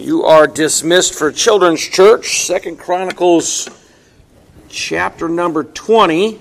You 0.00 0.24
are 0.24 0.46
dismissed 0.46 1.12
for 1.12 1.30
Children's 1.30 1.82
Church, 1.82 2.46
Second 2.46 2.78
Chronicles 2.78 3.68
chapter 4.70 5.28
number 5.28 5.62
20. 5.62 6.40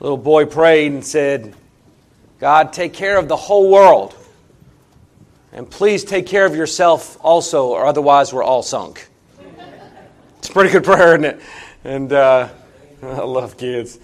Little 0.00 0.18
boy 0.18 0.44
prayed 0.44 0.92
and 0.92 1.02
said, 1.02 1.54
God, 2.38 2.74
take 2.74 2.92
care 2.92 3.16
of 3.16 3.26
the 3.26 3.36
whole 3.36 3.70
world. 3.70 4.14
And 5.52 5.68
please 5.68 6.04
take 6.04 6.26
care 6.26 6.44
of 6.44 6.54
yourself 6.54 7.16
also, 7.22 7.68
or 7.68 7.86
otherwise 7.86 8.34
we're 8.34 8.44
all 8.44 8.62
sunk. 8.62 9.08
It's 10.40 10.50
a 10.50 10.52
pretty 10.52 10.70
good 10.70 10.84
prayer, 10.84 11.14
isn't 11.14 11.24
it? 11.24 11.40
And 11.84 12.12
uh, 12.12 12.50
I 13.02 13.24
love 13.24 13.58
kids, 13.58 13.98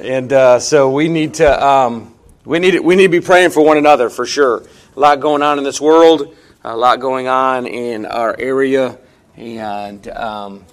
and 0.00 0.32
uh, 0.32 0.58
so 0.58 0.90
we 0.90 1.08
need 1.08 1.34
to 1.34 1.66
um, 1.66 2.14
we 2.46 2.58
need 2.58 2.80
we 2.80 2.96
need 2.96 3.02
to 3.04 3.08
be 3.10 3.20
praying 3.20 3.50
for 3.50 3.62
one 3.62 3.76
another 3.76 4.08
for 4.08 4.24
sure. 4.24 4.62
A 4.96 5.00
lot 5.00 5.20
going 5.20 5.42
on 5.42 5.58
in 5.58 5.64
this 5.64 5.82
world, 5.82 6.34
a 6.64 6.74
lot 6.74 6.98
going 6.98 7.28
on 7.28 7.66
in 7.66 8.06
our 8.06 8.34
area, 8.38 8.98
and 9.36 10.08
um, 10.08 10.64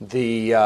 the 0.00 0.54
uh, 0.54 0.60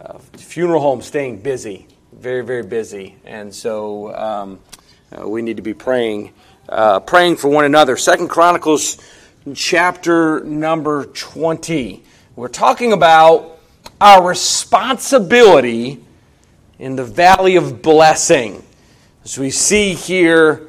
uh, 0.00 0.18
funeral 0.38 0.80
home 0.80 1.02
staying 1.02 1.42
busy, 1.42 1.86
very 2.12 2.42
very 2.42 2.62
busy, 2.62 3.16
and 3.26 3.54
so 3.54 4.14
um, 4.14 4.60
uh, 5.12 5.28
we 5.28 5.42
need 5.42 5.58
to 5.58 5.62
be 5.62 5.74
praying 5.74 6.32
uh, 6.66 7.00
praying 7.00 7.36
for 7.36 7.48
one 7.48 7.66
another. 7.66 7.98
Second 7.98 8.28
Chronicles 8.28 8.96
chapter 9.54 10.40
number 10.44 11.04
twenty. 11.04 12.04
We're 12.36 12.48
talking 12.48 12.94
about 12.94 13.53
our 14.04 14.22
responsibility 14.22 15.98
in 16.78 16.94
the 16.94 17.04
valley 17.04 17.56
of 17.56 17.80
blessing. 17.80 18.62
As 19.24 19.38
we 19.38 19.48
see 19.48 19.94
here, 19.94 20.68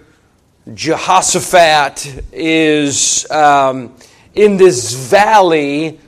Jehoshaphat 0.73 2.23
is 2.31 3.29
um, 3.29 3.93
in 4.35 4.55
this 4.55 4.93
valley 4.93 5.99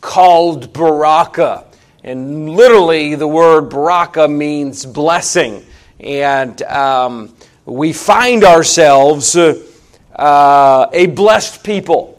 called 0.00 0.72
Baraka. 0.72 1.64
And 2.04 2.50
literally, 2.50 3.16
the 3.16 3.26
word 3.26 3.62
Baraka 3.62 4.28
means 4.28 4.86
blessing. 4.86 5.66
And 5.98 6.62
um, 6.62 7.34
we 7.64 7.92
find 7.92 8.44
ourselves 8.44 9.34
uh, 9.34 9.60
uh, 10.14 10.86
a 10.92 11.06
blessed 11.06 11.64
people 11.64 12.15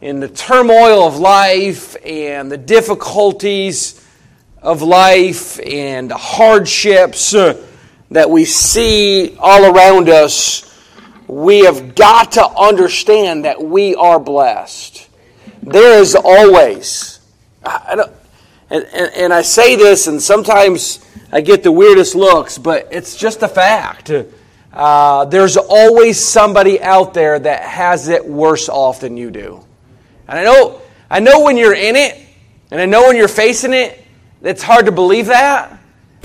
in 0.00 0.20
the 0.20 0.28
turmoil 0.28 1.06
of 1.06 1.16
life 1.18 1.96
and 2.04 2.50
the 2.50 2.56
difficulties 2.56 4.04
of 4.62 4.82
life 4.82 5.58
and 5.60 6.10
the 6.10 6.16
hardships 6.16 7.34
uh, 7.34 7.60
that 8.10 8.30
we 8.30 8.44
see 8.44 9.36
all 9.38 9.74
around 9.74 10.08
us, 10.08 10.64
we 11.26 11.60
have 11.60 11.94
got 11.94 12.32
to 12.32 12.48
understand 12.48 13.44
that 13.44 13.62
we 13.62 13.94
are 13.94 14.20
blessed. 14.20 15.08
There 15.62 16.00
is 16.00 16.14
always, 16.14 17.20
I 17.64 18.06
and, 18.70 18.86
and, 18.94 19.12
and 19.14 19.32
I 19.32 19.42
say 19.42 19.76
this, 19.76 20.06
and 20.06 20.22
sometimes 20.22 21.04
I 21.32 21.40
get 21.40 21.62
the 21.62 21.72
weirdest 21.72 22.14
looks, 22.14 22.56
but 22.56 22.88
it's 22.90 23.16
just 23.16 23.42
a 23.42 23.48
fact. 23.48 24.10
Uh, 24.72 25.24
there's 25.24 25.56
always 25.56 26.20
somebody 26.20 26.80
out 26.80 27.14
there 27.14 27.38
that 27.38 27.62
has 27.62 28.08
it 28.08 28.24
worse 28.24 28.68
off 28.68 29.00
than 29.00 29.16
you 29.16 29.30
do. 29.30 29.64
And 30.28 30.38
I 30.38 30.44
know, 30.44 30.82
I 31.10 31.20
know 31.20 31.40
when 31.40 31.56
you're 31.56 31.74
in 31.74 31.96
it, 31.96 32.20
and 32.70 32.80
I 32.80 32.84
know 32.84 33.08
when 33.08 33.16
you're 33.16 33.28
facing 33.28 33.72
it, 33.72 34.04
it's 34.42 34.62
hard 34.62 34.86
to 34.86 34.92
believe 34.92 35.26
that. 35.26 35.80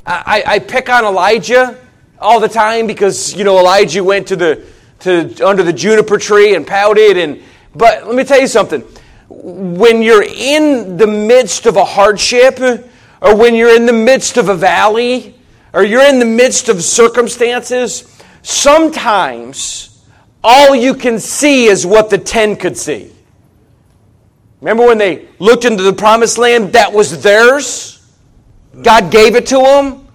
I, 0.06 0.44
I 0.46 0.59
pick 0.59 0.90
on 0.90 1.06
Elijah 1.06 1.80
all 2.20 2.42
the 2.42 2.50
time 2.50 2.88
because 2.88 3.34
you 3.34 3.46
know 3.46 3.58
Elijah 3.58 4.04
went 4.04 4.28
to 4.28 4.36
the 4.36 4.66
to 5.00 5.48
under 5.48 5.64
the 5.64 5.72
juniper 5.72 6.18
tree 6.18 6.56
and 6.56 6.68
pouted 6.68 7.18
and 7.18 7.42
but 7.76 8.06
let 8.06 8.16
me 8.16 8.24
tell 8.24 8.40
you 8.40 8.47
something. 8.47 8.81
When 9.30 10.02
you're 10.02 10.24
in 10.24 10.97
the 10.97 11.08
midst 11.08 11.66
of 11.66 11.75
a 11.75 11.85
hardship, 11.85 12.59
or 12.59 13.35
when 13.35 13.56
you're 13.56 13.75
in 13.75 13.85
the 13.85 13.94
midst 13.94 14.38
of 14.38 14.50
a 14.50 14.56
valley, 14.56 15.35
or 15.74 15.84
you're 15.84 16.08
in 16.08 16.20
the 16.20 16.25
midst 16.25 16.70
of 16.70 16.84
circumstances, 16.84 18.22
sometimes 18.44 20.06
all 20.44 20.75
you 20.75 20.94
can 20.94 21.20
see 21.20 21.66
is 21.66 21.85
what 21.85 22.09
the 22.09 22.18
ten 22.18 22.56
could 22.56 22.78
see. 22.78 23.12
Remember 24.63 24.85
when 24.85 24.97
they 24.97 25.28
looked 25.40 25.66
into 25.66 25.84
the 25.84 25.91
promised 25.91 26.38
land 26.38 26.72
that 26.72 26.94
was 26.94 27.22
theirs? 27.22 28.01
God 28.81 29.12
gave 29.12 29.35
it 29.35 29.47
to 29.47 29.57
them. 29.57 30.07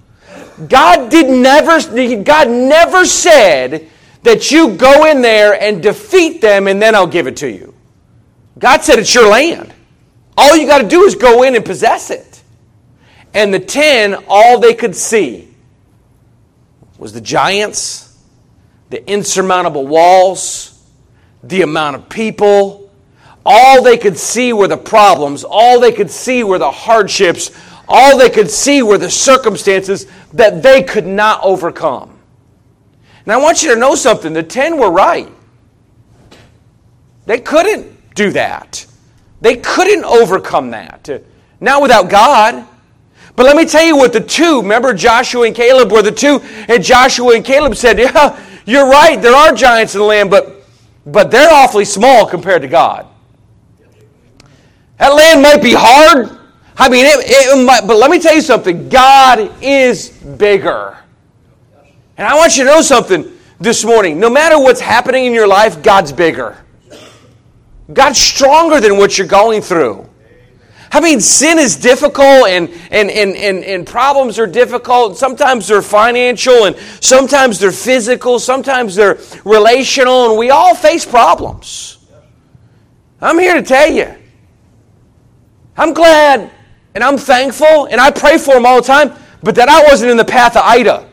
God 0.66 1.10
did 1.10 1.28
never 1.28 1.78
God 2.22 2.48
never 2.48 3.04
said 3.04 3.91
that 4.22 4.50
you 4.50 4.75
go 4.75 5.04
in 5.04 5.20
there 5.20 5.53
and 5.53 5.82
defeat 5.82 6.41
them 6.41 6.66
and 6.66 6.81
then 6.81 6.94
I'll 6.94 7.06
give 7.06 7.26
it 7.26 7.37
to 7.37 7.50
you. 7.50 7.75
God 8.58 8.82
said 8.82 8.98
it's 8.98 9.14
your 9.14 9.28
land. 9.28 9.75
All 10.34 10.56
you 10.56 10.66
got 10.66 10.81
to 10.81 10.88
do 10.88 11.03
is 11.03 11.14
go 11.14 11.42
in 11.42 11.54
and 11.54 11.62
possess 11.62 12.10
it. 12.10 12.42
And 13.34 13.53
the 13.53 13.60
10 13.60 14.25
all 14.28 14.60
they 14.60 14.72
could 14.72 14.97
see 14.97 15.47
was 16.97 17.12
the 17.12 17.20
giants, 17.20 18.19
the 18.88 19.06
insurmountable 19.06 19.87
walls, 19.87 20.82
the 21.42 21.60
amount 21.60 21.97
of 21.97 22.08
people, 22.08 22.88
all 23.50 23.82
they 23.82 23.97
could 23.97 24.19
see 24.19 24.53
were 24.53 24.69
the 24.69 24.76
problems, 24.76 25.42
all 25.42 25.81
they 25.81 25.91
could 25.91 26.10
see 26.10 26.44
were 26.44 26.59
the 26.59 26.70
hardships, 26.70 27.50
all 27.88 28.19
they 28.19 28.28
could 28.28 28.50
see 28.50 28.82
were 28.82 28.98
the 28.98 29.10
circumstances 29.10 30.06
that 30.34 30.62
they 30.62 30.82
could 30.82 31.06
not 31.06 31.42
overcome. 31.42 32.19
And 33.25 33.32
I 33.32 33.38
want 33.38 33.62
you 33.62 33.72
to 33.72 33.81
know 33.81 33.94
something 33.94 34.34
the 34.34 34.42
10 34.42 34.76
were 34.78 34.91
right. 34.91 35.32
They 37.25 37.41
couldn't 37.41 38.14
do 38.14 38.32
that, 38.32 38.84
they 39.41 39.56
couldn't 39.56 40.04
overcome 40.04 40.70
that. 40.72 41.08
Not 41.60 41.82
without 41.82 42.10
God. 42.10 42.66
But 43.34 43.47
let 43.47 43.56
me 43.56 43.66
tell 43.66 43.84
you 43.84 43.97
what 43.97 44.12
the 44.12 44.20
two, 44.20 44.60
remember 44.60 44.92
Joshua 44.92 45.47
and 45.47 45.54
Caleb 45.54 45.91
were 45.91 46.03
the 46.03 46.12
two, 46.12 46.41
and 46.69 46.82
Joshua 46.84 47.34
and 47.37 47.44
Caleb 47.44 47.76
said, 47.76 47.98
Yeah, 47.98 48.38
you're 48.66 48.88
right, 48.88 49.20
there 49.20 49.34
are 49.34 49.54
giants 49.54 49.94
in 49.94 50.00
the 50.00 50.06
land, 50.06 50.28
but, 50.28 50.64
but 51.06 51.31
they're 51.31 51.50
awfully 51.50 51.84
small 51.84 52.26
compared 52.26 52.62
to 52.62 52.69
God. 52.69 53.08
That 54.98 55.14
land 55.14 55.42
might 55.42 55.62
be 55.62 55.75
hard. 55.75 56.38
I 56.76 56.88
mean, 56.88 57.06
it, 57.06 57.25
it 57.26 57.66
might, 57.66 57.86
but 57.86 57.97
let 57.97 58.10
me 58.10 58.20
tell 58.20 58.34
you 58.34 58.41
something 58.41 58.88
God 58.88 59.53
is 59.62 60.10
bigger. 60.10 60.97
And 62.16 62.26
I 62.26 62.36
want 62.36 62.56
you 62.56 62.64
to 62.64 62.70
know 62.70 62.82
something 62.82 63.32
this 63.60 63.84
morning. 63.84 64.20
No 64.20 64.31
matter 64.31 64.58
what's 64.58 64.81
happening 64.81 65.25
in 65.25 65.32
your 65.32 65.48
life, 65.48 65.82
God's 65.82 66.12
bigger. 66.12 66.56
God's 67.92 68.19
stronger 68.19 68.81
than 68.81 68.97
what 68.97 69.19
you're 69.19 69.26
going 69.26 69.62
through. 69.62 70.08
I 70.91 71.00
mean, 71.00 71.20
sin 71.20 71.58
is 71.58 71.76
difficult 71.76 72.48
and, 72.48 72.70
and, 72.91 73.10
and, 73.10 73.37
and, 73.37 73.64
and 73.64 73.87
problems 73.87 74.38
are 74.38 74.47
difficult. 74.47 75.19
Sometimes 75.19 75.69
they're 75.69 75.82
financial 75.82 76.64
and 76.64 76.76
sometimes 77.00 77.58
they're 77.58 77.72
physical, 77.72 78.38
sometimes 78.38 78.94
they're 78.94 79.19
relational, 79.44 80.31
and 80.31 80.38
we 80.38 80.50
all 80.50 80.75
face 80.75 81.04
problems. 81.04 81.98
I'm 83.20 83.38
here 83.38 83.54
to 83.54 83.62
tell 83.62 83.91
you 83.91 84.14
I'm 85.78 85.94
glad 85.94 86.50
and 86.94 87.05
I'm 87.05 87.16
thankful 87.16 87.87
and 87.87 88.00
I 88.00 88.11
pray 88.11 88.37
for 88.37 88.55
them 88.55 88.66
all 88.66 88.81
the 88.81 88.87
time, 88.87 89.12
but 89.43 89.55
that 89.55 89.69
I 89.69 89.84
wasn't 89.84 90.11
in 90.11 90.16
the 90.16 90.25
path 90.25 90.56
of 90.56 90.65
Ida. 90.65 91.09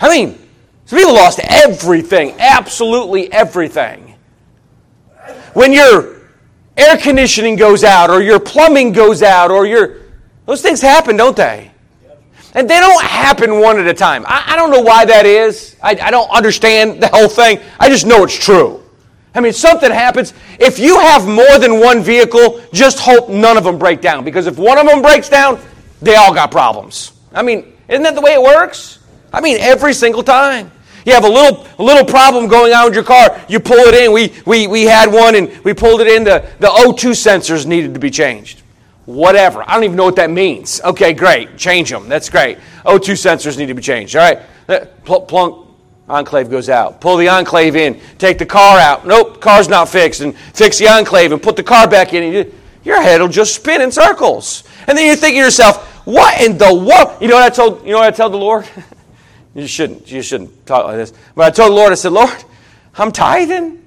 I 0.00 0.08
mean, 0.08 0.38
some 0.86 0.98
people 0.98 1.14
lost 1.14 1.40
everything, 1.42 2.34
absolutely 2.38 3.30
everything. 3.32 4.14
When 5.52 5.72
your 5.72 6.20
air 6.76 6.96
conditioning 6.96 7.56
goes 7.56 7.84
out 7.84 8.08
or 8.08 8.22
your 8.22 8.38
plumbing 8.40 8.92
goes 8.92 9.22
out 9.22 9.50
or 9.50 9.66
your 9.66 9.98
those 10.46 10.62
things 10.62 10.80
happen, 10.80 11.16
don't 11.16 11.36
they? 11.36 11.70
And 12.54 12.68
they 12.68 12.80
don't 12.80 13.04
happen 13.04 13.60
one 13.60 13.78
at 13.78 13.86
a 13.86 13.94
time. 13.94 14.24
I, 14.26 14.44
I 14.48 14.56
don't 14.56 14.70
know 14.70 14.80
why 14.80 15.04
that 15.04 15.26
is. 15.26 15.76
I, 15.82 15.90
I 15.90 16.10
don't 16.10 16.28
understand 16.30 17.00
the 17.00 17.08
whole 17.08 17.28
thing. 17.28 17.60
I 17.78 17.88
just 17.88 18.06
know 18.06 18.24
it's 18.24 18.36
true. 18.36 18.79
I 19.34 19.40
mean, 19.40 19.52
something 19.52 19.90
happens. 19.90 20.34
If 20.58 20.78
you 20.78 20.98
have 20.98 21.26
more 21.26 21.58
than 21.58 21.78
one 21.78 22.02
vehicle, 22.02 22.60
just 22.72 22.98
hope 22.98 23.28
none 23.28 23.56
of 23.56 23.64
them 23.64 23.78
break 23.78 24.00
down. 24.00 24.24
Because 24.24 24.46
if 24.46 24.58
one 24.58 24.78
of 24.78 24.86
them 24.86 25.02
breaks 25.02 25.28
down, 25.28 25.60
they 26.02 26.16
all 26.16 26.34
got 26.34 26.50
problems. 26.50 27.12
I 27.32 27.42
mean, 27.42 27.72
isn't 27.88 28.02
that 28.02 28.14
the 28.14 28.20
way 28.20 28.32
it 28.32 28.42
works? 28.42 28.98
I 29.32 29.40
mean, 29.40 29.58
every 29.60 29.94
single 29.94 30.22
time. 30.22 30.72
You 31.06 31.14
have 31.14 31.24
a 31.24 31.28
little, 31.28 31.66
a 31.78 31.82
little 31.82 32.04
problem 32.04 32.46
going 32.46 32.74
on 32.74 32.84
with 32.84 32.94
your 32.94 33.04
car, 33.04 33.40
you 33.48 33.58
pull 33.58 33.78
it 33.78 33.94
in. 33.94 34.12
We, 34.12 34.34
we, 34.44 34.66
we 34.66 34.84
had 34.84 35.10
one 35.10 35.34
and 35.34 35.56
we 35.64 35.72
pulled 35.72 36.00
it 36.00 36.08
in. 36.08 36.24
The, 36.24 36.46
the 36.58 36.66
O2 36.66 37.12
sensors 37.12 37.66
needed 37.66 37.94
to 37.94 38.00
be 38.00 38.10
changed. 38.10 38.62
Whatever. 39.06 39.64
I 39.66 39.74
don't 39.74 39.84
even 39.84 39.96
know 39.96 40.04
what 40.04 40.16
that 40.16 40.30
means. 40.30 40.80
Okay, 40.82 41.14
great. 41.14 41.56
Change 41.56 41.90
them. 41.90 42.08
That's 42.08 42.28
great. 42.28 42.58
O2 42.84 43.14
sensors 43.14 43.56
need 43.56 43.66
to 43.66 43.74
be 43.74 43.82
changed. 43.82 44.14
All 44.14 44.22
right. 44.22 44.42
Uh, 44.68 44.84
plunk, 45.04 45.69
Enclave 46.10 46.50
goes 46.50 46.68
out. 46.68 47.00
Pull 47.00 47.16
the 47.16 47.28
enclave 47.28 47.76
in. 47.76 48.00
Take 48.18 48.38
the 48.38 48.46
car 48.46 48.78
out. 48.78 49.06
Nope, 49.06 49.40
car's 49.40 49.68
not 49.68 49.88
fixed. 49.88 50.20
And 50.20 50.36
fix 50.36 50.78
the 50.78 50.88
enclave 50.88 51.32
and 51.32 51.42
put 51.42 51.56
the 51.56 51.62
car 51.62 51.88
back 51.88 52.12
in. 52.12 52.32
You, 52.32 52.54
your 52.84 53.00
head 53.00 53.20
will 53.20 53.28
just 53.28 53.54
spin 53.54 53.80
in 53.80 53.92
circles. 53.92 54.64
And 54.86 54.98
then 54.98 55.06
you're 55.06 55.16
thinking 55.16 55.40
to 55.40 55.44
yourself, 55.44 55.86
what 56.06 56.40
in 56.40 56.58
the 56.58 56.74
world? 56.74 57.20
You 57.20 57.28
know 57.28 57.36
what 57.36 57.44
I 57.44 57.50
told, 57.50 57.84
you 57.84 57.92
know 57.92 57.98
what 57.98 58.12
I 58.12 58.16
told 58.16 58.32
the 58.32 58.38
Lord? 58.38 58.68
you 59.54 59.66
shouldn't, 59.66 60.10
you 60.10 60.22
shouldn't 60.22 60.66
talk 60.66 60.84
like 60.84 60.96
this. 60.96 61.12
But 61.34 61.46
I 61.46 61.50
told 61.50 61.70
the 61.70 61.76
Lord, 61.76 61.92
I 61.92 61.94
said, 61.94 62.12
Lord, 62.12 62.44
I'm 62.94 63.12
tithing. 63.12 63.80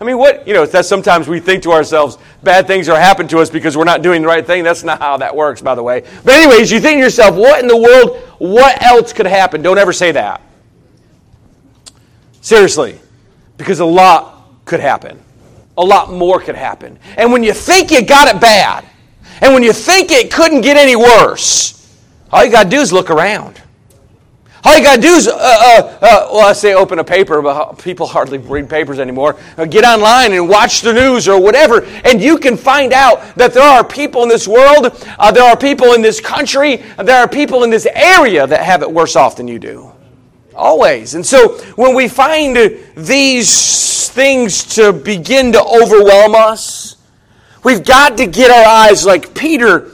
I 0.00 0.04
mean, 0.04 0.18
what, 0.18 0.46
you 0.46 0.54
know, 0.54 0.66
that 0.66 0.86
sometimes 0.86 1.28
we 1.28 1.38
think 1.38 1.62
to 1.62 1.72
ourselves, 1.72 2.18
bad 2.42 2.66
things 2.66 2.88
are 2.88 2.98
happening 2.98 3.28
to 3.28 3.38
us 3.38 3.48
because 3.48 3.76
we're 3.76 3.84
not 3.84 4.02
doing 4.02 4.22
the 4.22 4.28
right 4.28 4.44
thing. 4.44 4.64
That's 4.64 4.82
not 4.82 4.98
how 4.98 5.18
that 5.18 5.36
works, 5.36 5.62
by 5.62 5.74
the 5.74 5.82
way. 5.82 6.00
But, 6.24 6.34
anyways, 6.34 6.72
you 6.72 6.80
think 6.80 6.98
to 6.98 7.04
yourself, 7.04 7.36
what 7.36 7.60
in 7.60 7.68
the 7.68 7.76
world, 7.76 8.18
what 8.38 8.82
else 8.82 9.12
could 9.12 9.26
happen? 9.26 9.62
Don't 9.62 9.78
ever 9.78 9.92
say 9.92 10.12
that. 10.12 10.42
Seriously, 12.44 13.00
because 13.56 13.80
a 13.80 13.86
lot 13.86 14.50
could 14.66 14.78
happen. 14.78 15.18
A 15.78 15.82
lot 15.82 16.12
more 16.12 16.38
could 16.38 16.56
happen. 16.56 16.98
And 17.16 17.32
when 17.32 17.42
you 17.42 17.54
think 17.54 17.90
you 17.90 18.04
got 18.04 18.28
it 18.28 18.38
bad, 18.38 18.84
and 19.40 19.54
when 19.54 19.62
you 19.62 19.72
think 19.72 20.10
it 20.10 20.30
couldn't 20.30 20.60
get 20.60 20.76
any 20.76 20.94
worse, 20.94 21.90
all 22.30 22.44
you 22.44 22.52
got 22.52 22.64
to 22.64 22.68
do 22.68 22.80
is 22.80 22.92
look 22.92 23.08
around. 23.08 23.62
All 24.62 24.76
you 24.76 24.84
got 24.84 24.96
to 24.96 25.00
do 25.00 25.14
is, 25.14 25.26
uh, 25.26 25.32
uh, 25.32 25.98
uh, 26.02 26.28
well, 26.32 26.46
I 26.46 26.52
say 26.52 26.74
open 26.74 26.98
a 26.98 27.04
paper, 27.04 27.40
but 27.40 27.78
people 27.78 28.06
hardly 28.06 28.36
read 28.36 28.68
papers 28.68 28.98
anymore. 28.98 29.36
Uh, 29.56 29.64
get 29.64 29.86
online 29.86 30.34
and 30.34 30.46
watch 30.46 30.82
the 30.82 30.92
news 30.92 31.26
or 31.26 31.40
whatever, 31.40 31.86
and 32.04 32.20
you 32.20 32.36
can 32.36 32.58
find 32.58 32.92
out 32.92 33.36
that 33.36 33.54
there 33.54 33.62
are 33.62 33.82
people 33.82 34.22
in 34.22 34.28
this 34.28 34.46
world, 34.46 35.02
uh, 35.18 35.32
there 35.32 35.44
are 35.44 35.56
people 35.56 35.94
in 35.94 36.02
this 36.02 36.20
country, 36.20 36.76
there 37.02 37.16
are 37.16 37.28
people 37.28 37.64
in 37.64 37.70
this 37.70 37.86
area 37.86 38.46
that 38.46 38.60
have 38.60 38.82
it 38.82 38.92
worse 38.92 39.16
off 39.16 39.36
than 39.36 39.48
you 39.48 39.58
do. 39.58 39.93
Always. 40.54 41.14
And 41.14 41.24
so 41.24 41.58
when 41.74 41.94
we 41.94 42.08
find 42.08 42.56
these 42.96 44.08
things 44.10 44.64
to 44.76 44.92
begin 44.92 45.52
to 45.52 45.62
overwhelm 45.62 46.34
us, 46.34 46.96
we've 47.64 47.84
got 47.84 48.16
to 48.18 48.26
get 48.26 48.50
our 48.50 48.64
eyes 48.64 49.04
like 49.04 49.34
Peter 49.34 49.90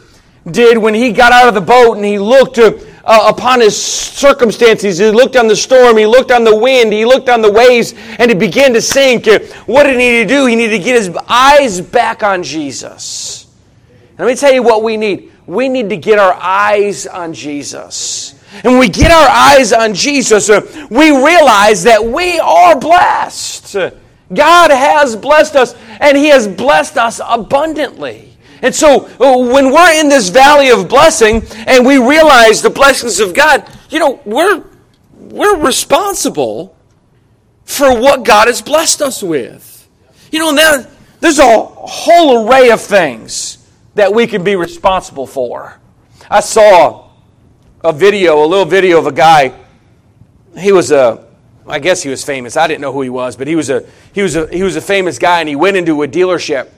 did 0.51 0.77
when 0.79 0.95
he 0.95 1.13
got 1.13 1.33
out 1.33 1.49
of 1.49 1.55
the 1.55 1.61
boat 1.61 1.95
and 1.97 2.05
he 2.05 2.19
looked 2.19 2.57
to 2.57 2.87
uh, 3.05 3.33
upon 3.35 3.61
his 3.61 3.81
circumstances. 3.81 4.99
He 4.99 5.11
looked 5.11 5.37
on 5.37 5.49
the 5.49 5.57
storm, 5.57 5.97
he 5.97 6.07
looked 6.07 6.31
on 6.31 6.45
the 6.45 6.57
wind, 6.57 6.93
he 6.93 7.05
looked 7.05 7.29
on 7.29 7.43
the 7.43 7.51
waves, 7.51 7.95
and 8.19 8.31
he 8.31 8.37
began 8.37 8.73
to 8.75 8.83
sink. 8.83 9.27
What 9.67 9.85
did 9.85 9.93
he 9.93 9.97
need 9.99 10.29
to 10.29 10.29
do? 10.29 10.47
He 10.47 10.57
needed 10.57 10.79
to 10.79 10.85
get 10.85 10.97
his 10.97 11.17
eyes 11.29 11.81
back 11.81 12.23
on 12.23 12.43
Jesus. 12.43 13.47
let 14.19 14.27
me 14.27 14.35
tell 14.35 14.53
you 14.53 14.63
what 14.63 14.83
we 14.83 14.97
need. 14.97 15.33
We 15.47 15.69
need 15.69 15.89
to 15.91 15.97
get 15.97 16.19
our 16.19 16.35
eyes 16.35 17.07
on 17.07 17.33
Jesus. 17.33 18.40
And 18.53 18.73
when 18.73 18.79
we 18.79 18.89
get 18.89 19.11
our 19.11 19.29
eyes 19.29 19.73
on 19.73 19.95
Jesus, 19.95 20.51
uh, 20.51 20.61
we 20.91 21.11
realize 21.11 21.85
that 21.85 22.05
we 22.05 22.39
are 22.41 22.79
blessed. 22.79 23.77
God 24.33 24.71
has 24.71 25.17
blessed 25.17 25.57
us, 25.57 25.75
and 26.01 26.17
He 26.17 26.29
has 26.29 26.47
blessed 26.47 26.97
us 26.97 27.21
abundantly. 27.25 28.37
And 28.63 28.75
so 28.75 29.07
uh, 29.07 29.39
when 29.39 29.73
we're 29.73 30.01
in 30.01 30.09
this 30.09 30.29
valley 30.29 30.71
of 30.71 30.89
blessing 30.89 31.43
and 31.67 31.87
we 31.87 31.97
realize 31.97 32.61
the 32.61 32.71
blessings 32.71 33.21
of 33.21 33.35
God, 33.35 33.67
you 33.89 33.99
know, 33.99 34.21
we're, 34.25 34.65
we're 35.15 35.59
responsible 35.65 36.77
for 37.65 37.99
what 37.99 38.25
God 38.25 38.49
has 38.49 38.61
blessed 38.61 39.01
us 39.01 39.23
with. 39.23 39.89
You 40.31 40.41
know, 40.41 40.51
now, 40.51 40.85
there's 41.21 41.39
a 41.39 41.59
whole 41.59 42.49
array 42.49 42.71
of 42.71 42.81
things 42.81 43.67
that 43.95 44.13
we 44.13 44.27
can 44.27 44.45
be 44.45 44.57
responsible 44.57 45.27
for. 45.27 45.79
I 46.31 46.41
saw 46.41 47.10
a 47.83 47.93
video, 47.93 48.45
a 48.45 48.47
little 48.47 48.65
video 48.65 48.99
of 48.99 49.07
a 49.07 49.13
guy. 49.13 49.53
He 50.59 50.73
was 50.73 50.91
a, 50.91 51.27
I 51.67 51.79
guess 51.79 52.03
he 52.03 52.11
was 52.11 52.25
famous. 52.25 52.57
I 52.57 52.67
didn't 52.67 52.81
know 52.81 52.93
who 52.93 53.03
he 53.03 53.11
was, 53.11 53.37
but 53.37 53.47
he 53.47 53.57
was 53.57 53.71
a, 53.71 53.87
he 54.13 54.23
was 54.23 54.37
a, 54.37 54.47
he 54.49 54.63
was 54.63 54.77
a 54.77 54.81
famous 54.81 55.19
guy, 55.19 55.41
and 55.41 55.49
he 55.49 55.57
went 55.57 55.77
into 55.77 56.03
a 56.03 56.09
dealership 56.09 56.69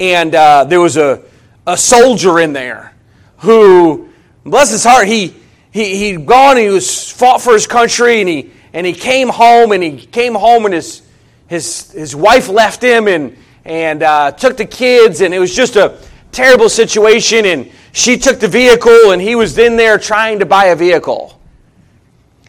and 0.00 0.34
uh, 0.34 0.64
there 0.64 0.80
was 0.80 0.96
a, 0.96 1.22
a 1.66 1.76
soldier 1.76 2.40
in 2.40 2.54
there 2.54 2.94
who, 3.38 4.08
bless 4.44 4.70
his 4.70 4.82
heart, 4.82 5.06
he, 5.06 5.36
he, 5.70 5.96
he'd 5.98 6.26
gone 6.26 6.56
he 6.56 6.68
was 6.68 7.12
fought 7.12 7.42
for 7.42 7.52
his 7.52 7.66
country 7.66 8.20
and 8.20 8.28
he, 8.28 8.50
and 8.72 8.86
he 8.86 8.94
came 8.94 9.28
home 9.28 9.72
and 9.72 9.82
he 9.82 10.06
came 10.06 10.34
home 10.34 10.64
and 10.64 10.72
his, 10.72 11.02
his, 11.48 11.92
his 11.92 12.16
wife 12.16 12.48
left 12.48 12.82
him 12.82 13.08
and, 13.08 13.36
and 13.66 14.02
uh, 14.02 14.32
took 14.32 14.56
the 14.56 14.64
kids 14.64 15.20
and 15.20 15.34
it 15.34 15.38
was 15.38 15.54
just 15.54 15.76
a 15.76 15.98
terrible 16.32 16.70
situation 16.70 17.44
and 17.44 17.70
she 17.92 18.16
took 18.16 18.40
the 18.40 18.48
vehicle 18.48 19.10
and 19.12 19.20
he 19.20 19.34
was 19.34 19.58
in 19.58 19.76
there 19.76 19.98
trying 19.98 20.38
to 20.40 20.46
buy 20.46 20.66
a 20.66 20.76
vehicle. 20.76 21.40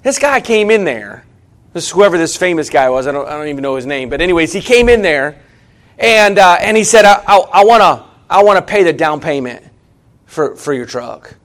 This 0.04 0.20
guy 0.20 0.42
came 0.42 0.72
in 0.72 0.84
there. 0.84 1.26
This 1.74 1.90
whoever 1.90 2.18
this 2.18 2.36
famous 2.36 2.70
guy 2.70 2.90
was. 2.90 3.08
I 3.08 3.12
don't, 3.12 3.28
I 3.28 3.32
don't 3.32 3.48
even 3.48 3.62
know 3.62 3.76
his 3.76 3.86
name. 3.86 4.10
But 4.10 4.22
anyways, 4.22 4.52
he 4.52 4.62
came 4.62 4.90
in 4.90 5.02
there 5.02 5.42
and, 5.98 6.38
uh, 6.38 6.58
and 6.60 6.76
he 6.76 6.84
said, 6.84 7.06
I, 7.06 7.24
I, 7.28 7.38
I 7.38 7.64
want 7.64 7.82
to 7.82 8.06
I 8.30 8.44
wanna 8.44 8.62
pay 8.62 8.84
the 8.84 8.94
down 8.94 9.20
payment 9.20 9.64
for, 10.26 10.56
for 10.56 10.74
your 10.74 10.86
truck. 10.86 11.36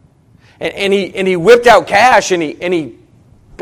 And, 0.61 0.73
and, 0.75 0.93
he, 0.93 1.15
and 1.15 1.27
he 1.27 1.37
whipped 1.37 1.67
out 1.67 1.87
cash 1.87 2.31
and 2.31 2.43
he, 2.43 2.61
and 2.61 2.73
he 2.73 2.99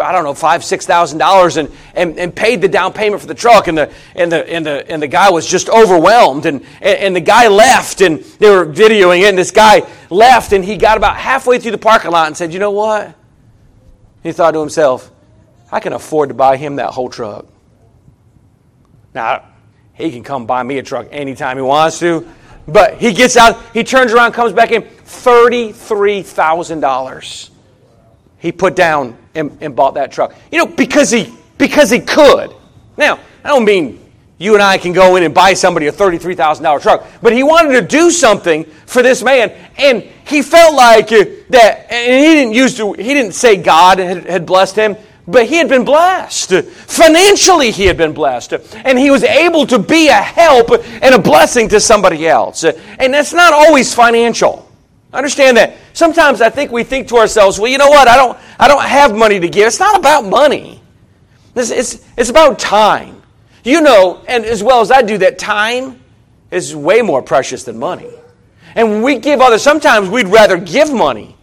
I 0.00 0.12
don't 0.12 0.25
know, 0.25 0.35
five, 0.35 0.64
six 0.64 0.87
thousand 0.87 1.19
dollars 1.19 1.56
and, 1.56 1.70
and, 1.94 2.19
and 2.19 2.35
paid 2.35 2.61
the 2.61 2.69
down 2.69 2.93
payment 2.93 3.20
for 3.20 3.29
the 3.29 3.35
truck 3.35 3.69
and 3.69 3.79
the 3.79 3.93
and 4.14 4.31
the 4.31 4.49
and 4.50 4.67
the 4.67 4.91
and 4.91 5.00
the 5.00 5.06
guy 5.06 5.31
was 5.31 5.46
just 5.46 5.69
overwhelmed 5.69 6.46
and, 6.46 6.62
and, 6.81 6.99
and 6.99 7.17
the 7.17 7.20
guy 7.20 7.49
left 7.49 8.00
and 8.00 8.20
they 8.20 8.50
were 8.50 8.67
videoing 8.67 9.20
it 9.20 9.29
and 9.29 9.38
this 9.38 9.50
guy 9.50 9.82
left 10.11 10.52
and 10.52 10.64
he 10.64 10.76
got 10.76 10.96
about 10.96 11.17
halfway 11.17 11.58
through 11.58 11.70
the 11.70 11.79
parking 11.79 12.11
lot 12.11 12.26
and 12.26 12.37
said, 12.37 12.52
You 12.52 12.58
know 12.58 12.73
what? 12.73 13.14
He 14.23 14.32
thought 14.32 14.52
to 14.52 14.61
himself, 14.61 15.11
I 15.70 15.81
can 15.81 15.93
afford 15.93 16.31
to 16.31 16.35
buy 16.35 16.56
him 16.56 16.76
that 16.76 16.90
whole 16.90 17.08
truck. 17.08 17.47
Now 19.14 19.44
he 19.93 20.11
can 20.11 20.25
come 20.25 20.47
buy 20.47 20.62
me 20.62 20.79
a 20.79 20.82
truck 20.82 21.08
anytime 21.11 21.56
he 21.56 21.62
wants 21.62 21.99
to. 22.00 22.26
But 22.67 22.97
he 22.97 23.12
gets 23.12 23.37
out, 23.37 23.62
he 23.75 23.85
turns 23.85 24.12
around, 24.12 24.32
comes 24.32 24.55
back 24.55 24.73
in, 24.73 24.82
$33,000. 24.82 27.50
He 28.44 28.52
put 28.52 28.76
down 28.76 29.17
and, 29.35 29.56
and 29.62 29.75
bought 29.75 29.94
that 29.94 30.12
truck. 30.12 30.35
You 30.52 30.58
know, 30.58 30.67
because 30.67 31.11
he 31.11 31.35
because 31.56 31.88
he 31.88 31.99
could. 31.99 32.55
Now, 32.94 33.19
I 33.43 33.49
don't 33.49 33.64
mean 33.64 34.05
you 34.37 34.52
and 34.52 34.62
I 34.62 34.76
can 34.76 34.93
go 34.93 35.17
in 35.17 35.23
and 35.23 35.32
buy 35.32 35.55
somebody 35.55 35.87
a 35.87 35.93
$33,000 35.93 36.82
truck. 36.82 37.06
But 37.23 37.32
he 37.32 37.43
wanted 37.43 37.81
to 37.81 37.87
do 37.87 38.11
something 38.11 38.64
for 38.85 39.02
this 39.02 39.23
man, 39.23 39.50
and 39.79 40.02
he 40.26 40.43
felt 40.43 40.75
like 40.75 41.08
that, 41.08 41.91
and 41.91 42.23
he 42.23 42.35
didn't 42.35 42.52
use 42.52 42.76
to, 42.76 42.93
he 42.93 43.14
didn't 43.14 43.32
say 43.32 43.56
God 43.56 43.99
had 43.99 44.44
blessed 44.44 44.76
him, 44.76 44.99
but 45.26 45.47
he 45.47 45.56
had 45.56 45.70
been 45.70 45.87
blessed. 45.87 46.52
Financially, 46.64 47.70
he 47.70 47.87
had 47.87 47.97
been 47.97 48.12
blessed. 48.12 48.52
And 48.75 48.99
he 48.99 49.11
was 49.11 49.25
able 49.25 49.67
to 49.69 49.79
be 49.79 50.08
a 50.08 50.12
help 50.12 50.70
and 50.70 51.14
a 51.14 51.19
blessing 51.19 51.70
to 51.70 51.81
somebody 51.81 52.29
else. 52.29 52.62
And 52.64 53.14
that's 53.14 53.32
not 53.32 53.55
always 53.55 53.94
financial. 53.94 54.70
Understand 55.14 55.56
that. 55.56 55.76
Sometimes 55.93 56.40
I 56.40 56.50
think 56.50 56.72
we 56.72 56.82
think 56.82 57.08
to 57.08 57.16
ourselves, 57.16 57.58
well, 57.58 57.70
you 57.70 57.78
know 57.78 57.88
what? 57.88 58.09
I 58.09 58.16
don't, 58.16 58.37
I 58.59 58.66
don't 58.66 58.83
have 58.83 59.16
money 59.16 59.38
to 59.38 59.49
give. 59.49 59.68
It's 59.68 59.78
not 59.78 59.99
about 59.99 60.25
money, 60.25 60.83
it's, 61.54 61.71
it's, 61.71 62.04
it's 62.16 62.30
about 62.30 62.59
time. 62.59 63.23
You 63.62 63.80
know, 63.80 64.23
and 64.28 64.44
as 64.44 64.62
well 64.62 64.83
as 64.83 64.90
I 64.90 65.00
do, 65.00 65.16
that 65.18 65.38
time 65.38 66.00
is 66.50 66.76
way 66.76 67.00
more 67.00 67.23
precious 67.23 67.64
than 67.64 67.78
money. 67.78 68.11
And 68.75 68.90
when 68.90 69.02
we 69.02 69.18
give 69.18 69.40
others, 69.40 69.62
sometimes 69.62 70.11
we'd 70.11 70.28
rather 70.28 70.59
give 70.59 70.92
money 70.92 71.37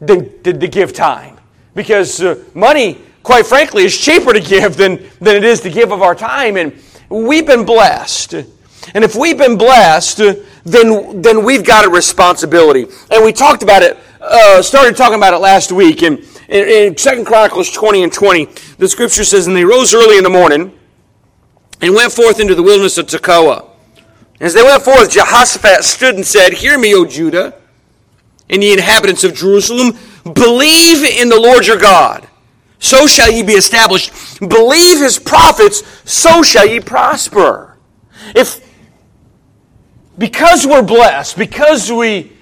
than, 0.00 0.32
than 0.42 0.58
to 0.58 0.66
give 0.66 0.92
time. 0.92 1.38
Because 1.74 2.20
uh, 2.20 2.42
money, 2.54 2.98
quite 3.22 3.46
frankly, 3.46 3.84
is 3.84 3.96
cheaper 3.96 4.32
to 4.32 4.40
give 4.40 4.76
than, 4.76 5.08
than 5.20 5.36
it 5.36 5.44
is 5.44 5.60
to 5.60 5.70
give 5.70 5.92
of 5.92 6.02
our 6.02 6.14
time. 6.14 6.56
And 6.56 6.72
we've 7.08 7.46
been 7.46 7.64
blessed. 7.64 8.34
And 8.94 9.04
if 9.04 9.14
we've 9.14 9.38
been 9.38 9.56
blessed, 9.56 10.18
then, 10.64 11.22
then 11.22 11.44
we've 11.44 11.64
got 11.64 11.84
a 11.84 11.90
responsibility. 11.90 12.86
And 13.10 13.24
we 13.24 13.32
talked 13.32 13.62
about 13.62 13.82
it, 13.82 13.98
uh, 14.20 14.62
started 14.62 14.96
talking 14.96 15.16
about 15.16 15.34
it 15.34 15.38
last 15.38 15.72
week. 15.72 16.02
And 16.02 16.18
in, 16.48 16.68
in 16.68 16.94
2 16.94 17.24
Chronicles 17.24 17.70
20 17.70 18.02
and 18.04 18.12
20, 18.12 18.48
the 18.78 18.88
scripture 18.88 19.24
says, 19.24 19.46
And 19.46 19.56
they 19.56 19.64
rose 19.64 19.94
early 19.94 20.16
in 20.16 20.24
the 20.24 20.30
morning 20.30 20.78
and 21.80 21.94
went 21.94 22.12
forth 22.12 22.40
into 22.40 22.54
the 22.54 22.62
wilderness 22.62 22.98
of 22.98 23.06
Tekoa. 23.06 23.68
As 24.40 24.54
they 24.54 24.62
went 24.62 24.82
forth, 24.82 25.10
Jehoshaphat 25.10 25.84
stood 25.84 26.14
and 26.14 26.26
said, 26.26 26.52
Hear 26.54 26.78
me, 26.78 26.94
O 26.94 27.04
Judah, 27.04 27.54
and 28.48 28.62
the 28.62 28.72
inhabitants 28.72 29.24
of 29.24 29.34
Jerusalem. 29.34 29.98
Believe 30.24 31.04
in 31.04 31.28
the 31.28 31.40
Lord 31.40 31.66
your 31.66 31.78
God, 31.78 32.28
so 32.78 33.06
shall 33.06 33.32
ye 33.32 33.42
be 33.42 33.54
established. 33.54 34.38
Believe 34.40 35.00
his 35.00 35.18
prophets, 35.18 35.82
so 36.04 36.42
shall 36.42 36.66
ye 36.66 36.80
prosper. 36.80 37.76
If 38.34 38.67
because 40.18 40.66
we're 40.66 40.82
blessed, 40.82 41.38
because 41.38 41.90
we 41.90 42.32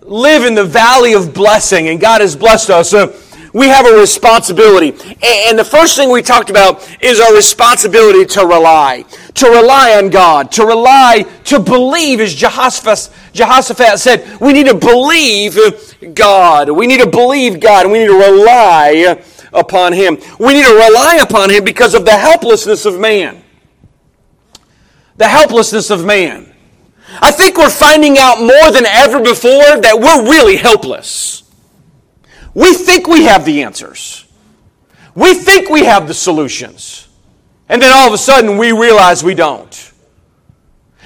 live 0.00 0.44
in 0.44 0.54
the 0.54 0.64
valley 0.64 1.12
of 1.12 1.34
blessing 1.34 1.88
and 1.88 2.00
God 2.00 2.20
has 2.20 2.34
blessed 2.34 2.70
us, 2.70 2.94
uh, 2.94 3.14
we 3.52 3.68
have 3.68 3.86
a 3.86 3.98
responsibility. 3.98 4.90
And 5.48 5.58
the 5.58 5.64
first 5.64 5.96
thing 5.96 6.10
we 6.10 6.20
talked 6.20 6.50
about 6.50 6.86
is 7.02 7.20
our 7.20 7.34
responsibility 7.34 8.26
to 8.34 8.40
rely. 8.46 9.04
To 9.34 9.48
rely 9.48 9.96
on 9.96 10.10
God. 10.10 10.52
To 10.52 10.66
rely, 10.66 11.24
to 11.44 11.58
believe, 11.58 12.20
as 12.20 12.34
Jehoshaphat, 12.34 13.10
Jehoshaphat 13.32 13.98
said, 13.98 14.40
we 14.40 14.52
need 14.52 14.66
to 14.66 14.74
believe 14.74 15.58
God. 16.14 16.70
We 16.70 16.86
need 16.86 17.00
to 17.00 17.08
believe 17.08 17.60
God 17.60 17.86
and 17.86 17.92
we 17.92 18.00
need 18.00 18.08
to 18.08 18.18
rely 18.18 19.24
upon 19.54 19.94
Him. 19.94 20.18
We 20.38 20.52
need 20.52 20.66
to 20.66 20.74
rely 20.74 21.20
upon 21.22 21.48
Him 21.48 21.64
because 21.64 21.94
of 21.94 22.04
the 22.04 22.12
helplessness 22.12 22.84
of 22.84 23.00
man. 23.00 23.42
The 25.16 25.28
helplessness 25.28 25.88
of 25.88 26.04
man. 26.04 26.52
I 27.08 27.30
think 27.30 27.56
we're 27.56 27.70
finding 27.70 28.18
out 28.18 28.38
more 28.40 28.70
than 28.72 28.84
ever 28.86 29.20
before 29.20 29.80
that 29.80 29.98
we're 29.98 30.30
really 30.30 30.56
helpless. 30.56 31.44
We 32.54 32.72
think 32.72 33.06
we 33.06 33.24
have 33.24 33.44
the 33.44 33.62
answers. 33.62 34.26
We 35.14 35.34
think 35.34 35.70
we 35.70 35.84
have 35.84 36.08
the 36.08 36.14
solutions. 36.14 37.08
And 37.68 37.80
then 37.80 37.92
all 37.92 38.06
of 38.06 38.14
a 38.14 38.18
sudden 38.18 38.58
we 38.58 38.72
realize 38.72 39.24
we 39.24 39.34
don't. 39.34 39.92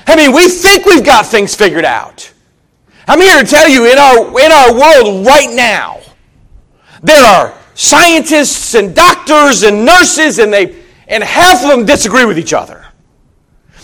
I 0.07 0.17
mean, 0.17 0.33
we 0.33 0.49
think 0.49 0.87
we've 0.87 1.05
got 1.05 1.27
things 1.27 1.55
figured 1.55 1.85
out. 1.85 2.33
I'm 3.07 3.21
here 3.21 3.43
to 3.43 3.47
tell 3.47 3.69
you 3.69 3.91
in 3.91 3.99
our, 3.99 4.41
in 4.41 4.53
our 4.53 4.73
world 4.73 5.27
right 5.27 5.51
now, 5.51 6.01
there 7.03 7.25
are 7.25 7.57
scientists 7.75 8.75
and 8.75 8.95
doctors 8.95 9.63
and 9.63 9.85
nurses, 9.85 10.39
and, 10.39 10.53
they, 10.53 10.83
and 11.09 11.25
half 11.25 11.65
of 11.65 11.71
them 11.71 11.87
disagree 11.87 12.25
with 12.25 12.39
each 12.39 12.53
other. 12.53 12.85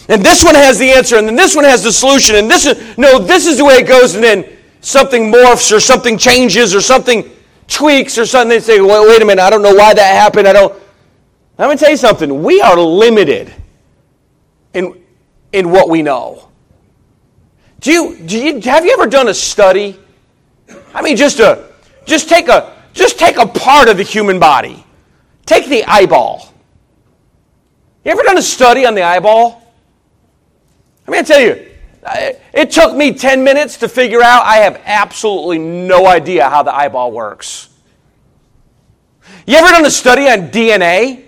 And 0.09 0.25
this 0.25 0.45
one 0.45 0.55
has 0.55 0.79
the 0.79 0.91
answer, 0.91 1.17
and 1.17 1.27
then 1.27 1.35
this 1.35 1.57
one 1.57 1.65
has 1.65 1.83
the 1.83 1.93
solution, 1.93 2.37
and 2.37 2.51
this 2.51 2.65
is, 2.65 2.97
no, 2.97 3.19
this 3.19 3.47
is 3.47 3.59
the 3.59 3.65
way 3.65 3.75
it 3.75 3.89
goes, 3.89 4.15
and 4.15 4.23
then 4.23 4.49
something 4.81 5.33
morphs 5.33 5.73
or 5.75 5.81
something 5.81 6.17
changes 6.17 6.75
or 6.75 6.81
something 6.81 7.29
tweaks 7.67 8.17
or 8.17 8.25
something. 8.25 8.51
They 8.51 8.61
say, 8.61 8.81
well, 8.81 9.09
wait 9.09 9.21
a 9.21 9.25
minute, 9.25 9.43
I 9.43 9.51
don't 9.51 9.63
know 9.63 9.75
why 9.75 9.95
that 9.95 10.17
happened. 10.17 10.47
I 10.47 10.53
don't. 10.53 10.73
Going 11.59 11.77
to 11.77 11.83
tell 11.83 11.91
you 11.91 11.97
something. 11.97 12.43
We 12.43 12.61
are 12.61 12.79
limited 12.79 13.53
in, 14.75 15.03
in 15.53 15.71
what 15.71 15.89
we 15.89 16.03
know. 16.03 16.51
Do 17.81 17.91
you, 17.93 18.19
do 18.27 18.39
you, 18.39 18.61
have 18.61 18.85
you 18.85 18.93
ever 18.93 19.07
done 19.07 19.29
a 19.29 19.35
study? 19.35 19.99
I 20.95 21.03
mean, 21.03 21.17
just 21.17 21.41
a, 21.41 21.71
just 22.05 22.29
take 22.29 22.49
a, 22.49 22.77
just 22.93 23.19
take 23.19 23.39
a 23.39 23.47
part 23.47 23.89
of 23.89 23.97
the 23.97 24.03
human 24.03 24.39
body. 24.39 24.85
Take 25.47 25.67
the 25.67 25.85
eyeball. 25.85 26.53
You 28.05 28.13
ever 28.13 28.23
done 28.23 28.39
a 28.39 28.43
study 28.43 28.87
on 28.87 28.95
the 28.95 29.03
eyeball? 29.03 29.66
I 31.07 31.11
mean, 31.11 31.21
I 31.21 31.23
tell 31.23 31.41
you, 31.41 31.67
it 32.53 32.71
took 32.71 32.97
me 32.97 33.13
10 33.13 33.45
minutes 33.45 33.79
to 33.79 33.89
figure 33.89 34.23
out 34.23 34.45
I 34.45 34.57
have 34.59 34.81
absolutely 34.85 35.59
no 35.59 36.07
idea 36.07 36.49
how 36.49 36.63
the 36.63 36.75
eyeball 36.75 37.13
works. 37.13 37.69
You 39.47 39.57
ever 39.57 39.69
done 39.69 39.87
a 39.87 39.91
study 39.91 40.29
on 40.29 40.51
DNA? 40.51 41.25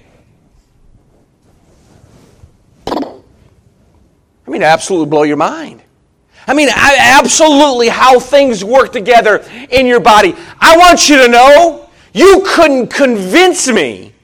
I 2.86 4.50
mean, 4.50 4.62
absolutely 4.62 5.10
blow 5.10 5.22
your 5.24 5.36
mind. 5.36 5.82
I 6.46 6.54
mean, 6.54 6.70
absolutely 6.70 7.88
how 7.88 8.18
things 8.18 8.64
work 8.64 8.92
together 8.92 9.44
in 9.70 9.86
your 9.86 10.00
body. 10.00 10.34
I 10.58 10.76
want 10.78 11.08
you 11.08 11.18
to 11.18 11.28
know 11.28 11.90
you 12.14 12.42
couldn't 12.46 12.88
convince 12.88 13.68
me 13.68 14.14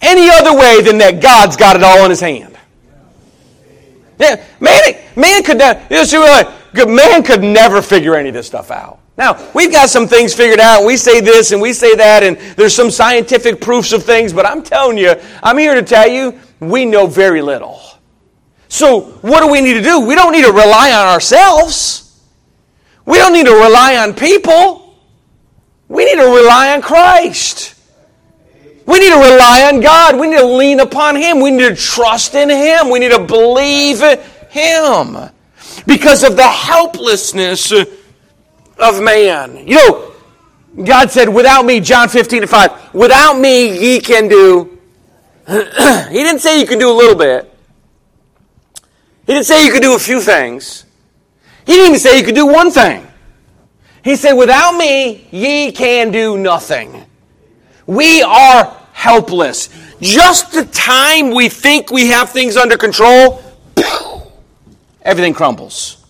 any 0.00 0.30
other 0.30 0.56
way 0.56 0.80
than 0.80 0.98
that 0.98 1.20
God's 1.20 1.56
got 1.56 1.74
it 1.76 1.82
all 1.82 2.04
in 2.04 2.10
his 2.10 2.20
hand. 2.20 2.53
Yeah, 4.18 4.44
man, 4.60 4.82
man 5.16 5.42
could 5.42 5.58
never, 5.58 5.80
you 5.90 6.04
know, 6.12 6.20
like, 6.20 6.88
man 6.88 7.22
could 7.22 7.42
never 7.42 7.82
figure 7.82 8.14
any 8.14 8.28
of 8.28 8.34
this 8.34 8.46
stuff 8.46 8.70
out. 8.70 9.00
Now, 9.16 9.50
we've 9.54 9.70
got 9.70 9.90
some 9.90 10.08
things 10.08 10.34
figured 10.34 10.58
out. 10.58 10.84
We 10.84 10.96
say 10.96 11.20
this 11.20 11.52
and 11.52 11.62
we 11.62 11.72
say 11.72 11.94
that, 11.94 12.22
and 12.22 12.36
there's 12.56 12.74
some 12.74 12.90
scientific 12.90 13.60
proofs 13.60 13.92
of 13.92 14.02
things, 14.02 14.32
but 14.32 14.44
I'm 14.44 14.62
telling 14.62 14.98
you, 14.98 15.14
I'm 15.42 15.56
here 15.58 15.74
to 15.74 15.82
tell 15.82 16.08
you, 16.08 16.38
we 16.58 16.84
know 16.84 17.06
very 17.06 17.40
little. 17.42 17.80
So, 18.68 19.02
what 19.20 19.40
do 19.40 19.52
we 19.52 19.60
need 19.60 19.74
to 19.74 19.82
do? 19.82 20.00
We 20.00 20.16
don't 20.16 20.32
need 20.32 20.44
to 20.44 20.52
rely 20.52 20.90
on 20.92 21.06
ourselves. 21.06 22.20
We 23.06 23.18
don't 23.18 23.32
need 23.32 23.46
to 23.46 23.54
rely 23.54 23.96
on 23.98 24.14
people. 24.14 24.98
We 25.88 26.04
need 26.04 26.16
to 26.16 26.26
rely 26.26 26.74
on 26.74 26.82
Christ. 26.82 27.73
We 28.86 28.98
need 28.98 29.10
to 29.10 29.16
rely 29.16 29.70
on 29.72 29.80
God. 29.80 30.18
We 30.18 30.28
need 30.28 30.38
to 30.38 30.46
lean 30.46 30.80
upon 30.80 31.16
Him. 31.16 31.40
We 31.40 31.50
need 31.50 31.68
to 31.68 31.76
trust 31.76 32.34
in 32.34 32.50
Him. 32.50 32.90
We 32.90 32.98
need 32.98 33.12
to 33.12 33.24
believe 33.24 34.00
Him 34.50 35.30
because 35.86 36.22
of 36.22 36.36
the 36.36 36.48
helplessness 36.48 37.72
of 37.72 39.02
man. 39.02 39.66
You 39.66 39.76
know, 39.76 40.12
God 40.84 41.10
said, 41.10 41.28
without 41.28 41.64
me, 41.64 41.80
John 41.80 42.08
15 42.08 42.42
and 42.42 42.50
5, 42.50 42.94
without 42.94 43.38
me 43.38 43.78
ye 43.78 44.00
can 44.00 44.28
do. 44.28 44.78
he 45.46 45.54
didn't 45.54 46.40
say 46.40 46.60
you 46.60 46.66
can 46.66 46.78
do 46.78 46.90
a 46.90 46.96
little 46.96 47.16
bit. 47.16 47.50
He 49.26 49.32
didn't 49.32 49.46
say 49.46 49.64
you 49.64 49.72
could 49.72 49.82
do 49.82 49.94
a 49.94 49.98
few 49.98 50.20
things. 50.20 50.84
He 51.66 51.72
didn't 51.72 51.88
even 51.88 52.00
say 52.00 52.18
you 52.18 52.24
could 52.24 52.34
do 52.34 52.46
one 52.46 52.70
thing. 52.70 53.06
He 54.02 54.16
said, 54.16 54.34
without 54.34 54.76
me 54.76 55.26
ye 55.30 55.72
can 55.72 56.10
do 56.10 56.36
nothing. 56.36 57.06
We 57.86 58.22
are 58.22 58.76
helpless. 58.92 59.68
Just 60.00 60.52
the 60.52 60.64
time 60.64 61.30
we 61.30 61.48
think 61.48 61.90
we 61.90 62.08
have 62.08 62.30
things 62.30 62.56
under 62.56 62.76
control, 62.76 63.42
everything 65.02 65.34
crumbles. 65.34 66.04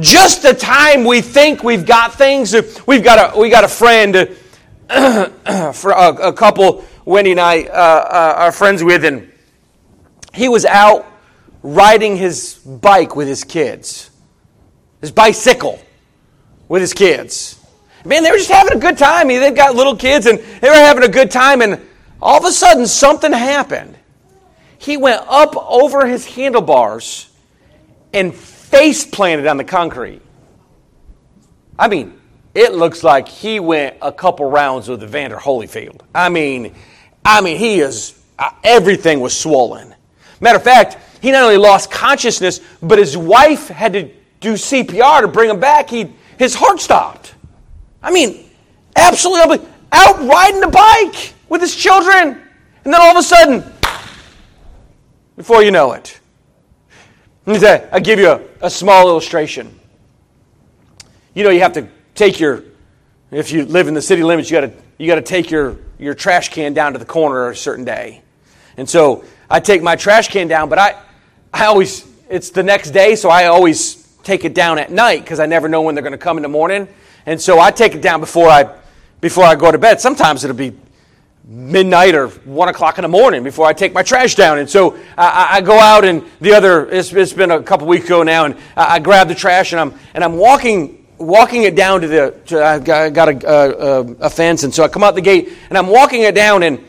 Just 0.00 0.42
the 0.42 0.54
time 0.54 1.04
we 1.04 1.20
think 1.20 1.64
we've 1.64 1.86
got 1.86 2.14
things, 2.14 2.54
we've 2.86 3.02
got 3.02 3.34
a, 3.34 3.38
we 3.38 3.50
got 3.50 3.64
a 3.64 3.68
friend, 3.68 4.36
for 5.74 5.90
a, 5.90 6.32
couple 6.32 6.84
Wendy 7.04 7.32
and 7.32 7.40
I 7.40 7.64
uh, 7.64 7.66
uh, 7.72 8.34
are 8.38 8.52
friends 8.52 8.82
with, 8.82 9.04
and 9.04 9.30
he 10.32 10.48
was 10.48 10.64
out 10.64 11.06
riding 11.62 12.16
his 12.16 12.54
bike 12.54 13.14
with 13.14 13.28
his 13.28 13.44
kids, 13.44 14.10
his 15.00 15.10
bicycle 15.10 15.78
with 16.68 16.80
his 16.80 16.94
kids. 16.94 17.57
Man, 18.08 18.22
they 18.22 18.30
were 18.30 18.38
just 18.38 18.50
having 18.50 18.74
a 18.74 18.80
good 18.80 18.96
time. 18.96 19.28
They've 19.28 19.54
got 19.54 19.74
little 19.74 19.94
kids 19.94 20.24
and 20.24 20.38
they 20.38 20.68
were 20.70 20.74
having 20.74 21.04
a 21.04 21.08
good 21.08 21.30
time, 21.30 21.60
and 21.60 21.78
all 22.22 22.38
of 22.38 22.44
a 22.46 22.50
sudden 22.50 22.86
something 22.86 23.30
happened. 23.30 23.96
He 24.78 24.96
went 24.96 25.22
up 25.28 25.54
over 25.56 26.06
his 26.06 26.24
handlebars 26.24 27.28
and 28.14 28.34
face 28.34 29.04
planted 29.04 29.46
on 29.46 29.58
the 29.58 29.64
concrete. 29.64 30.22
I 31.78 31.88
mean, 31.88 32.18
it 32.54 32.72
looks 32.72 33.04
like 33.04 33.28
he 33.28 33.60
went 33.60 33.98
a 34.00 34.10
couple 34.10 34.50
rounds 34.50 34.88
with 34.88 35.02
Evander 35.02 35.36
Holyfield. 35.36 36.00
I 36.14 36.30
mean, 36.30 36.74
I 37.26 37.42
mean, 37.42 37.58
he 37.58 37.80
is 37.80 38.18
uh, 38.38 38.50
everything 38.64 39.20
was 39.20 39.38
swollen. 39.38 39.94
Matter 40.40 40.56
of 40.56 40.64
fact, 40.64 40.96
he 41.20 41.30
not 41.30 41.42
only 41.42 41.58
lost 41.58 41.90
consciousness, 41.90 42.62
but 42.80 42.98
his 42.98 43.18
wife 43.18 43.68
had 43.68 43.92
to 43.92 44.10
do 44.40 44.54
CPR 44.54 45.20
to 45.20 45.28
bring 45.28 45.50
him 45.50 45.60
back. 45.60 45.90
He, 45.90 46.10
his 46.38 46.54
heart 46.54 46.80
stopped. 46.80 47.34
I 48.02 48.10
mean, 48.10 48.48
absolutely 48.96 49.66
out 49.92 50.18
riding 50.26 50.60
the 50.60 50.68
bike 50.68 51.34
with 51.48 51.60
his 51.60 51.74
children. 51.74 52.40
And 52.84 52.94
then 52.94 53.00
all 53.00 53.10
of 53.10 53.16
a 53.16 53.22
sudden, 53.22 53.64
before 55.36 55.62
you 55.62 55.70
know 55.70 55.92
it, 55.92 56.20
I 57.46 58.00
give 58.00 58.18
you 58.18 58.30
a, 58.30 58.40
a 58.62 58.70
small 58.70 59.08
illustration. 59.08 59.78
You 61.34 61.44
know, 61.44 61.50
you 61.50 61.60
have 61.60 61.72
to 61.74 61.88
take 62.14 62.40
your, 62.40 62.64
if 63.30 63.52
you 63.52 63.64
live 63.64 63.88
in 63.88 63.94
the 63.94 64.02
city 64.02 64.22
limits, 64.22 64.50
you 64.50 64.60
got 64.60 64.66
to 64.66 64.72
you 64.98 65.06
got 65.06 65.14
to 65.14 65.22
take 65.22 65.50
your, 65.50 65.78
your 65.98 66.14
trash 66.14 66.48
can 66.48 66.74
down 66.74 66.92
to 66.92 66.98
the 66.98 67.04
corner 67.04 67.50
a 67.50 67.56
certain 67.56 67.84
day. 67.84 68.20
And 68.76 68.88
so 68.90 69.24
I 69.48 69.60
take 69.60 69.80
my 69.80 69.94
trash 69.96 70.28
can 70.28 70.48
down, 70.48 70.68
but 70.68 70.78
I, 70.78 71.00
I 71.54 71.66
always, 71.66 72.04
it's 72.28 72.50
the 72.50 72.64
next 72.64 72.90
day, 72.90 73.14
so 73.14 73.30
I 73.30 73.46
always 73.46 74.06
take 74.24 74.44
it 74.44 74.54
down 74.54 74.78
at 74.78 74.90
night 74.90 75.22
because 75.22 75.38
I 75.38 75.46
never 75.46 75.68
know 75.68 75.82
when 75.82 75.94
they're 75.94 76.02
going 76.02 76.12
to 76.12 76.18
come 76.18 76.36
in 76.36 76.42
the 76.42 76.48
morning. 76.48 76.88
And 77.28 77.38
so 77.38 77.60
I 77.60 77.70
take 77.70 77.94
it 77.94 78.00
down 78.00 78.20
before 78.20 78.48
I, 78.48 78.74
before 79.20 79.44
I 79.44 79.54
go 79.54 79.70
to 79.70 79.76
bed. 79.76 80.00
Sometimes 80.00 80.44
it'll 80.44 80.56
be 80.56 80.72
midnight 81.44 82.14
or 82.14 82.28
one 82.28 82.70
o'clock 82.70 82.96
in 82.96 83.02
the 83.02 83.08
morning 83.08 83.42
before 83.42 83.66
I 83.66 83.74
take 83.74 83.92
my 83.92 84.02
trash 84.02 84.34
down. 84.34 84.58
And 84.58 84.68
so 84.68 84.96
I, 85.18 85.48
I 85.56 85.60
go 85.60 85.78
out 85.78 86.06
and 86.06 86.24
the 86.40 86.54
other, 86.54 86.88
it's, 86.88 87.12
it's 87.12 87.34
been 87.34 87.50
a 87.50 87.62
couple 87.62 87.86
weeks 87.86 88.06
ago 88.06 88.22
now, 88.22 88.46
and 88.46 88.54
I, 88.74 88.94
I, 88.94 88.98
grab 88.98 89.28
the 89.28 89.34
trash 89.34 89.72
and 89.72 89.80
I'm, 89.80 89.92
and 90.14 90.24
I'm 90.24 90.38
walking, 90.38 91.06
walking 91.18 91.64
it 91.64 91.76
down 91.76 92.00
to 92.00 92.08
the, 92.08 92.40
to, 92.46 92.64
I 92.64 92.78
got 93.10 93.28
a, 93.28 93.46
a, 93.46 94.00
a, 94.20 94.30
fence. 94.30 94.64
And 94.64 94.72
so 94.72 94.82
I 94.82 94.88
come 94.88 95.04
out 95.04 95.14
the 95.14 95.20
gate 95.20 95.52
and 95.68 95.76
I'm 95.76 95.88
walking 95.88 96.22
it 96.22 96.34
down 96.34 96.62
and, 96.62 96.82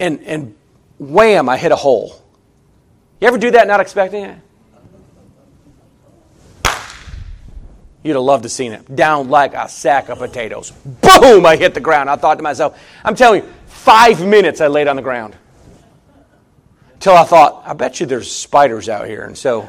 and, 0.00 0.20
and 0.22 0.56
wham, 0.98 1.48
I 1.48 1.56
hit 1.58 1.70
a 1.70 1.76
hole. 1.76 2.20
You 3.20 3.28
ever 3.28 3.38
do 3.38 3.52
that 3.52 3.68
not 3.68 3.78
expecting 3.78 4.24
it? 4.24 4.38
You'd 8.04 8.16
have 8.16 8.22
loved 8.22 8.42
to 8.42 8.50
seen 8.50 8.72
it. 8.72 8.94
Down 8.94 9.30
like 9.30 9.54
a 9.54 9.66
sack 9.66 10.10
of 10.10 10.18
potatoes. 10.18 10.70
Boom! 10.70 11.46
I 11.46 11.56
hit 11.56 11.72
the 11.72 11.80
ground. 11.80 12.10
I 12.10 12.16
thought 12.16 12.36
to 12.36 12.42
myself, 12.42 12.78
I'm 13.02 13.16
telling 13.16 13.42
you, 13.42 13.48
five 13.66 14.24
minutes 14.24 14.60
I 14.60 14.66
laid 14.66 14.88
on 14.88 14.96
the 14.96 15.02
ground. 15.02 15.34
Till 17.00 17.14
I 17.14 17.24
thought, 17.24 17.62
I 17.66 17.72
bet 17.72 18.00
you 18.00 18.06
there's 18.06 18.30
spiders 18.30 18.90
out 18.90 19.06
here. 19.06 19.24
And 19.24 19.36
so 19.36 19.68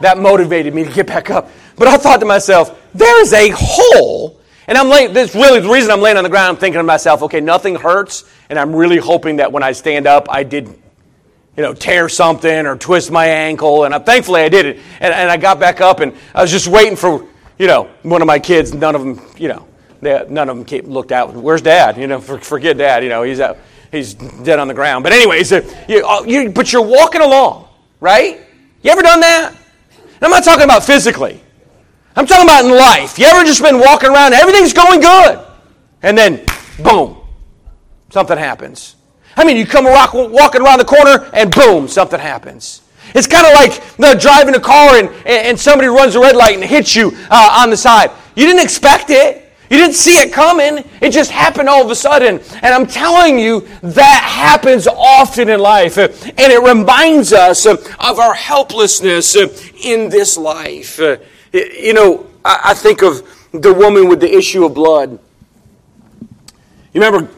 that 0.00 0.18
motivated 0.18 0.74
me 0.74 0.84
to 0.84 0.90
get 0.90 1.06
back 1.06 1.30
up. 1.30 1.50
But 1.76 1.86
I 1.86 1.96
thought 1.98 2.18
to 2.18 2.26
myself, 2.26 2.76
there 2.92 3.22
is 3.22 3.32
a 3.32 3.50
hole. 3.54 4.40
And 4.66 4.76
I'm 4.76 4.88
laying, 4.88 5.12
this 5.12 5.36
really 5.36 5.60
the 5.60 5.68
reason 5.68 5.92
I'm 5.92 6.00
laying 6.00 6.16
on 6.16 6.24
the 6.24 6.30
ground, 6.30 6.48
I'm 6.48 6.56
thinking 6.56 6.80
to 6.80 6.84
myself, 6.84 7.22
okay, 7.22 7.40
nothing 7.40 7.76
hurts. 7.76 8.24
And 8.50 8.58
I'm 8.58 8.74
really 8.74 8.98
hoping 8.98 9.36
that 9.36 9.52
when 9.52 9.62
I 9.62 9.70
stand 9.70 10.08
up, 10.08 10.26
I 10.28 10.42
did 10.42 10.68
you 11.56 11.62
know, 11.62 11.74
tear 11.74 12.08
something 12.08 12.66
or 12.66 12.76
twist 12.76 13.10
my 13.10 13.26
ankle. 13.26 13.84
And 13.84 13.94
I, 13.94 13.98
thankfully 13.98 14.42
I 14.42 14.48
did 14.48 14.66
it. 14.66 14.76
And, 15.00 15.14
and 15.14 15.30
I 15.30 15.36
got 15.36 15.60
back 15.60 15.80
up 15.80 16.00
and 16.00 16.14
I 16.34 16.42
was 16.42 16.50
just 16.50 16.68
waiting 16.68 16.96
for, 16.96 17.26
you 17.58 17.66
know, 17.66 17.90
one 18.02 18.22
of 18.22 18.26
my 18.26 18.38
kids. 18.38 18.74
None 18.74 18.94
of 18.94 19.04
them, 19.04 19.20
you 19.36 19.48
know, 19.48 19.66
they, 20.00 20.24
none 20.28 20.48
of 20.48 20.56
them 20.56 20.64
came, 20.64 20.86
looked 20.86 21.12
out. 21.12 21.32
Where's 21.32 21.62
dad? 21.62 21.96
You 21.96 22.06
know, 22.06 22.20
for, 22.20 22.38
forget 22.38 22.76
dad. 22.76 23.02
You 23.02 23.08
know, 23.08 23.22
he's 23.22 23.40
out. 23.40 23.58
He's 23.92 24.14
dead 24.14 24.58
on 24.58 24.66
the 24.66 24.74
ground. 24.74 25.04
But 25.04 25.12
anyways, 25.12 25.52
uh, 25.52 25.84
you, 25.88 26.04
uh, 26.04 26.24
you, 26.24 26.50
but 26.50 26.72
you're 26.72 26.82
walking 26.84 27.20
along, 27.20 27.68
right? 28.00 28.40
You 28.82 28.90
ever 28.90 29.02
done 29.02 29.20
that? 29.20 29.54
I'm 30.20 30.30
not 30.30 30.42
talking 30.42 30.64
about 30.64 30.82
physically. 30.82 31.40
I'm 32.16 32.26
talking 32.26 32.46
about 32.46 32.64
in 32.64 32.70
life. 32.70 33.18
You 33.18 33.26
ever 33.26 33.44
just 33.44 33.62
been 33.62 33.78
walking 33.78 34.10
around, 34.10 34.32
everything's 34.34 34.72
going 34.72 35.00
good, 35.00 35.46
and 36.02 36.16
then, 36.16 36.44
boom, 36.82 37.16
something 38.10 38.38
happens. 38.38 38.96
I 39.36 39.44
mean, 39.44 39.56
you 39.56 39.66
come 39.66 39.84
walk, 39.84 40.14
walking 40.14 40.62
around 40.62 40.78
the 40.78 40.84
corner, 40.84 41.28
and 41.32 41.52
boom, 41.54 41.88
something 41.88 42.20
happens. 42.20 42.82
It's 43.14 43.26
kind 43.26 43.46
of 43.46 43.52
like 43.52 43.74
you 43.98 44.04
know, 44.04 44.14
driving 44.14 44.54
a 44.54 44.60
car 44.60 44.96
and, 44.96 45.08
and 45.26 45.58
somebody 45.58 45.88
runs 45.88 46.14
a 46.14 46.20
red 46.20 46.34
light 46.34 46.54
and 46.54 46.64
hits 46.64 46.96
you 46.96 47.12
uh, 47.30 47.60
on 47.60 47.70
the 47.70 47.76
side. 47.76 48.10
You 48.34 48.46
didn't 48.46 48.62
expect 48.62 49.10
it. 49.10 49.52
You 49.70 49.78
didn't 49.78 49.94
see 49.94 50.18
it 50.18 50.32
coming. 50.32 50.84
It 51.00 51.10
just 51.10 51.30
happened 51.30 51.68
all 51.68 51.84
of 51.84 51.90
a 51.90 51.94
sudden. 51.94 52.40
And 52.62 52.74
I'm 52.74 52.86
telling 52.86 53.38
you, 53.38 53.66
that 53.82 54.22
happens 54.22 54.86
often 54.86 55.48
in 55.48 55.58
life. 55.58 55.96
And 55.96 56.12
it 56.38 56.62
reminds 56.62 57.32
us 57.32 57.66
of 57.66 57.88
our 58.00 58.34
helplessness 58.34 59.36
in 59.36 60.10
this 60.10 60.36
life. 60.36 60.98
You 61.52 61.92
know, 61.92 62.26
I 62.44 62.74
think 62.74 63.02
of 63.02 63.22
the 63.52 63.72
woman 63.72 64.08
with 64.08 64.20
the 64.20 64.32
issue 64.32 64.64
of 64.64 64.74
blood. 64.74 65.18
You 66.92 67.00
remember, 67.00 67.30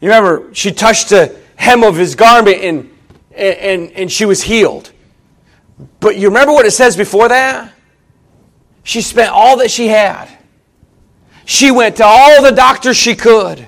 you 0.00 0.08
remember 0.08 0.52
she 0.54 0.72
touched 0.72 1.10
the 1.10 1.38
hem 1.56 1.82
of 1.82 1.96
his 1.96 2.14
garment 2.14 2.58
and, 2.58 2.90
and, 3.34 3.90
and 3.92 4.12
she 4.12 4.24
was 4.24 4.42
healed. 4.42 4.90
But 6.00 6.16
you 6.16 6.28
remember 6.28 6.52
what 6.52 6.66
it 6.66 6.72
says 6.72 6.96
before 6.96 7.28
that? 7.28 7.72
She 8.82 9.00
spent 9.00 9.30
all 9.30 9.58
that 9.58 9.70
she 9.70 9.88
had. 9.88 10.28
She 11.46 11.70
went 11.70 11.96
to 11.96 12.04
all 12.04 12.42
the 12.42 12.52
doctors 12.52 12.96
she 12.96 13.14
could. 13.14 13.66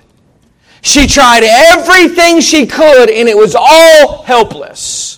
She 0.83 1.07
tried 1.07 1.43
everything 1.43 2.41
she 2.41 2.67
could, 2.67 3.11
and 3.11 3.29
it 3.29 3.37
was 3.37 3.57
all 3.59 4.23
helpless. 4.23 5.17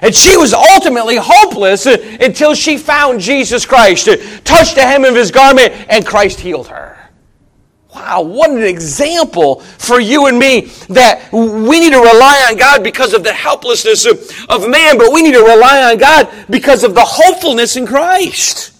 And 0.00 0.14
she 0.14 0.36
was 0.36 0.52
ultimately 0.52 1.16
hopeless 1.16 1.86
until 1.86 2.54
she 2.54 2.76
found 2.76 3.20
Jesus 3.20 3.64
Christ, 3.64 4.08
touched 4.44 4.74
the 4.74 4.82
hem 4.82 5.04
of 5.04 5.14
his 5.14 5.30
garment, 5.30 5.72
and 5.88 6.06
Christ 6.06 6.38
healed 6.40 6.68
her. 6.68 7.05
Wow, 7.96 8.20
what 8.20 8.50
an 8.50 8.62
example 8.62 9.60
for 9.60 9.98
you 9.98 10.26
and 10.26 10.38
me 10.38 10.66
that 10.90 11.32
we 11.32 11.80
need 11.80 11.92
to 11.92 11.98
rely 11.98 12.46
on 12.50 12.58
God 12.58 12.84
because 12.84 13.14
of 13.14 13.24
the 13.24 13.32
helplessness 13.32 14.04
of, 14.04 14.68
man, 14.68 14.98
but 14.98 15.14
we 15.14 15.22
need 15.22 15.32
to 15.32 15.42
rely 15.42 15.90
on 15.90 15.96
God 15.96 16.28
because 16.50 16.84
of 16.84 16.94
the 16.94 17.04
hopefulness 17.04 17.74
in 17.76 17.86
Christ. 17.86 18.74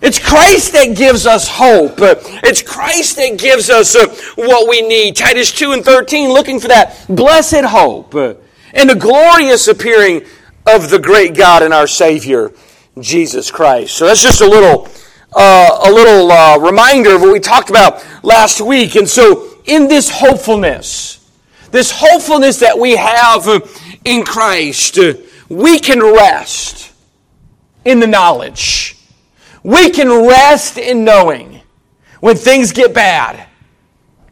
It's 0.00 0.18
Christ 0.18 0.72
that 0.72 0.96
gives 0.96 1.26
us 1.26 1.46
hope. 1.48 1.94
It's 1.98 2.60
Christ 2.60 3.16
that 3.18 3.38
gives 3.38 3.70
us 3.70 3.94
uh, 3.94 4.08
what 4.34 4.68
we 4.68 4.82
need. 4.82 5.14
Titus 5.14 5.52
2 5.52 5.70
and 5.70 5.84
13, 5.84 6.30
looking 6.30 6.58
for 6.58 6.68
that 6.68 7.04
blessed 7.08 7.64
hope 7.64 8.16
uh, 8.16 8.34
and 8.74 8.90
the 8.90 8.96
glorious 8.96 9.68
appearing 9.68 10.24
of 10.66 10.90
the 10.90 10.98
great 10.98 11.36
God 11.36 11.62
and 11.62 11.72
our 11.72 11.86
Savior, 11.86 12.52
Jesus 13.00 13.52
Christ. 13.52 13.96
So 13.96 14.06
that's 14.06 14.24
just 14.24 14.40
a 14.40 14.48
little, 14.48 14.88
uh, 15.34 15.80
a 15.84 15.90
little 15.90 16.30
uh, 16.30 16.58
reminder 16.58 17.16
of 17.16 17.22
what 17.22 17.32
we 17.32 17.40
talked 17.40 17.70
about 17.70 18.04
last 18.22 18.60
week. 18.60 18.96
And 18.96 19.08
so, 19.08 19.58
in 19.66 19.88
this 19.88 20.10
hopefulness, 20.10 21.30
this 21.70 21.90
hopefulness 21.94 22.58
that 22.60 22.78
we 22.78 22.96
have 22.96 23.46
in 24.04 24.24
Christ, 24.24 24.98
we 25.48 25.78
can 25.78 26.00
rest 26.02 26.92
in 27.84 28.00
the 28.00 28.06
knowledge. 28.06 28.96
We 29.62 29.90
can 29.90 30.08
rest 30.08 30.78
in 30.78 31.04
knowing 31.04 31.60
when 32.20 32.36
things 32.36 32.72
get 32.72 32.94
bad, 32.94 33.46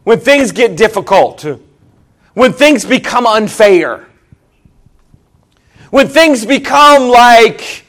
when 0.04 0.20
things 0.20 0.52
get 0.52 0.76
difficult, 0.76 1.44
when 2.34 2.52
things 2.52 2.84
become 2.84 3.26
unfair 3.26 4.06
when 5.90 6.08
things 6.08 6.44
become 6.44 7.08
like 7.08 7.85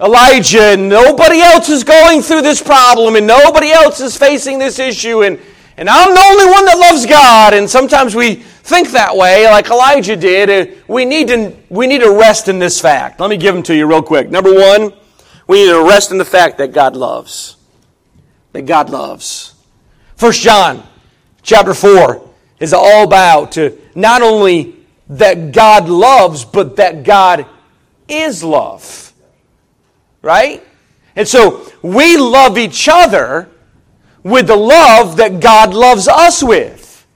Elijah 0.00 0.76
nobody 0.76 1.40
else 1.40 1.68
is 1.70 1.82
going 1.82 2.20
through 2.20 2.42
this 2.42 2.62
problem 2.62 3.16
and 3.16 3.26
nobody 3.26 3.70
else 3.70 4.00
is 4.00 4.16
facing 4.16 4.58
this 4.58 4.78
issue 4.78 5.22
and, 5.22 5.38
and 5.78 5.88
I'm 5.88 6.12
the 6.12 6.20
only 6.20 6.46
one 6.46 6.64
that 6.66 6.78
loves 6.78 7.06
God. 7.06 7.54
And 7.54 7.68
sometimes 7.68 8.14
we 8.14 8.34
think 8.34 8.90
that 8.90 9.16
way, 9.16 9.46
like 9.46 9.68
Elijah 9.70 10.16
did. 10.16 10.50
and 10.50 10.82
We 10.88 11.04
need 11.04 11.28
to, 11.28 11.54
we 11.68 11.86
need 11.86 12.00
to 12.00 12.10
rest 12.10 12.48
in 12.48 12.58
this 12.58 12.80
fact. 12.80 13.20
Let 13.20 13.30
me 13.30 13.36
give 13.36 13.54
them 13.54 13.62
to 13.64 13.74
you 13.74 13.86
real 13.86 14.02
quick. 14.02 14.30
Number 14.30 14.52
one, 14.52 14.92
we 15.46 15.64
need 15.64 15.70
to 15.70 15.84
rest 15.84 16.10
in 16.10 16.18
the 16.18 16.24
fact 16.24 16.58
that 16.58 16.72
God 16.72 16.96
loves. 16.96 17.56
That 18.52 18.62
God 18.62 18.90
loves. 18.90 19.54
First 20.16 20.42
John 20.42 20.82
chapter 21.42 21.74
4 21.74 22.28
is 22.58 22.72
all 22.72 23.04
about 23.04 23.52
to 23.52 23.78
not 23.94 24.22
only 24.22 24.76
that 25.08 25.52
God 25.52 25.88
loves, 25.88 26.44
but 26.44 26.76
that 26.76 27.04
God 27.04 27.46
is 28.08 28.42
love. 28.42 29.05
Right? 30.22 30.62
And 31.14 31.26
so 31.26 31.70
we 31.82 32.16
love 32.16 32.58
each 32.58 32.88
other 32.90 33.48
with 34.22 34.48
the 34.48 34.56
love 34.56 35.16
that 35.16 35.40
God 35.40 35.72
loves 35.72 36.08
us 36.08 36.42
with. 36.42 37.06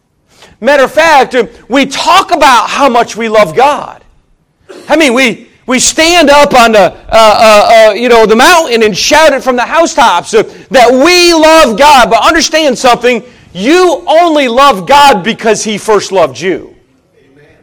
Matter 0.60 0.84
of 0.84 0.92
fact, 0.92 1.34
we 1.68 1.86
talk 1.86 2.32
about 2.32 2.68
how 2.68 2.88
much 2.88 3.16
we 3.16 3.28
love 3.28 3.56
God. 3.56 4.04
I 4.88 4.96
mean, 4.96 5.14
we, 5.14 5.48
we 5.66 5.78
stand 5.78 6.30
up 6.30 6.54
on 6.54 6.72
the, 6.72 6.80
uh, 6.80 6.94
uh, 7.12 7.90
uh, 7.90 7.92
you 7.94 8.08
know, 8.08 8.26
the 8.26 8.36
mountain 8.36 8.82
and 8.82 8.96
shout 8.96 9.32
it 9.32 9.42
from 9.42 9.56
the 9.56 9.64
housetops 9.64 10.30
that 10.32 10.90
we 10.90 11.32
love 11.34 11.78
God. 11.78 12.10
But 12.10 12.26
understand 12.26 12.78
something, 12.78 13.22
you 13.52 14.04
only 14.06 14.48
love 14.48 14.86
God 14.86 15.24
because 15.24 15.64
He 15.64 15.78
first 15.78 16.12
loved 16.12 16.38
you. 16.38 16.76
Amen. 17.22 17.56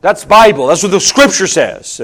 That's 0.00 0.24
Bible. 0.24 0.68
That's 0.68 0.82
what 0.82 0.92
the 0.92 1.00
scripture 1.00 1.46
says. 1.46 2.00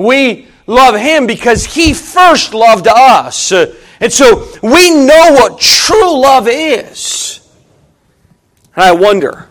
We 0.00 0.48
love 0.66 0.96
him 0.96 1.26
because 1.26 1.66
he 1.66 1.92
first 1.92 2.54
loved 2.54 2.88
us. 2.88 3.52
And 3.52 4.10
so 4.10 4.46
we 4.62 4.90
know 4.90 5.32
what 5.32 5.60
true 5.60 6.18
love 6.20 6.48
is. 6.48 7.46
And 8.74 8.84
I 8.84 8.92
wonder, 8.92 9.48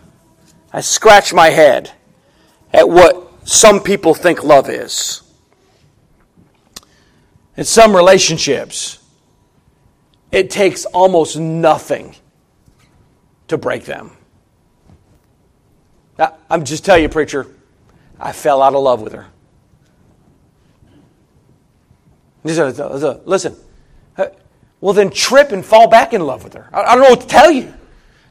I 0.73 0.81
scratch 0.81 1.33
my 1.33 1.49
head 1.49 1.91
at 2.73 2.89
what 2.89 3.31
some 3.47 3.79
people 3.81 4.15
think 4.15 4.43
love 4.43 4.69
is. 4.69 5.21
In 7.55 7.63
some 7.63 7.95
relationships, 7.95 9.03
it 10.31 10.49
takes 10.49 10.85
almost 10.85 11.37
nothing 11.37 12.15
to 13.49 13.57
break 13.57 13.85
them. 13.85 14.11
I'm 16.49 16.63
just 16.63 16.85
telling 16.85 17.03
you, 17.03 17.09
preacher, 17.09 17.45
I 18.19 18.31
fell 18.31 18.63
out 18.63 18.73
of 18.73 18.81
love 18.81 19.01
with 19.01 19.13
her. 19.13 19.27
Listen, 22.43 23.55
well, 24.81 24.93
then 24.93 25.09
trip 25.09 25.51
and 25.51 25.65
fall 25.65 25.87
back 25.87 26.13
in 26.13 26.21
love 26.21 26.43
with 26.43 26.53
her. 26.53 26.69
I 26.71 26.95
don't 26.95 27.03
know 27.03 27.09
what 27.09 27.21
to 27.21 27.27
tell 27.27 27.51
you. 27.51 27.73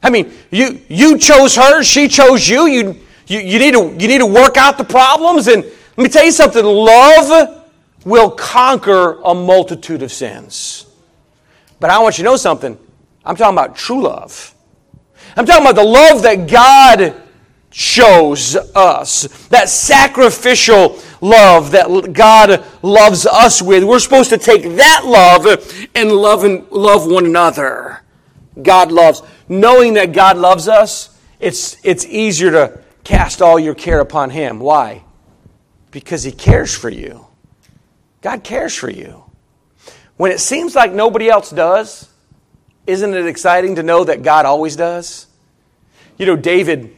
I 0.01 0.09
mean, 0.09 0.31
you, 0.49 0.81
you 0.87 1.17
chose 1.17 1.55
her, 1.55 1.83
she 1.83 2.07
chose 2.07 2.47
you. 2.47 2.65
You, 2.65 2.95
you. 3.27 3.39
you 3.39 3.59
need 3.59 3.73
to, 3.73 3.95
you 3.99 4.07
need 4.07 4.19
to 4.19 4.25
work 4.25 4.57
out 4.57 4.77
the 4.77 4.83
problems. 4.83 5.47
And 5.47 5.63
let 5.63 5.97
me 5.97 6.09
tell 6.09 6.23
you 6.23 6.31
something 6.31 6.63
love 6.63 7.67
will 8.05 8.31
conquer 8.31 9.19
a 9.21 9.35
multitude 9.35 10.01
of 10.01 10.11
sins. 10.11 10.85
But 11.79 11.89
I 11.89 11.99
want 11.99 12.17
you 12.17 12.23
to 12.23 12.29
know 12.31 12.37
something. 12.37 12.77
I'm 13.23 13.35
talking 13.35 13.57
about 13.57 13.75
true 13.75 14.01
love. 14.03 14.55
I'm 15.35 15.45
talking 15.45 15.63
about 15.63 15.75
the 15.75 15.83
love 15.83 16.23
that 16.23 16.49
God 16.49 17.21
shows 17.71 18.55
us. 18.55 19.23
That 19.49 19.69
sacrificial 19.69 20.99
love 21.21 21.71
that 21.71 22.13
God 22.13 22.63
loves 22.81 23.25
us 23.25 23.61
with. 23.61 23.83
We're 23.83 23.99
supposed 23.99 24.29
to 24.29 24.37
take 24.37 24.63
that 24.77 25.03
love 25.05 25.45
and 25.95 26.11
love 26.11 26.43
and 26.43 26.69
love 26.71 27.09
one 27.09 27.25
another. 27.25 28.01
God 28.61 28.91
loves. 28.91 29.21
Knowing 29.47 29.93
that 29.95 30.11
God 30.11 30.37
loves 30.37 30.67
us, 30.67 31.17
it's, 31.39 31.77
it's 31.83 32.05
easier 32.05 32.51
to 32.51 32.79
cast 33.03 33.41
all 33.41 33.59
your 33.59 33.75
care 33.75 33.99
upon 33.99 34.29
Him. 34.29 34.59
Why? 34.59 35.03
Because 35.91 36.23
He 36.23 36.31
cares 36.31 36.75
for 36.75 36.89
you. 36.89 37.25
God 38.21 38.43
cares 38.43 38.75
for 38.75 38.89
you. 38.89 39.23
When 40.17 40.31
it 40.31 40.39
seems 40.39 40.75
like 40.75 40.91
nobody 40.91 41.29
else 41.29 41.49
does, 41.49 42.09
isn't 42.85 43.13
it 43.13 43.25
exciting 43.25 43.75
to 43.75 43.83
know 43.83 44.03
that 44.03 44.23
God 44.23 44.45
always 44.45 44.75
does? 44.75 45.27
You 46.17 46.25
know, 46.25 46.35
David 46.35 46.95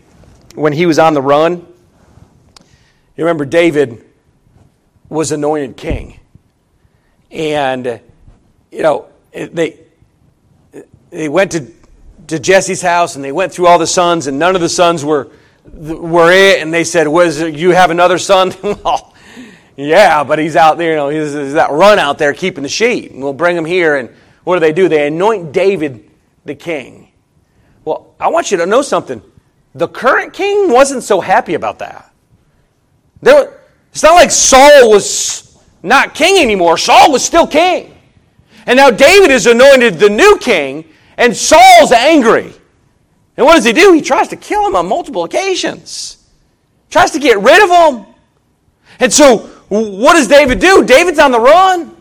when 0.56 0.74
he 0.74 0.86
was 0.86 1.00
on 1.00 1.14
the 1.14 1.22
run, 1.22 1.66
you 3.16 3.24
remember 3.24 3.46
David 3.46 4.06
was 5.12 5.34
anointed 5.34 5.76
king. 5.76 6.18
And, 7.30 8.00
you 8.72 8.82
know, 8.82 9.10
they, 9.34 9.78
they 11.10 11.28
went 11.28 11.52
to, 11.52 11.68
to 12.28 12.40
Jesse's 12.40 12.82
house 12.82 13.18
and 13.18 13.24
they 13.24 13.34
went 13.34 13.52
through 13.52 13.68
all 13.68 13.78
the 13.78 13.86
sons, 13.86 14.28
and 14.28 14.40
none 14.40 14.56
of 14.56 14.62
the 14.62 14.70
sons 14.70 15.04
were, 15.04 15.30
were 15.66 16.32
it. 16.32 16.62
And 16.62 16.74
they 16.74 16.86
said, 16.86 17.10
Was 17.10 17.42
you 17.42 17.72
have 17.72 17.92
another 17.92 18.18
son? 18.18 18.54
well, 18.64 19.14
yeah, 19.76 20.24
but 20.24 20.40
he's 20.40 20.56
out 20.56 20.78
there, 20.78 20.92
you 20.92 20.96
know, 20.96 21.10
he's, 21.10 21.34
he's 21.34 21.54
that 21.54 21.72
run 21.72 22.00
out 22.00 22.18
there 22.18 22.34
keeping 22.34 22.64
the 22.64 22.70
sheep. 22.70 23.12
And 23.12 23.22
we'll 23.22 23.34
bring 23.34 23.58
him 23.58 23.66
here. 23.66 23.98
And 23.98 24.10
what 24.46 24.56
do 24.56 24.60
they 24.62 24.74
do? 24.74 24.88
They 24.88 25.08
anoint 25.08 25.52
David 25.52 26.10
the 26.46 26.56
king. 26.56 27.12
Well, 27.84 28.16
I 28.18 28.30
want 28.30 28.50
you 28.50 28.58
to 28.58 28.66
know 28.66 28.82
something. 28.82 29.22
The 29.76 29.90
current 29.90 30.32
king 30.32 30.72
wasn't 30.72 31.04
so 31.04 31.20
happy 31.20 31.54
about 31.54 31.80
that. 31.80 32.14
There, 33.22 33.61
it's 33.92 34.04
not 34.04 34.16
like 34.16 34.32
Saul 34.32 34.90
was 34.90 35.60
not 35.84 36.14
king 36.14 36.42
anymore. 36.42 36.78
Saul 36.78 37.12
was 37.12 37.24
still 37.24 37.46
king. 37.46 37.96
And 38.66 38.78
now 38.78 38.90
David 38.90 39.32
is 39.32 39.48
anointed 39.48 40.00
the 40.00 40.10
new 40.10 40.38
king, 40.40 40.86
and 41.18 41.36
Saul's 41.36 41.92
angry. 41.92 42.54
And 43.38 43.46
what 43.46 43.56
does 43.56 43.66
he 43.66 43.74
do? 43.74 43.92
He 43.94 44.02
tries 44.02 44.28
to 44.30 44.36
kill 44.36 44.66
him 44.68 44.76
on 44.76 44.88
multiple 44.88 45.24
occasions, 45.24 46.26
tries 46.90 47.12
to 47.12 47.20
get 47.20 47.40
rid 47.40 47.64
of 47.64 47.70
him. 47.70 48.06
And 49.00 49.12
so, 49.12 49.40
what 49.70 50.14
does 50.14 50.28
David 50.28 50.60
do? 50.60 50.86
David's 50.86 51.20
on 51.20 51.32
the 51.32 51.40
run. 51.40 51.96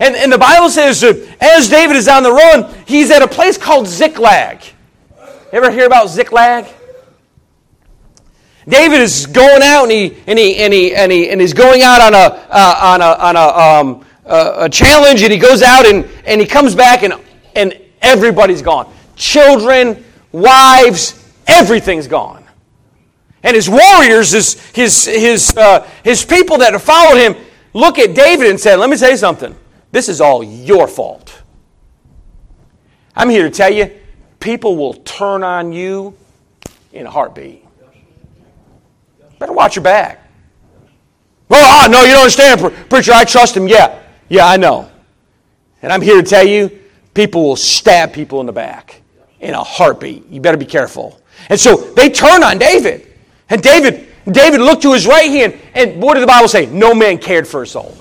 And, 0.00 0.14
and 0.14 0.30
the 0.30 0.38
Bible 0.38 0.68
says 0.68 1.02
uh, 1.02 1.14
as 1.40 1.68
David 1.68 1.96
is 1.96 2.08
on 2.08 2.22
the 2.22 2.32
run, 2.32 2.74
he's 2.86 3.10
at 3.10 3.22
a 3.22 3.28
place 3.28 3.56
called 3.56 3.86
Ziklag. 3.86 4.62
Ever 5.50 5.70
hear 5.70 5.86
about 5.86 6.10
Ziklag? 6.10 6.66
David 8.68 9.00
is 9.00 9.26
going 9.26 9.62
out 9.62 9.84
and 9.84 9.92
he 9.92 10.16
and 10.26 10.38
he 10.38 10.56
and 10.56 10.72
he 10.72 10.94
and, 10.94 11.10
he, 11.10 11.30
and 11.30 11.40
he's 11.40 11.54
going 11.54 11.82
out 11.82 12.00
on 12.02 12.14
a 12.14 12.46
uh, 12.50 12.78
on 12.82 13.00
a 13.00 13.04
on 13.04 13.36
a, 13.36 13.40
um, 13.40 14.06
uh, 14.26 14.66
a 14.66 14.68
challenge 14.68 15.22
and 15.22 15.32
he 15.32 15.38
goes 15.38 15.62
out 15.62 15.86
and 15.86 16.06
and 16.26 16.40
he 16.40 16.46
comes 16.46 16.74
back 16.74 17.02
and 17.02 17.14
and 17.56 17.78
everybody's 18.02 18.60
gone. 18.60 18.92
Children, 19.16 20.04
wives, 20.32 21.32
everything's 21.46 22.06
gone. 22.06 22.44
And 23.42 23.54
his 23.54 23.70
warriors, 23.70 24.32
his 24.32 24.60
his 24.70 25.04
his 25.06 25.56
uh, 25.56 25.88
his 26.04 26.24
people 26.24 26.58
that 26.58 26.72
have 26.72 26.82
followed 26.82 27.18
him, 27.18 27.36
look 27.72 27.98
at 27.98 28.14
David 28.14 28.48
and 28.48 28.60
say, 28.60 28.76
"Let 28.76 28.90
me 28.90 28.96
tell 28.96 29.10
you 29.10 29.16
something. 29.16 29.56
This 29.92 30.08
is 30.10 30.20
all 30.20 30.42
your 30.42 30.86
fault." 30.86 31.42
I'm 33.16 33.30
here 33.30 33.44
to 33.44 33.50
tell 33.50 33.72
you, 33.72 33.90
people 34.38 34.76
will 34.76 34.94
turn 34.94 35.42
on 35.42 35.72
you 35.72 36.16
in 36.92 37.06
a 37.06 37.10
heartbeat. 37.10 37.67
Better 39.38 39.52
watch 39.52 39.76
your 39.76 39.82
back. 39.82 40.24
Well, 41.48 41.86
oh, 41.86 41.90
no, 41.90 42.02
you 42.02 42.12
don't 42.12 42.22
understand, 42.22 42.60
preacher. 42.90 43.12
I 43.12 43.24
trust 43.24 43.56
him. 43.56 43.68
Yeah, 43.68 44.02
yeah, 44.28 44.46
I 44.46 44.56
know. 44.56 44.90
And 45.80 45.92
I'm 45.92 46.02
here 46.02 46.20
to 46.20 46.28
tell 46.28 46.46
you, 46.46 46.70
people 47.14 47.42
will 47.44 47.56
stab 47.56 48.12
people 48.12 48.40
in 48.40 48.46
the 48.46 48.52
back 48.52 49.00
in 49.40 49.54
a 49.54 49.62
heartbeat. 49.62 50.26
You 50.28 50.40
better 50.40 50.56
be 50.56 50.66
careful. 50.66 51.20
And 51.48 51.58
so 51.58 51.76
they 51.76 52.10
turn 52.10 52.42
on 52.42 52.58
David. 52.58 53.06
And 53.48 53.62
David, 53.62 54.08
David 54.30 54.60
looked 54.60 54.82
to 54.82 54.92
his 54.92 55.06
right 55.06 55.30
hand, 55.30 55.58
and 55.74 56.02
what 56.02 56.14
did 56.14 56.20
the 56.20 56.26
Bible 56.26 56.48
say? 56.48 56.66
No 56.66 56.94
man 56.94 57.16
cared 57.18 57.46
for 57.46 57.60
his 57.60 57.70
soul. 57.70 57.96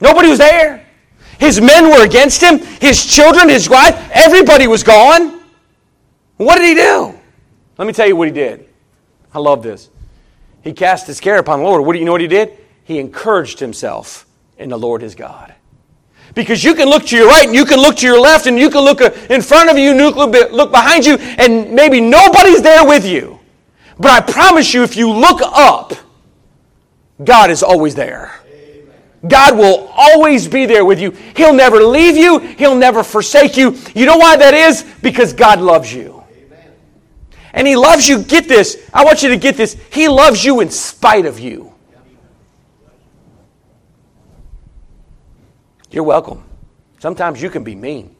Nobody 0.00 0.28
was 0.28 0.38
there. 0.38 0.86
His 1.38 1.60
men 1.60 1.88
were 1.90 2.04
against 2.04 2.40
him, 2.40 2.58
his 2.58 3.04
children, 3.04 3.48
his 3.48 3.68
wife, 3.68 4.10
everybody 4.12 4.66
was 4.66 4.82
gone. 4.82 5.40
What 6.36 6.56
did 6.56 6.66
he 6.66 6.74
do? 6.74 7.18
Let 7.76 7.86
me 7.86 7.92
tell 7.92 8.06
you 8.06 8.16
what 8.16 8.28
he 8.28 8.32
did. 8.32 8.68
I 9.32 9.40
love 9.40 9.62
this. 9.62 9.90
He 10.64 10.72
cast 10.72 11.06
his 11.06 11.20
care 11.20 11.38
upon 11.38 11.60
the 11.60 11.64
Lord. 11.66 11.84
What 11.84 11.92
do 11.92 11.98
you 11.98 12.06
know 12.06 12.12
what 12.12 12.22
he 12.22 12.26
did? 12.26 12.58
He 12.84 12.98
encouraged 12.98 13.60
himself 13.60 14.26
in 14.58 14.70
the 14.70 14.78
Lord 14.78 15.02
his 15.02 15.14
God. 15.14 15.54
Because 16.34 16.64
you 16.64 16.74
can 16.74 16.88
look 16.88 17.04
to 17.06 17.16
your 17.16 17.28
right 17.28 17.46
and 17.46 17.54
you 17.54 17.64
can 17.64 17.78
look 17.78 17.96
to 17.96 18.06
your 18.06 18.18
left 18.18 18.46
and 18.46 18.58
you 18.58 18.70
can 18.70 18.80
look 18.80 19.00
uh, 19.00 19.10
in 19.30 19.42
front 19.42 19.70
of 19.70 19.78
you, 19.78 19.90
and 19.90 20.00
look 20.00 20.70
behind 20.72 21.04
you, 21.04 21.16
and 21.16 21.72
maybe 21.72 22.00
nobody's 22.00 22.62
there 22.62 22.84
with 22.84 23.06
you. 23.06 23.38
But 23.98 24.10
I 24.10 24.32
promise 24.32 24.74
you, 24.74 24.82
if 24.82 24.96
you 24.96 25.12
look 25.12 25.40
up, 25.42 25.92
God 27.22 27.50
is 27.50 27.62
always 27.62 27.94
there. 27.94 28.40
God 29.26 29.56
will 29.56 29.90
always 29.96 30.48
be 30.48 30.66
there 30.66 30.84
with 30.84 31.00
you. 31.00 31.12
He'll 31.36 31.54
never 31.54 31.82
leave 31.82 32.16
you. 32.16 32.38
He'll 32.38 32.74
never 32.74 33.02
forsake 33.02 33.56
you. 33.56 33.78
You 33.94 34.06
know 34.06 34.16
why 34.16 34.36
that 34.36 34.54
is? 34.54 34.84
Because 35.02 35.32
God 35.32 35.60
loves 35.60 35.92
you. 35.92 36.13
And 37.54 37.68
He 37.68 37.76
loves 37.76 38.06
you. 38.06 38.22
Get 38.22 38.48
this. 38.48 38.90
I 38.92 39.04
want 39.04 39.22
you 39.22 39.30
to 39.30 39.36
get 39.36 39.56
this. 39.56 39.76
He 39.90 40.08
loves 40.08 40.44
you 40.44 40.60
in 40.60 40.70
spite 40.70 41.24
of 41.24 41.38
you. 41.38 41.72
You're 45.90 46.04
welcome. 46.04 46.42
Sometimes 46.98 47.40
you 47.40 47.48
can 47.48 47.62
be 47.62 47.76
mean. 47.76 48.14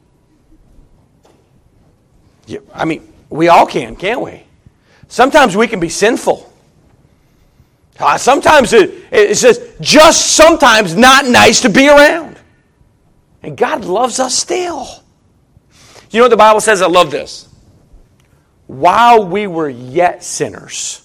I 2.73 2.85
mean, 2.85 3.12
we 3.29 3.49
all 3.49 3.66
can, 3.66 3.97
can't 3.97 4.20
we? 4.20 4.44
Sometimes 5.09 5.57
we 5.57 5.66
can 5.66 5.81
be 5.81 5.88
sinful. 5.88 6.53
Uh, 7.99 8.16
sometimes 8.18 8.73
it, 8.73 9.37
says 9.37 9.75
just 9.81 10.37
sometimes 10.37 10.94
not 10.94 11.27
nice 11.27 11.61
to 11.62 11.68
be 11.68 11.88
around. 11.88 12.38
And 13.42 13.57
God 13.57 13.85
loves 13.85 14.20
us 14.20 14.37
still. 14.37 15.03
You 16.11 16.18
know 16.18 16.25
what 16.25 16.31
the 16.31 16.37
Bible 16.37 16.61
says? 16.61 16.83
I 16.83 16.87
love 16.87 17.11
this 17.11 17.49
while 18.66 19.27
we 19.27 19.46
were 19.46 19.68
yet 19.68 20.24
sinners, 20.24 21.00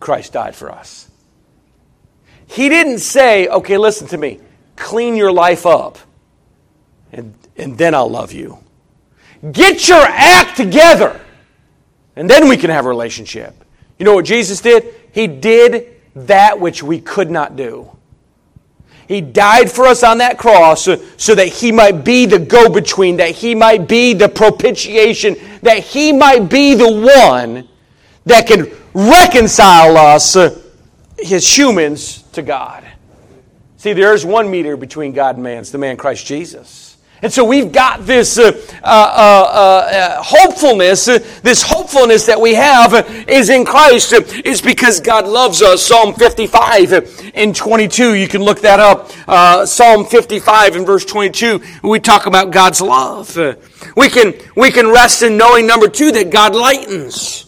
Christ 0.00 0.32
died 0.32 0.54
for 0.54 0.70
us. 0.70 1.08
He 2.46 2.68
didn't 2.68 2.98
say, 2.98 3.48
okay, 3.48 3.78
listen 3.78 4.06
to 4.08 4.18
me, 4.18 4.40
clean 4.76 5.16
your 5.16 5.32
life 5.32 5.66
up, 5.66 5.98
and, 7.12 7.34
and 7.56 7.78
then 7.78 7.94
I'll 7.94 8.10
love 8.10 8.32
you. 8.32 8.58
Get 9.50 9.88
your 9.88 10.02
act 10.02 10.56
together, 10.56 11.20
and 12.16 12.28
then 12.28 12.48
we 12.48 12.56
can 12.56 12.70
have 12.70 12.86
a 12.86 12.88
relationship. 12.88 13.54
You 13.98 14.04
know 14.04 14.14
what 14.14 14.24
Jesus 14.24 14.60
did? 14.60 14.94
He 15.12 15.26
did 15.26 16.00
that 16.14 16.60
which 16.60 16.82
we 16.82 17.00
could 17.00 17.30
not 17.30 17.56
do. 17.56 17.90
He 19.06 19.20
died 19.20 19.70
for 19.70 19.86
us 19.86 20.02
on 20.02 20.18
that 20.18 20.38
cross 20.38 20.84
so, 20.84 21.34
that 21.34 21.48
He 21.48 21.72
might 21.72 22.04
be 22.04 22.26
the 22.26 22.38
go 22.38 22.68
between, 22.68 23.18
that 23.18 23.30
He 23.30 23.54
might 23.54 23.88
be 23.88 24.14
the 24.14 24.28
propitiation, 24.28 25.36
that 25.62 25.78
He 25.78 26.12
might 26.12 26.48
be 26.48 26.74
the 26.74 26.90
one 26.90 27.68
that 28.26 28.46
can 28.46 28.70
reconcile 28.94 29.96
us, 29.96 30.36
uh, 30.36 30.58
His 31.18 31.46
humans, 31.56 32.22
to 32.32 32.42
God. 32.42 32.84
See, 33.76 33.92
there 33.92 34.14
is 34.14 34.24
one 34.24 34.50
meter 34.50 34.76
between 34.76 35.12
God 35.12 35.34
and 35.34 35.44
man, 35.44 35.58
it's 35.58 35.70
the 35.70 35.78
man 35.78 35.96
Christ 35.98 36.24
Jesus. 36.24 36.93
And 37.24 37.32
so 37.32 37.42
we've 37.42 37.72
got 37.72 38.04
this 38.04 38.38
uh, 38.38 38.52
uh, 38.82 38.86
uh, 38.86 38.86
uh 38.86 40.22
hopefulness. 40.22 41.06
This 41.06 41.62
hopefulness 41.62 42.26
that 42.26 42.38
we 42.38 42.52
have 42.52 42.92
is 43.26 43.48
in 43.48 43.64
Christ. 43.64 44.12
Is 44.44 44.60
because 44.60 45.00
God 45.00 45.26
loves 45.26 45.62
us. 45.62 45.86
Psalm 45.86 46.12
55 46.12 47.32
and 47.34 47.56
22. 47.56 48.12
You 48.12 48.28
can 48.28 48.42
look 48.42 48.60
that 48.60 48.78
up. 48.78 49.10
Uh, 49.26 49.64
Psalm 49.64 50.04
55 50.04 50.76
and 50.76 50.84
verse 50.84 51.06
22. 51.06 51.62
We 51.82 51.98
talk 51.98 52.26
about 52.26 52.50
God's 52.50 52.82
love. 52.82 53.34
we 53.96 54.10
can 54.10 54.34
we 54.54 54.70
can 54.70 54.88
rest 54.88 55.22
in 55.22 55.38
knowing 55.38 55.66
number 55.66 55.88
two 55.88 56.12
that 56.12 56.28
God 56.30 56.54
lightens. 56.54 57.46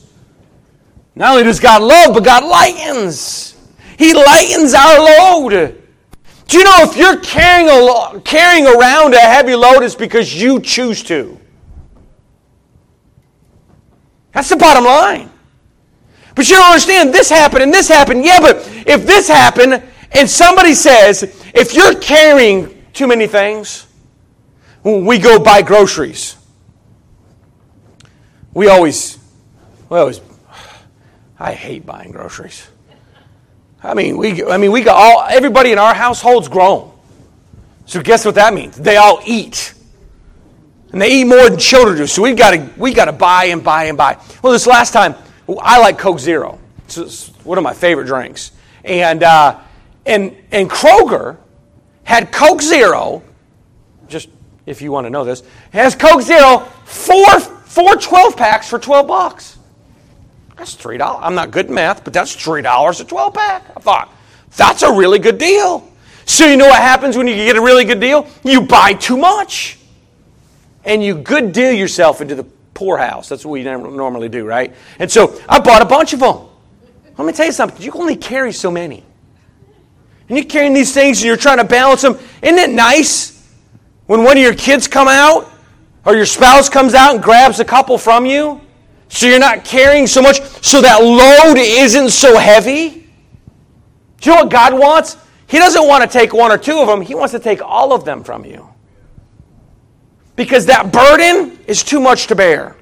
Not 1.15 1.33
only 1.33 1.45
does 1.45 1.61
God 1.61 1.83
love, 1.83 2.15
but 2.15 2.25
God 2.25 2.45
lightens. 2.45 3.55
He 3.99 4.15
lightens 4.15 4.73
our 4.73 5.01
load. 5.01 5.83
Do 6.49 6.59
you 6.59 6.65
know 6.65 6.77
if 6.79 6.97
you're 6.97 7.19
carrying, 7.21 7.69
a, 7.69 8.21
carrying 8.21 8.67
around 8.67 9.15
a 9.15 9.21
heavy 9.21 9.55
load, 9.57 9.83
it's 9.83 9.95
because 9.95 10.33
you 10.33 10.61
choose 10.61 11.03
to? 11.05 11.39
That's 14.33 14.49
the 14.49 14.57
bottom 14.57 14.85
line. 14.85 15.31
But 16.35 16.49
you 16.49 16.57
don't 16.57 16.67
understand, 16.67 17.13
this 17.13 17.31
happened 17.31 17.63
and 17.63 17.73
this 17.73 17.89
happened. 17.89 18.25
Yeah, 18.25 18.39
but 18.41 18.57
if 18.87 19.07
this 19.07 19.27
happened 19.27 19.83
and 20.13 20.31
somebody 20.31 20.75
says, 20.75 21.23
if 21.55 21.75
you're 21.75 21.99
carrying 21.99 22.85
too 22.93 23.07
many 23.07 23.27
things, 23.27 23.87
we 24.85 25.19
go 25.19 25.39
buy 25.39 25.63
groceries. 25.63 26.37
We 28.55 28.69
always, 28.69 29.19
we 29.89 29.99
always, 29.99 30.21
I 31.39 31.53
hate 31.55 31.85
buying 31.85 32.13
groceries. 32.13 32.69
I 33.87 33.94
mean, 33.94 34.16
we, 34.16 34.44
I 34.44 34.57
mean, 34.57 34.72
we 34.72 34.83
got 34.83 34.96
all, 34.96 35.25
everybody 35.29 35.70
in 35.70 35.79
our 35.79 35.94
household's 35.94 36.49
grown. 36.49 36.92
So 37.87 38.03
guess 38.03 38.25
what 38.25 38.35
that 38.35 38.53
means? 38.53 38.77
They 38.77 38.96
all 38.96 39.20
eat. 39.25 39.75
And 40.90 41.01
they 41.01 41.20
eat 41.20 41.25
more 41.25 41.49
than 41.49 41.59
children 41.59 41.96
do. 41.96 42.07
So 42.09 42.20
we've 42.20 42.37
got 42.37 42.51
to, 42.51 42.68
we 42.77 42.92
got 42.92 43.05
to 43.05 43.12
buy 43.12 43.44
and 43.46 43.62
buy 43.62 43.85
and 43.85 43.96
buy. 43.96 44.18
Well, 44.42 44.53
this 44.53 44.66
last 44.66 44.92
time, 44.92 45.14
I 45.61 45.79
like 45.79 45.99
Coke 45.99 46.18
Zero. 46.18 46.59
It's 46.87 47.29
one 47.44 47.59
of 47.59 47.64
my 47.64 47.75
favorite 47.75 48.07
drinks. 48.07 48.51
And, 48.85 49.22
uh, 49.22 49.61
and, 50.05 50.37
and 50.51 50.68
Kroger 50.68 51.37
had 52.03 52.33
Coke 52.33 52.62
Zero, 52.62 53.22
just 54.09 54.29
if 54.66 54.83
you 54.83 54.90
want 54.90 55.07
to 55.07 55.11
know 55.11 55.25
this, 55.25 55.44
has 55.70 55.94
Coke 55.94 56.22
Zero, 56.22 56.59
four, 56.87 57.38
four 57.38 57.94
12 57.94 58.37
packs 58.37 58.68
for 58.68 58.81
12 58.81 59.07
bucks. 59.07 59.56
That's 60.57 60.75
three 60.75 60.99
dollars. 60.99 61.23
I'm 61.25 61.35
not 61.35 61.51
good 61.51 61.66
at 61.66 61.73
math, 61.73 62.05
but 62.05 62.12
that's 62.12 62.35
three 62.35 62.62
dollars 62.62 63.01
a 63.01 63.05
12 63.05 63.35
pack. 63.35 63.64
I 63.77 63.81
thought 63.81 64.12
that's 64.57 64.83
a 64.83 64.92
really 64.92 65.19
good 65.19 65.38
deal. 65.38 65.90
So 66.25 66.47
you 66.47 66.57
know 66.57 66.66
what 66.66 66.81
happens 66.81 67.16
when 67.16 67.27
you 67.27 67.35
get 67.35 67.57
a 67.57 67.61
really 67.61 67.85
good 67.85 68.01
deal? 68.01 68.27
You 68.42 68.62
buy 68.62 68.95
too 68.95 69.16
much, 69.16 69.79
and 70.85 71.03
you 71.03 71.14
good 71.14 71.53
deal 71.53 71.73
yourself 71.73 72.21
into 72.21 72.35
the 72.35 72.45
poorhouse. 72.75 73.29
That's 73.29 73.45
what 73.45 73.53
we 73.53 73.62
normally 73.62 74.29
do, 74.29 74.45
right? 74.45 74.75
And 74.99 75.11
so 75.11 75.40
I 75.49 75.61
bought 75.61 75.83
a 75.83 75.87
bunch 75.87 76.12
of 76.12 76.21
them. 76.21 76.47
Let 77.16 77.27
me 77.27 77.33
tell 77.33 77.47
you 77.47 77.53
something. 77.53 77.81
You 77.83 77.92
can 77.92 78.01
only 78.03 78.16
carry 78.16 78.53
so 78.53 78.71
many. 78.71 79.03
And 80.29 80.37
you're 80.37 80.47
carrying 80.47 80.75
these 80.75 80.92
things 80.92 81.19
and 81.19 81.27
you're 81.27 81.37
trying 81.37 81.59
to 81.59 81.64
balance 81.64 82.03
them. 82.03 82.19
Isn't 82.42 82.59
it 82.59 82.71
nice 82.71 83.42
when 84.07 84.25
one 84.25 84.37
of 84.37 84.42
your 84.42 84.55
kids 84.55 84.88
come 84.88 85.09
out 85.09 85.51
or 86.05 86.16
your 86.16 86.27
spouse 86.27 86.69
comes 86.69 86.95
out 86.95 87.14
and 87.14 87.23
grabs 87.23 87.61
a 87.61 87.64
couple 87.64 87.97
from 87.97 88.27
you? 88.27 88.61
So 89.09 89.27
you're 89.27 89.38
not 89.38 89.64
carrying 89.64 90.07
so 90.07 90.21
much, 90.21 90.40
so 90.62 90.81
that 90.81 91.03
load 91.03 91.57
isn't 91.59 92.11
so 92.11 92.37
heavy. 92.37 93.09
Do 94.21 94.31
you 94.31 94.37
know 94.37 94.42
what 94.42 94.51
God 94.51 94.79
wants? 94.79 95.16
He 95.47 95.59
doesn't 95.59 95.87
want 95.87 96.03
to 96.03 96.19
take 96.19 96.33
one 96.33 96.51
or 96.51 96.59
two 96.59 96.79
of 96.79 96.88
them, 96.88 97.01
He 97.01 97.14
wants 97.14 97.33
to 97.33 97.38
take 97.38 97.62
all 97.62 97.92
of 97.92 98.05
them 98.05 98.25
from 98.25 98.45
you. 98.45 98.69
Because 100.35 100.66
that 100.66 100.92
burden 100.92 101.59
is 101.66 101.83
too 101.83 102.01
much 102.01 102.27
to 102.27 102.35
bear. 102.35 102.77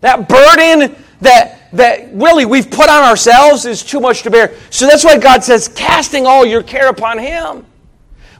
That 0.00 0.28
burden 0.28 0.94
that, 1.22 1.70
that 1.72 2.12
really 2.12 2.44
we've 2.44 2.70
put 2.70 2.88
on 2.90 3.02
ourselves 3.02 3.64
is 3.64 3.82
too 3.82 4.00
much 4.00 4.22
to 4.22 4.30
bear. 4.30 4.54
So 4.70 4.86
that's 4.86 5.04
why 5.04 5.18
God 5.18 5.42
says, 5.42 5.68
casting 5.68 6.26
all 6.26 6.44
your 6.44 6.62
care 6.62 6.88
upon 6.88 7.18
Him. 7.18 7.64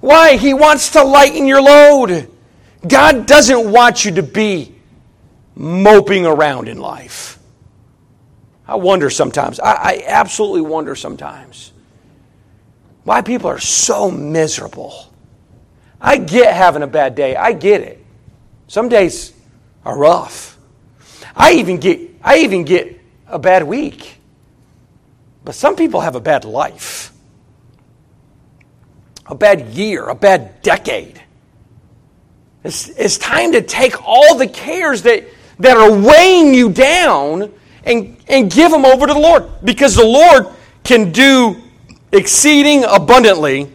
Why? 0.00 0.36
He 0.36 0.52
wants 0.52 0.90
to 0.90 1.02
lighten 1.02 1.46
your 1.46 1.62
load. 1.62 2.30
God 2.86 3.26
doesn't 3.26 3.72
want 3.72 4.04
you 4.04 4.12
to 4.12 4.22
be 4.22 4.75
moping 5.56 6.26
around 6.26 6.68
in 6.68 6.78
life. 6.78 7.38
I 8.68 8.76
wonder 8.76 9.10
sometimes. 9.10 9.58
I, 9.58 9.72
I 9.72 10.04
absolutely 10.06 10.60
wonder 10.60 10.94
sometimes 10.94 11.72
why 13.04 13.22
people 13.22 13.48
are 13.48 13.58
so 13.58 14.10
miserable. 14.10 15.12
I 16.00 16.18
get 16.18 16.54
having 16.54 16.82
a 16.82 16.86
bad 16.86 17.14
day. 17.14 17.34
I 17.34 17.52
get 17.52 17.80
it. 17.80 18.04
Some 18.68 18.88
days 18.88 19.32
are 19.84 19.96
rough. 19.96 20.58
I 21.34 21.54
even 21.54 21.78
get 21.78 22.00
I 22.22 22.38
even 22.38 22.64
get 22.64 23.00
a 23.28 23.38
bad 23.38 23.62
week. 23.62 24.18
But 25.44 25.54
some 25.54 25.76
people 25.76 26.00
have 26.00 26.16
a 26.16 26.20
bad 26.20 26.44
life. 26.44 27.12
A 29.26 29.34
bad 29.34 29.68
year, 29.68 30.08
a 30.08 30.14
bad 30.14 30.60
decade. 30.62 31.22
It's, 32.64 32.88
it's 32.88 33.16
time 33.16 33.52
to 33.52 33.62
take 33.62 34.02
all 34.04 34.36
the 34.36 34.48
cares 34.48 35.02
that, 35.02 35.24
that 35.58 35.76
are 35.76 35.92
weighing 35.92 36.54
you 36.54 36.70
down 36.70 37.52
and, 37.84 38.16
and 38.28 38.50
give 38.50 38.70
them 38.70 38.84
over 38.84 39.06
to 39.06 39.14
the 39.14 39.18
Lord. 39.18 39.48
Because 39.64 39.94
the 39.94 40.04
Lord 40.04 40.48
can 40.84 41.12
do 41.12 41.56
exceeding 42.12 42.84
abundantly 42.84 43.72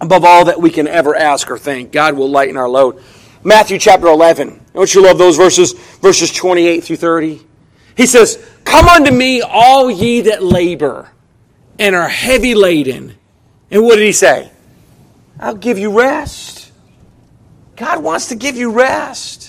above 0.00 0.24
all 0.24 0.44
that 0.46 0.60
we 0.60 0.70
can 0.70 0.86
ever 0.86 1.14
ask 1.14 1.50
or 1.50 1.58
think. 1.58 1.92
God 1.92 2.14
will 2.14 2.30
lighten 2.30 2.56
our 2.56 2.68
load. 2.68 3.02
Matthew 3.42 3.78
chapter 3.78 4.06
11. 4.06 4.60
Don't 4.74 4.94
you 4.94 5.02
love 5.02 5.18
those 5.18 5.36
verses? 5.36 5.72
Verses 5.72 6.32
28 6.32 6.84
through 6.84 6.96
30. 6.96 7.40
He 7.96 8.06
says, 8.06 8.44
Come 8.64 8.88
unto 8.88 9.10
me, 9.10 9.40
all 9.40 9.90
ye 9.90 10.22
that 10.22 10.42
labor 10.42 11.10
and 11.78 11.94
are 11.94 12.08
heavy 12.08 12.54
laden. 12.54 13.16
And 13.70 13.84
what 13.84 13.96
did 13.96 14.04
he 14.04 14.12
say? 14.12 14.50
I'll 15.38 15.54
give 15.54 15.78
you 15.78 15.96
rest. 15.96 16.72
God 17.76 18.02
wants 18.02 18.28
to 18.28 18.34
give 18.34 18.56
you 18.56 18.72
rest. 18.72 19.47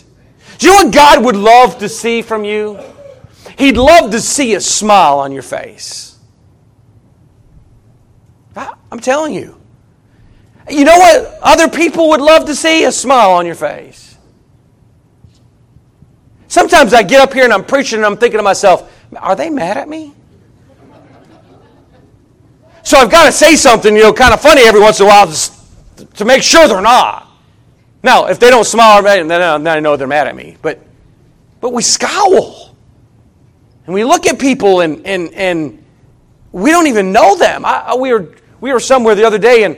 Do 0.59 0.67
you 0.67 0.73
know 0.73 0.85
what 0.85 0.93
God 0.93 1.25
would 1.25 1.37
love 1.37 1.79
to 1.79 1.89
see 1.89 2.21
from 2.21 2.43
you? 2.43 2.77
He'd 3.57 3.77
love 3.77 4.11
to 4.11 4.19
see 4.19 4.53
a 4.55 4.61
smile 4.61 5.19
on 5.19 5.31
your 5.31 5.41
face. 5.41 6.17
I'm 8.91 8.99
telling 8.99 9.33
you. 9.33 9.59
You 10.69 10.83
know 10.83 10.97
what 10.97 11.39
other 11.41 11.69
people 11.69 12.09
would 12.09 12.21
love 12.21 12.45
to 12.45 12.55
see? 12.55 12.83
A 12.83 12.91
smile 12.91 13.31
on 13.31 13.45
your 13.45 13.55
face. 13.55 14.17
Sometimes 16.47 16.93
I 16.93 17.03
get 17.03 17.21
up 17.21 17.33
here 17.33 17.43
and 17.43 17.53
I'm 17.53 17.63
preaching 17.63 17.97
and 17.97 18.05
I'm 18.05 18.17
thinking 18.17 18.39
to 18.39 18.43
myself, 18.43 18.91
are 19.15 19.35
they 19.35 19.49
mad 19.49 19.77
at 19.77 19.87
me? 19.87 20.13
So 22.83 22.97
I've 22.97 23.11
got 23.11 23.27
to 23.27 23.31
say 23.31 23.55
something, 23.55 23.95
you 23.95 24.03
know, 24.03 24.13
kind 24.13 24.33
of 24.33 24.41
funny 24.41 24.63
every 24.63 24.81
once 24.81 24.99
in 24.99 25.05
a 25.05 25.09
while 25.09 25.27
just 25.27 25.53
to 26.15 26.25
make 26.25 26.43
sure 26.43 26.67
they're 26.67 26.81
not. 26.81 27.28
Now, 28.01 28.27
if 28.27 28.39
they 28.39 28.49
don't 28.49 28.65
smile, 28.65 29.01
then 29.03 29.31
uh, 29.31 29.69
I 29.69 29.79
know 29.79 29.97
they're 29.97 30.07
mad 30.07 30.27
at 30.27 30.35
me. 30.35 30.57
But, 30.61 30.79
but 31.59 31.73
we 31.73 31.81
scowl. 31.81 32.75
And 33.85 33.93
we 33.93 34.03
look 34.03 34.25
at 34.25 34.39
people 34.39 34.81
and, 34.81 35.05
and, 35.05 35.33
and 35.33 35.83
we 36.51 36.71
don't 36.71 36.87
even 36.87 37.11
know 37.11 37.35
them. 37.35 37.63
I, 37.65 37.95
we, 37.95 38.13
were, 38.13 38.33
we 38.61 38.71
were 38.71 38.79
somewhere 38.79 39.15
the 39.15 39.25
other 39.25 39.37
day 39.37 39.63
and 39.63 39.77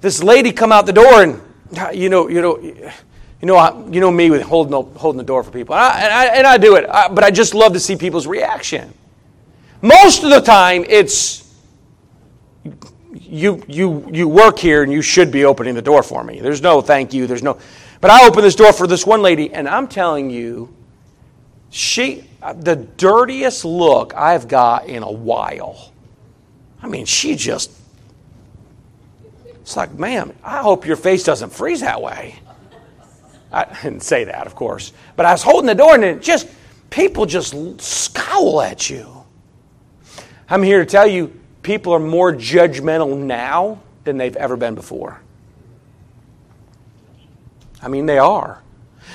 this 0.00 0.22
lady 0.22 0.52
come 0.52 0.72
out 0.72 0.86
the 0.86 0.92
door 0.92 1.22
and 1.22 1.40
uh, 1.78 1.90
you 1.90 2.08
know 2.08 2.28
you 2.28 2.40
know 2.40 2.58
you 2.58 2.92
know 3.42 3.88
you 3.90 4.00
know 4.00 4.10
me 4.10 4.30
with 4.30 4.42
holding 4.42 4.70
the, 4.70 4.82
holding 4.98 5.18
the 5.18 5.24
door 5.24 5.42
for 5.42 5.50
people 5.50 5.74
and 5.74 5.84
I, 5.84 6.00
and 6.00 6.12
I, 6.12 6.26
and 6.38 6.46
I 6.46 6.58
do 6.58 6.76
it 6.76 6.88
I, 6.88 7.08
but 7.08 7.22
I 7.22 7.30
just 7.30 7.54
love 7.54 7.74
to 7.74 7.80
see 7.80 7.96
people's 7.96 8.26
reaction 8.26 8.92
most 9.82 10.24
of 10.24 10.30
the 10.30 10.40
time 10.40 10.84
it's 10.88 11.54
you 13.12 13.62
you 13.66 14.08
you 14.12 14.28
work 14.28 14.58
here 14.58 14.82
and 14.82 14.92
you 14.92 15.02
should 15.02 15.30
be 15.30 15.44
opening 15.44 15.74
the 15.74 15.82
door 15.82 16.02
for 16.02 16.22
me 16.22 16.40
there's 16.40 16.62
no 16.62 16.80
thank 16.80 17.12
you 17.12 17.26
there's 17.26 17.42
no 17.42 17.58
but 18.00 18.10
I 18.10 18.26
open 18.26 18.42
this 18.42 18.54
door 18.54 18.72
for 18.72 18.86
this 18.86 19.04
one 19.04 19.20
lady 19.20 19.52
and 19.52 19.68
I'm 19.68 19.88
telling 19.88 20.30
you 20.30 20.74
she 21.70 22.28
the 22.56 22.76
dirtiest 22.76 23.64
look 23.64 24.14
I've 24.14 24.46
got 24.46 24.86
in 24.86 25.02
a 25.02 25.10
while 25.10 25.92
I 26.82 26.86
mean 26.86 27.04
she 27.04 27.34
just 27.34 27.70
it's 29.70 29.76
like, 29.76 29.96
ma'am, 29.96 30.32
I 30.42 30.62
hope 30.62 30.84
your 30.84 30.96
face 30.96 31.22
doesn't 31.22 31.50
freeze 31.50 31.78
that 31.82 32.02
way. 32.02 32.40
I 33.52 33.66
didn't 33.82 34.02
say 34.02 34.24
that, 34.24 34.48
of 34.48 34.56
course. 34.56 34.92
But 35.14 35.26
I 35.26 35.30
was 35.30 35.44
holding 35.44 35.68
the 35.68 35.76
door 35.76 35.94
and 35.94 36.02
it 36.02 36.22
just, 36.22 36.48
people 36.90 37.24
just 37.24 37.80
scowl 37.80 38.62
at 38.62 38.90
you. 38.90 39.24
I'm 40.48 40.64
here 40.64 40.80
to 40.80 40.84
tell 40.84 41.06
you, 41.06 41.39
people 41.62 41.92
are 41.92 42.00
more 42.00 42.32
judgmental 42.32 43.16
now 43.16 43.80
than 44.04 44.16
they've 44.16 44.36
ever 44.36 44.56
been 44.56 44.74
before. 44.74 45.20
I 47.82 47.88
mean, 47.88 48.06
they 48.06 48.18
are. 48.18 48.62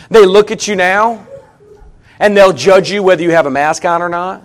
They 0.09 0.25
look 0.25 0.51
at 0.51 0.67
you 0.67 0.75
now 0.75 1.27
and 2.19 2.35
they'll 2.35 2.53
judge 2.53 2.89
you 2.89 3.03
whether 3.03 3.21
you 3.21 3.31
have 3.31 3.45
a 3.45 3.51
mask 3.51 3.85
on 3.85 4.01
or 4.01 4.09
not. 4.09 4.41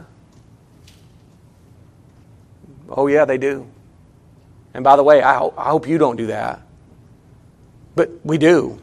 Oh, 2.88 3.06
yeah, 3.06 3.24
they 3.24 3.38
do. 3.38 3.66
And 4.74 4.84
by 4.84 4.96
the 4.96 5.02
way, 5.02 5.22
I, 5.22 5.34
ho- 5.34 5.54
I 5.56 5.70
hope 5.70 5.86
you 5.86 5.98
don't 5.98 6.16
do 6.16 6.26
that. 6.26 6.60
But 7.94 8.10
we 8.24 8.38
do. 8.38 8.80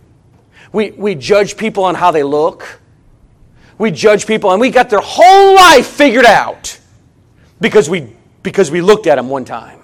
We, 0.71 0.91
we 0.91 1.15
judge 1.15 1.57
people 1.57 1.83
on 1.83 1.95
how 1.95 2.11
they 2.11 2.23
look. 2.23 2.79
We 3.77 3.91
judge 3.91 4.25
people, 4.25 4.51
and 4.51 4.59
we 4.59 4.69
got 4.69 4.89
their 4.89 5.01
whole 5.01 5.55
life 5.55 5.87
figured 5.87 6.25
out 6.25 6.79
because 7.61 7.89
we, 7.89 8.15
because 8.47 8.71
we 8.71 8.79
looked 8.79 9.07
at 9.07 9.15
them 9.15 9.27
one 9.27 9.43
time. 9.43 9.81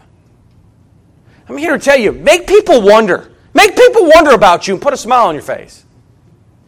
I'm 1.50 1.58
here 1.58 1.78
to 1.78 1.84
tell 1.84 2.00
you 2.00 2.14
make 2.14 2.48
people 2.48 2.82
wonder. 2.82 3.30
Make 3.54 3.76
people 3.76 4.06
wonder 4.06 4.32
about 4.32 4.70
you 4.70 4.74
and 4.74 4.82
put 4.82 4.94
a 4.94 4.98
smile 4.98 5.28
on 5.28 5.36
your 5.36 5.44
face. 5.44 5.84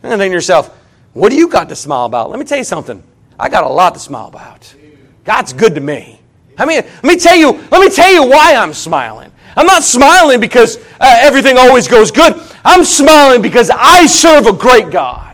And 0.03 0.11
then 0.11 0.19
to 0.19 0.35
yourself, 0.35 0.77
what 1.13 1.29
do 1.29 1.37
you 1.37 1.47
got 1.47 1.69
to 1.69 1.75
smile 1.75 2.03
about? 2.03 2.31
Let 2.31 2.37
me 2.37 2.43
tell 2.43 2.57
you 2.57 2.65
something. 2.65 3.01
I 3.39 3.47
got 3.47 3.63
a 3.63 3.69
lot 3.69 3.93
to 3.93 3.99
smile 4.01 4.27
about. 4.27 4.75
God's 5.23 5.53
good 5.53 5.73
to 5.75 5.79
me. 5.79 6.19
I 6.57 6.65
mean, 6.65 6.81
let 6.81 7.05
me 7.05 7.15
tell 7.15 7.37
you, 7.37 7.53
let 7.71 7.79
me 7.79 7.89
tell 7.89 8.11
you 8.11 8.29
why 8.29 8.55
I'm 8.55 8.73
smiling. 8.73 9.31
I'm 9.55 9.65
not 9.65 9.83
smiling 9.83 10.41
because 10.41 10.75
uh, 10.99 11.17
everything 11.21 11.57
always 11.57 11.87
goes 11.87 12.11
good. 12.11 12.35
I'm 12.65 12.83
smiling 12.83 13.41
because 13.41 13.71
I 13.73 14.05
serve 14.05 14.47
a 14.47 14.53
great 14.53 14.91
God. 14.91 15.24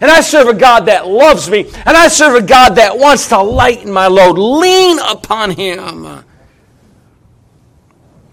And 0.00 0.10
I 0.10 0.20
serve 0.20 0.48
a 0.48 0.54
God 0.54 0.86
that 0.86 1.08
loves 1.08 1.50
me. 1.50 1.70
And 1.86 1.96
I 1.96 2.08
serve 2.08 2.42
a 2.42 2.46
God 2.46 2.76
that 2.76 2.96
wants 2.98 3.28
to 3.28 3.42
lighten 3.42 3.90
my 3.90 4.06
load. 4.06 4.38
Lean 4.38 4.98
upon 5.00 5.50
Him. 5.50 6.24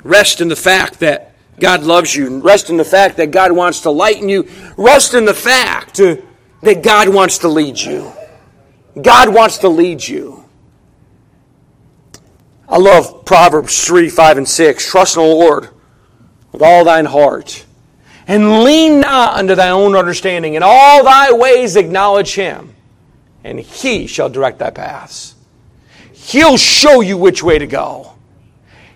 Rest 0.04 0.41
in 0.41 0.47
the 0.47 0.56
fact 0.56 0.99
that 0.99 1.34
God 1.60 1.84
loves 1.84 2.15
you. 2.15 2.39
Rest 2.39 2.69
in 2.69 2.78
the 2.78 2.86
fact 2.86 3.17
that 3.17 3.32
God 3.32 3.51
wants 3.51 3.82
to 3.82 3.89
lighten 3.89 4.30
you. 4.30 4.47
Rest 4.78 5.13
in 5.13 5.25
the 5.25 5.34
fact 5.34 5.97
that 5.97 6.84
God 6.84 7.10
wants 7.10 7.39
to 7.39 7.47
lead 7.47 7.80
you. 7.80 8.12
God 9.01 9.34
wants 9.34 9.58
to 9.60 9.69
lead 9.69 10.08
you. 10.08 10.45
I 12.67 12.78
love 12.78 13.25
Proverbs 13.25 13.86
3, 13.86 14.10
5, 14.10 14.38
and 14.38 14.47
6. 14.47 14.89
Trust 14.89 15.17
in 15.17 15.23
the 15.23 15.30
Lord 15.30 15.69
with 16.51 16.62
all 16.62 16.84
thine 16.86 17.06
heart, 17.06 17.65
and 18.27 18.63
lean 18.63 18.99
not 18.99 19.38
unto 19.38 19.55
thy 19.55 19.69
own 19.69 19.95
understanding. 19.95 20.55
In 20.55 20.63
all 20.63 21.03
thy 21.03 21.31
ways 21.31 21.75
acknowledge 21.75 22.35
him, 22.35 22.73
and 23.43 23.59
he 23.59 24.07
shall 24.07 24.29
direct 24.29 24.59
thy 24.59 24.71
paths. 24.71 25.35
He'll 26.13 26.57
show 26.57 27.01
you 27.01 27.17
which 27.17 27.43
way 27.43 27.59
to 27.59 27.67
go. 27.67 28.13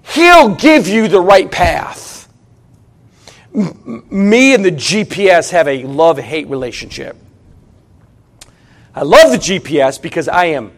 He'll 0.02 0.56
give 0.56 0.88
you 0.88 1.08
the 1.08 1.22
right 1.22 1.52
path. 1.52 2.28
me 3.54 4.54
and 4.54 4.64
the 4.66 4.72
GPS 4.72 5.52
have 5.52 5.68
a 5.68 5.84
love 5.84 6.18
hate 6.18 6.48
relationship. 6.48 7.16
I 8.96 9.04
love 9.04 9.32
the 9.32 9.38
GPS 9.38 10.02
because 10.02 10.28
I 10.28 10.46
am 10.46 10.72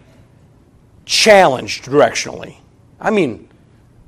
challenged 1.05 1.85
directionally. 1.85 2.57
I 2.99 3.09
mean, 3.09 3.47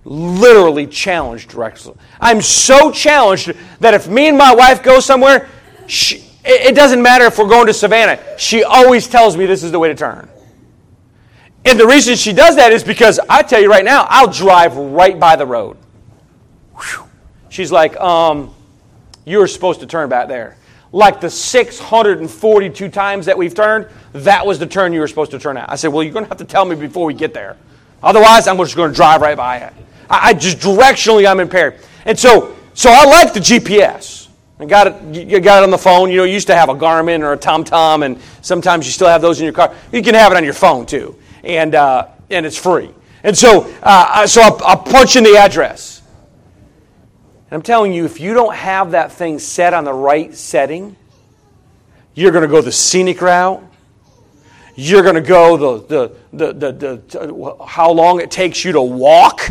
literally 0.06 0.88
challenged 0.88 1.50
directly. 1.50 1.96
I'm 2.20 2.42
so 2.42 2.92
challenged 2.92 3.54
that 3.80 3.94
if 3.94 4.08
me 4.08 4.28
and 4.28 4.38
my 4.38 4.54
wife 4.54 4.84
go 4.84 5.00
somewhere, 5.00 5.50
she, 5.88 6.24
it 6.46 6.76
doesn't 6.76 7.02
matter 7.02 7.26
if 7.26 7.38
we're 7.38 7.48
going 7.48 7.68
to 7.68 7.74
Savannah. 7.74 8.20
She 8.38 8.64
always 8.64 9.08
tells 9.08 9.38
me 9.38 9.46
this 9.46 9.64
is 9.64 9.72
the 9.72 9.80
way 9.80 9.88
to 9.88 9.96
turn. 9.96 10.30
And 11.66 11.80
the 11.80 11.88
reason 11.88 12.16
she 12.16 12.34
does 12.34 12.58
that 12.58 12.74
is 12.74 12.84
because 12.84 13.20
I 13.30 13.42
tell 13.42 13.62
you 13.62 13.70
right 13.70 13.86
now, 13.86 14.06
I'll 14.10 14.32
drive 14.32 14.76
right 14.76 15.18
by 15.18 15.38
the 15.38 15.46
road. 15.46 15.78
Whew. 16.76 17.06
She's 17.50 17.72
like, 17.72 17.96
um, 17.98 18.54
you 19.26 19.38
were 19.38 19.48
supposed 19.48 19.80
to 19.80 19.86
turn 19.86 20.10
back 20.10 20.28
there. 20.28 20.58
Like 20.92 21.22
the 21.22 21.30
642 21.30 22.90
times 22.90 23.26
that 23.28 23.38
we've 23.38 23.56
turned, 23.56 23.88
that 24.12 24.46
was 24.46 24.60
the 24.60 24.66
turn 24.66 24.92
you 24.94 25.00
were 25.00 25.08
supposed 25.08 25.32
to 25.32 25.40
turn 25.40 25.58
at. 25.58 25.70
I 25.72 25.76
said, 25.76 25.88
well, 25.88 26.04
you're 26.04 26.14
going 26.14 26.26
to 26.26 26.30
have 26.30 26.38
to 26.40 26.46
tell 26.46 26.66
me 26.66 26.76
before 26.76 27.06
we 27.06 27.14
get 27.14 27.34
there. 27.34 27.58
Otherwise, 28.02 28.48
I'm 28.48 28.58
just 28.58 28.76
going 28.76 28.92
to 28.92 28.96
drive 28.96 29.22
right 29.22 29.38
by 29.38 29.58
it. 29.58 29.74
I, 30.10 30.30
I 30.30 30.34
just 30.34 30.60
directionally 30.60 31.30
I'm 31.30 31.40
impaired. 31.40 31.80
And 32.06 32.18
so, 32.18 32.56
so 32.74 32.90
I 32.92 33.06
like 33.06 33.34
the 33.34 33.40
GPS. 33.40 34.28
I 34.60 34.66
got 34.66 34.88
it, 34.88 35.30
you 35.30 35.40
got 35.40 35.62
it 35.62 35.66
on 35.66 35.72
the 35.72 35.78
phone. 35.78 36.10
You 36.10 36.18
know, 36.18 36.24
you 36.24 36.34
used 36.34 36.48
to 36.48 36.56
have 36.56 36.70
a 36.70 36.74
Garmin 36.74 37.22
or 37.22 37.34
a 37.34 37.38
TomTom, 37.38 38.06
and 38.06 38.20
sometimes 38.42 38.86
you 38.86 38.92
still 38.92 39.08
have 39.08 39.22
those 39.22 39.40
in 39.40 39.46
your 39.46 39.54
car. 39.54 39.76
You 39.92 40.02
can 40.02 40.16
have 40.16 40.32
it 40.32 40.38
on 40.38 40.44
your 40.44 40.54
phone 40.54 40.86
too, 40.86 41.18
and 41.44 41.76
uh, 41.76 42.08
and 42.30 42.46
it's 42.46 42.58
free. 42.58 42.90
And 43.24 43.38
so, 43.38 43.74
uh, 43.82 44.28
so 44.28 44.42
I'll, 44.42 44.64
I'll 44.64 44.78
punch 44.78 45.16
in 45.16 45.24
the 45.24 45.38
address. 45.38 46.02
And 47.50 47.58
I'm 47.58 47.62
telling 47.62 47.94
you, 47.94 48.06
if 48.06 48.20
you 48.20 48.34
don't 48.34 48.56
have 48.56 48.92
that 48.92 49.12
thing 49.12 49.40
set 49.40 49.74
on 49.74 49.86
the 49.86 49.94
right 49.94 50.34
setting, 50.34 50.96
you're 52.14 52.32
going 52.32 52.44
to 52.44 52.48
go 52.48 52.62
the 52.62 52.72
scenic 52.72 53.22
route. 53.22 53.64
You're 54.76 55.04
going 55.04 55.16
to 55.16 55.22
go 55.22 55.58
the, 55.58 55.88
the, 55.88 56.54
the, 56.54 56.72
the, 56.72 57.02
the, 57.08 57.66
how 57.66 57.92
long 57.92 58.20
it 58.20 58.30
takes 58.30 58.66
you 58.66 58.72
to 58.74 58.82
walk. 58.82 59.50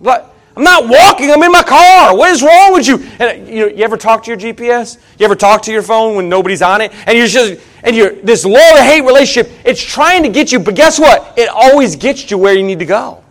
But 0.00 0.34
I'm 0.56 0.62
not 0.62 0.88
walking, 0.88 1.30
I'm 1.30 1.42
in 1.42 1.52
my 1.52 1.62
car. 1.62 2.16
What 2.16 2.30
is 2.30 2.42
wrong 2.42 2.72
with 2.72 2.88
you? 2.88 2.96
And 3.18 3.22
uh, 3.22 3.50
you, 3.50 3.60
know, 3.60 3.66
you 3.66 3.84
ever 3.84 3.98
talk 3.98 4.24
to 4.24 4.30
your 4.30 4.38
GPS? 4.38 4.98
You 5.18 5.26
ever 5.26 5.36
talk 5.36 5.60
to 5.62 5.72
your 5.72 5.82
phone 5.82 6.16
when 6.16 6.30
nobody's 6.30 6.62
on 6.62 6.80
it? 6.80 6.92
And 7.06 7.18
you're 7.18 7.26
just, 7.26 7.60
and 7.82 7.94
you're, 7.94 8.12
this 8.12 8.46
love 8.46 8.78
hate 8.78 9.02
relationship, 9.02 9.52
it's 9.66 9.82
trying 9.82 10.22
to 10.22 10.30
get 10.30 10.52
you, 10.52 10.58
but 10.58 10.74
guess 10.74 10.98
what? 10.98 11.38
It 11.38 11.50
always 11.50 11.94
gets 11.94 12.30
you 12.30 12.38
where 12.38 12.54
you 12.54 12.62
need 12.62 12.78
to 12.78 12.86
go. 12.86 13.22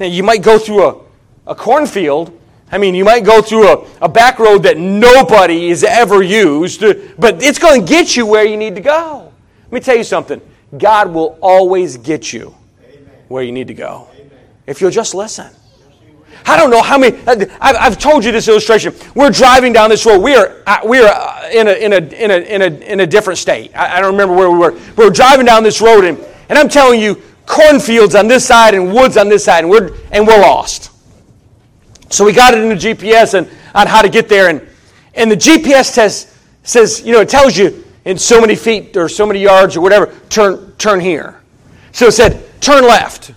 Now, 0.00 0.06
you 0.06 0.24
might 0.24 0.42
go 0.42 0.58
through 0.58 0.84
a, 0.84 1.00
a 1.46 1.54
cornfield, 1.54 2.36
I 2.72 2.78
mean, 2.78 2.94
you 2.94 3.04
might 3.04 3.24
go 3.24 3.40
through 3.40 3.68
a, 3.68 3.86
a 4.00 4.08
back 4.08 4.38
road 4.38 4.62
that 4.64 4.78
nobody 4.78 5.68
has 5.68 5.84
ever 5.84 6.22
used, 6.22 6.82
uh, 6.82 6.94
but 7.18 7.42
it's 7.42 7.58
going 7.58 7.82
to 7.82 7.86
get 7.86 8.16
you 8.16 8.26
where 8.26 8.44
you 8.44 8.56
need 8.56 8.74
to 8.74 8.80
go. 8.80 9.32
Let 9.64 9.72
me 9.72 9.80
tell 9.80 9.96
you 9.96 10.04
something 10.04 10.40
God 10.76 11.12
will 11.12 11.38
always 11.40 11.98
get 11.98 12.32
you 12.32 12.54
where 13.28 13.44
you 13.44 13.52
need 13.52 13.68
to 13.68 13.74
go 13.74 14.08
if 14.66 14.80
you'll 14.80 14.90
just 14.90 15.14
listen. 15.14 15.50
I 16.46 16.56
don't 16.56 16.70
know 16.70 16.82
how 16.82 16.98
many. 16.98 17.18
I've 17.60 17.98
told 17.98 18.24
you 18.24 18.32
this 18.32 18.48
illustration. 18.48 18.94
We're 19.14 19.30
driving 19.30 19.72
down 19.72 19.90
this 19.90 20.04
road. 20.06 20.18
We 20.18 20.34
are 20.34 20.62
uh, 20.66 20.78
we 20.84 20.98
are 21.00 21.08
uh, 21.08 21.50
in 21.52 21.68
a 21.68 21.72
in 21.72 21.92
a 21.92 21.96
in 21.96 22.30
a 22.30 22.36
in 22.36 22.62
a, 22.62 22.66
in 22.92 23.00
a 23.00 23.06
different 23.06 23.38
state. 23.38 23.74
I, 23.76 24.00
don't 24.00 24.12
remember 24.12 24.34
where 24.34 24.50
we 24.50 24.58
were. 24.58 24.78
We 24.96 25.06
are 25.06 25.10
driving 25.10 25.46
down 25.46 25.62
this 25.62 25.80
road, 25.80 26.04
and, 26.04 26.18
and 26.48 26.58
I'm 26.58 26.68
telling 26.68 27.00
you, 27.00 27.20
cornfields 27.46 28.14
on 28.14 28.28
this 28.28 28.46
side 28.46 28.74
and 28.74 28.92
woods 28.92 29.16
on 29.16 29.28
this 29.28 29.44
side, 29.44 29.64
and 29.64 29.70
we're 29.70 29.96
and 30.10 30.26
we're 30.26 30.40
lost. 30.40 30.90
So 32.12 32.26
we 32.26 32.34
got 32.34 32.52
it 32.52 32.60
in 32.60 32.68
the 32.68 32.74
GPS 32.74 33.32
and 33.32 33.48
on 33.74 33.86
how 33.86 34.02
to 34.02 34.08
get 34.08 34.28
there. 34.28 34.48
And, 34.48 34.66
and 35.14 35.30
the 35.30 35.36
GPS 35.36 35.94
test 35.94 36.28
says, 36.62 37.02
you 37.02 37.12
know, 37.12 37.20
it 37.20 37.28
tells 37.28 37.56
you 37.56 37.84
in 38.04 38.18
so 38.18 38.40
many 38.40 38.54
feet 38.54 38.96
or 38.96 39.08
so 39.08 39.26
many 39.26 39.40
yards 39.40 39.76
or 39.76 39.80
whatever, 39.80 40.14
turn, 40.28 40.72
turn 40.76 41.00
here. 41.00 41.40
So 41.92 42.06
it 42.06 42.12
said, 42.12 42.60
turn 42.60 42.84
left. 42.84 43.32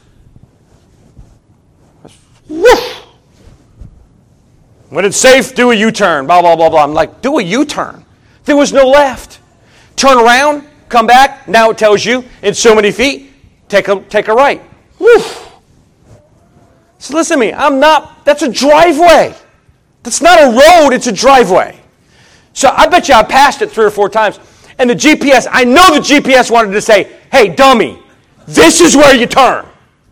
Woof. 2.50 2.95
When 4.90 5.06
it's 5.06 5.18
safe, 5.18 5.56
do 5.56 5.72
a 5.72 5.76
U 5.76 5.92
turn, 5.92 6.28
blah, 6.28 6.42
blah, 6.42 6.56
blah, 6.56 6.70
blah. 6.70 6.84
I'm 6.84 6.94
like, 6.94 7.22
do 7.22 7.40
a 7.40 7.44
U 7.44 7.66
turn. 7.66 8.06
There 8.46 8.56
was 8.56 8.72
no 8.72 8.88
left. 8.88 9.40
Turn 9.96 10.18
around, 10.18 10.68
come 10.90 11.08
back. 11.08 11.48
Now 11.48 11.72
it 11.72 11.78
tells 11.78 12.06
you 12.06 12.24
in 12.42 12.54
so 12.54 12.76
many 12.76 12.92
feet, 12.92 13.32
take 13.68 13.88
a, 13.88 14.00
take 14.02 14.28
a 14.28 14.34
right. 14.34 14.62
So 17.00 17.14
listen 17.14 17.38
to 17.38 17.46
me, 17.46 17.54
I'm 17.54 17.80
not, 17.80 18.26
that's 18.26 18.42
a 18.42 18.52
driveway. 18.52 19.36
That's 20.04 20.22
not 20.22 20.40
a 20.40 20.48
road, 20.48 20.94
it's 20.94 21.08
a 21.08 21.12
driveway. 21.12 21.80
So 22.54 22.70
I 22.70 22.88
bet 22.88 23.10
you 23.10 23.16
I 23.16 23.24
passed 23.24 23.62
it 23.62 23.72
three 23.72 23.86
or 23.86 23.92
four 23.92 24.10
times. 24.10 24.40
And 24.78 24.90
the 24.90 24.96
GPS, 24.96 25.48
I 25.52 25.64
know 25.64 25.94
the 25.94 26.00
GPS 26.00 26.52
wanted 26.52 26.72
to 26.72 26.82
say, 26.82 27.16
hey, 27.32 27.50
dummy, 27.50 28.02
this 28.48 28.82
is 28.82 28.96
where 28.96 29.16
you 29.16 29.26
turn. 29.26 29.66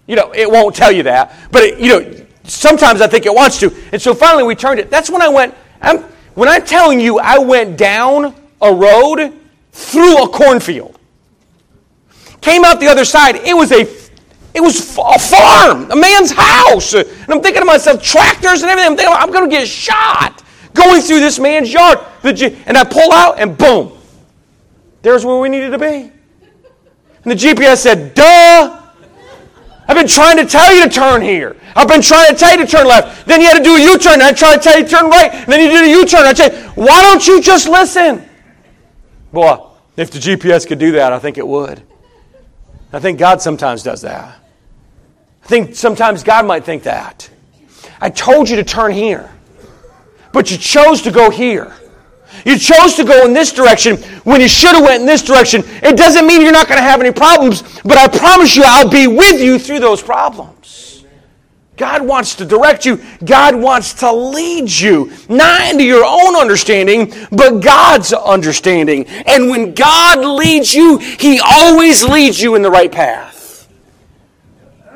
You 0.08 0.16
know, 0.16 0.32
it 0.34 0.50
won't 0.50 0.76
tell 0.76 0.92
you 0.92 1.04
that. 1.04 1.34
But, 1.52 1.64
it, 1.64 1.80
you 1.80 1.88
know, 2.00 2.23
sometimes 2.44 3.02
I 3.02 3.08
think 3.08 3.26
it 3.26 3.34
wants 3.34 3.60
to. 3.60 3.74
And 3.92 4.02
so 4.02 4.14
finally 4.14 4.44
we 4.44 4.56
turned 4.56 4.80
it. 4.80 4.90
That's 4.90 5.10
when 5.10 5.22
I 5.22 5.28
went, 5.28 5.56
I'm, 5.82 6.00
when 6.36 6.50
I'm 6.50 6.66
telling 6.66 7.00
you 7.00 7.20
I 7.20 7.38
went 7.38 7.78
down 7.78 8.36
a 8.62 8.74
road 8.74 9.34
through 9.72 10.24
a 10.24 10.30
cornfield. 10.30 11.00
Came 12.42 12.66
out 12.66 12.80
the 12.80 12.88
other 12.88 13.06
side, 13.06 13.38
it 13.38 13.56
was 13.56 13.72
a 13.72 14.04
it 14.54 14.62
was 14.62 14.96
a 15.00 15.20
farm, 15.20 15.90
a 15.90 15.96
man's 15.96 16.32
house. 16.32 16.94
And 16.94 17.08
I'm 17.28 17.42
thinking 17.42 17.62
to 17.62 17.66
myself, 17.66 18.04
tractors 18.04 18.62
and 18.62 18.70
everything. 18.70 18.92
I'm 18.92 18.98
thinking, 18.98 19.16
I'm 19.18 19.32
going 19.32 19.50
to 19.50 19.56
get 19.56 19.68
shot 19.68 20.44
going 20.74 21.02
through 21.02 21.22
this 21.22 21.40
man's 21.40 21.74
yard. 21.74 22.00
And 22.24 22.78
I 22.78 22.84
pull 22.84 23.12
out, 23.12 23.40
and 23.40 23.58
boom, 23.58 23.98
there's 25.02 25.26
where 25.26 25.40
we 25.40 25.50
needed 25.50 25.72
to 25.72 25.80
be. 25.80 26.12
And 27.24 27.32
the 27.32 27.36
GPS 27.36 27.78
said, 27.78 28.14
duh. 28.14 28.83
I've 29.88 29.98
been 29.98 30.08
trying 30.08 30.38
to 30.38 30.46
tell 30.46 30.74
you 30.74 30.84
to 30.84 30.90
turn 30.90 31.22
here. 31.22 31.58
I've 31.76 31.88
been 31.88 32.02
trying 32.02 32.32
to 32.32 32.40
tell 32.40 32.52
you 32.52 32.66
to 32.66 32.68
turn 32.68 32.88
left. 32.88 33.26
Then 33.26 33.42
you 33.42 33.48
had 33.48 33.58
to 33.58 33.64
do 33.64 33.76
a 33.76 33.82
U 33.82 33.98
turn. 33.98 34.22
I 34.22 34.32
tried 34.32 34.58
to 34.58 34.62
tell 34.62 34.78
you 34.78 34.86
to 34.86 34.90
turn 34.90 35.10
right. 35.10 35.34
And 35.34 35.52
then 35.52 35.60
you 35.60 35.70
did 35.70 35.86
a 35.86 35.90
U 35.90 36.06
turn. 36.06 36.26
I 36.26 36.34
said, 36.34 36.68
why 36.76 37.02
don't 37.02 37.26
you 37.28 37.42
just 37.42 37.68
listen? 37.68 38.28
Boy, 39.32 39.58
if 39.98 40.12
the 40.12 40.20
GPS 40.20 40.66
could 40.68 40.80
do 40.80 40.94
that, 40.94 41.12
I 41.12 41.20
think 41.20 41.38
it 41.38 41.48
would. 41.48 41.84
I 42.94 43.00
think 43.00 43.20
God 43.20 43.42
sometimes 43.42 43.84
does 43.84 44.02
that. 44.02 44.40
I 45.44 45.48
think 45.48 45.76
sometimes 45.76 46.24
God 46.24 46.46
might 46.46 46.64
think 46.64 46.84
that. 46.84 47.30
I 48.00 48.10
told 48.10 48.50
you 48.50 48.56
to 48.58 48.64
turn 48.64 48.92
here, 48.92 49.30
but 50.32 50.52
you 50.52 50.58
chose 50.58 51.02
to 51.02 51.12
go 51.12 51.30
here. 51.30 51.74
You 52.46 52.58
chose 52.58 52.96
to 52.96 53.04
go 53.04 53.26
in 53.26 53.34
this 53.34 53.52
direction 53.52 53.98
when 54.24 54.42
you 54.42 54.48
should 54.48 54.76
have 54.76 54.84
went 54.84 55.02
in 55.02 55.06
this 55.06 55.22
direction. 55.22 55.64
It 55.82 55.98
doesn't 55.98 56.26
mean 56.28 56.42
you're 56.42 56.52
not 56.52 56.68
going 56.68 56.80
to 56.80 56.84
have 56.84 57.00
any 57.00 57.12
problems, 57.12 57.62
but 57.84 57.98
I 57.98 58.08
promise 58.08 58.56
you 58.56 58.64
I'll 58.66 58.90
be 58.90 59.08
with 59.08 59.42
you 59.42 59.60
through 59.60 59.80
those 59.80 60.02
problems. 60.02 60.54
God 61.76 62.06
wants 62.06 62.36
to 62.36 62.46
direct 62.46 62.86
you. 62.86 63.02
God 63.26 63.56
wants 63.56 63.96
to 63.96 64.12
lead 64.12 64.70
you, 64.70 65.12
not 65.28 65.72
into 65.72 65.84
your 65.84 66.06
own 66.06 66.36
understanding, 66.36 67.12
but 67.32 67.62
God's 67.62 68.14
understanding. 68.14 69.08
And 69.08 69.50
when 69.50 69.74
God 69.74 70.20
leads 70.20 70.74
you, 70.74 71.00
He 71.00 71.40
always 71.44 72.04
leads 72.04 72.40
you 72.40 72.56
in 72.56 72.62
the 72.62 72.70
right 72.70 72.92
path. 72.92 73.68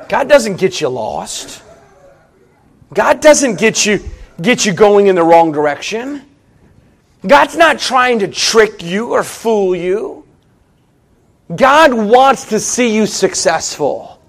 God 0.08 0.28
doesn't 0.28 0.56
get 0.56 0.80
you 0.80 0.88
lost. 0.88 1.62
God 2.94 3.20
doesn't 3.20 3.58
get 3.58 3.84
you 3.84 4.00
get 4.40 4.64
you 4.64 4.72
going 4.72 5.08
in 5.08 5.16
the 5.16 5.22
wrong 5.22 5.52
direction. 5.52 6.24
God's 7.26 7.56
not 7.56 7.78
trying 7.78 8.20
to 8.20 8.28
trick 8.28 8.82
you 8.82 9.12
or 9.12 9.22
fool 9.22 9.74
you. 9.74 10.24
God 11.54 11.92
wants 11.94 12.46
to 12.50 12.60
see 12.60 12.94
you 12.94 13.06
successful. 13.06 14.20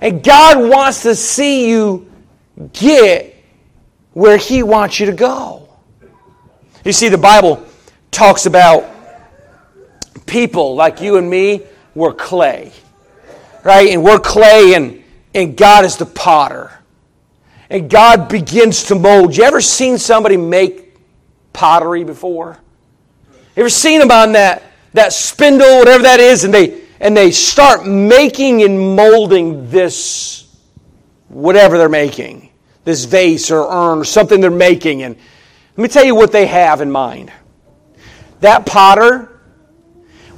And 0.00 0.22
God 0.22 0.68
wants 0.68 1.02
to 1.02 1.14
see 1.14 1.68
you 1.70 2.10
get 2.72 3.34
where 4.12 4.36
He 4.36 4.62
wants 4.62 5.00
you 5.00 5.06
to 5.06 5.12
go. 5.12 5.68
You 6.84 6.92
see, 6.92 7.08
the 7.08 7.18
Bible 7.18 7.64
talks 8.10 8.46
about 8.46 8.88
people 10.26 10.74
like 10.74 11.00
you 11.00 11.16
and 11.16 11.28
me 11.28 11.62
were 11.94 12.12
clay, 12.12 12.72
right? 13.64 13.88
And 13.88 14.04
we're 14.04 14.18
clay, 14.18 14.74
and 14.74 15.02
and 15.34 15.56
God 15.56 15.84
is 15.84 15.96
the 15.96 16.06
potter. 16.06 16.72
And 17.70 17.90
God 17.90 18.28
begins 18.28 18.84
to 18.84 18.94
mold. 18.94 19.36
You 19.36 19.44
ever 19.44 19.60
seen 19.60 19.98
somebody 19.98 20.36
make 20.36 20.87
pottery 21.58 22.04
before? 22.04 22.56
Ever 23.56 23.68
seen 23.68 23.98
them 23.98 24.12
on 24.12 24.32
that, 24.32 24.62
that 24.92 25.12
spindle, 25.12 25.80
whatever 25.80 26.04
that 26.04 26.20
is, 26.20 26.44
and 26.44 26.54
they 26.54 26.82
and 27.00 27.16
they 27.16 27.32
start 27.32 27.84
making 27.84 28.62
and 28.62 28.96
molding 28.96 29.68
this 29.70 30.46
whatever 31.28 31.76
they're 31.76 31.88
making, 31.88 32.50
this 32.84 33.04
vase 33.04 33.50
or 33.50 33.68
urn 33.68 33.98
or 33.98 34.04
something 34.04 34.40
they're 34.40 34.50
making. 34.50 35.02
And 35.02 35.16
let 35.76 35.82
me 35.82 35.88
tell 35.88 36.04
you 36.04 36.14
what 36.14 36.30
they 36.30 36.46
have 36.46 36.80
in 36.80 36.90
mind. 36.90 37.32
That 38.40 38.64
potter, 38.64 39.40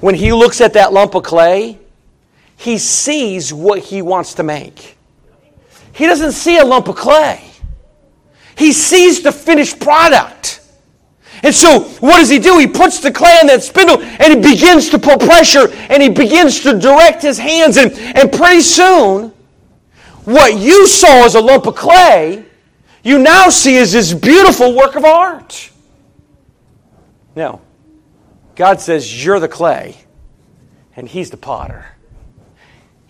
when 0.00 0.14
he 0.14 0.32
looks 0.32 0.62
at 0.62 0.72
that 0.72 0.92
lump 0.92 1.14
of 1.14 1.22
clay, 1.22 1.78
he 2.56 2.78
sees 2.78 3.52
what 3.52 3.78
he 3.78 4.00
wants 4.00 4.34
to 4.34 4.42
make. 4.42 4.96
He 5.92 6.06
doesn't 6.06 6.32
see 6.32 6.56
a 6.58 6.64
lump 6.64 6.88
of 6.88 6.96
clay, 6.96 7.44
he 8.56 8.72
sees 8.72 9.22
the 9.22 9.32
finished 9.32 9.80
product. 9.80 10.59
And 11.42 11.54
so, 11.54 11.80
what 12.00 12.18
does 12.18 12.28
he 12.28 12.38
do? 12.38 12.58
He 12.58 12.66
puts 12.66 13.00
the 13.00 13.10
clay 13.10 13.36
on 13.40 13.46
that 13.46 13.62
spindle 13.62 14.00
and 14.00 14.32
he 14.32 14.54
begins 14.54 14.90
to 14.90 14.98
put 14.98 15.20
pressure 15.20 15.70
and 15.88 16.02
he 16.02 16.08
begins 16.08 16.60
to 16.60 16.78
direct 16.78 17.22
his 17.22 17.38
hands. 17.38 17.76
And, 17.76 17.92
and 17.92 18.30
pretty 18.30 18.60
soon, 18.60 19.32
what 20.24 20.58
you 20.58 20.86
saw 20.86 21.24
as 21.24 21.34
a 21.34 21.40
lump 21.40 21.66
of 21.66 21.76
clay, 21.76 22.44
you 23.02 23.18
now 23.18 23.48
see 23.48 23.78
as 23.78 23.92
this 23.92 24.12
beautiful 24.12 24.76
work 24.76 24.96
of 24.96 25.04
art. 25.04 25.70
Now, 27.34 27.60
God 28.54 28.80
says, 28.80 29.24
You're 29.24 29.40
the 29.40 29.48
clay, 29.48 29.96
and 30.94 31.08
He's 31.08 31.30
the 31.30 31.38
potter. 31.38 31.86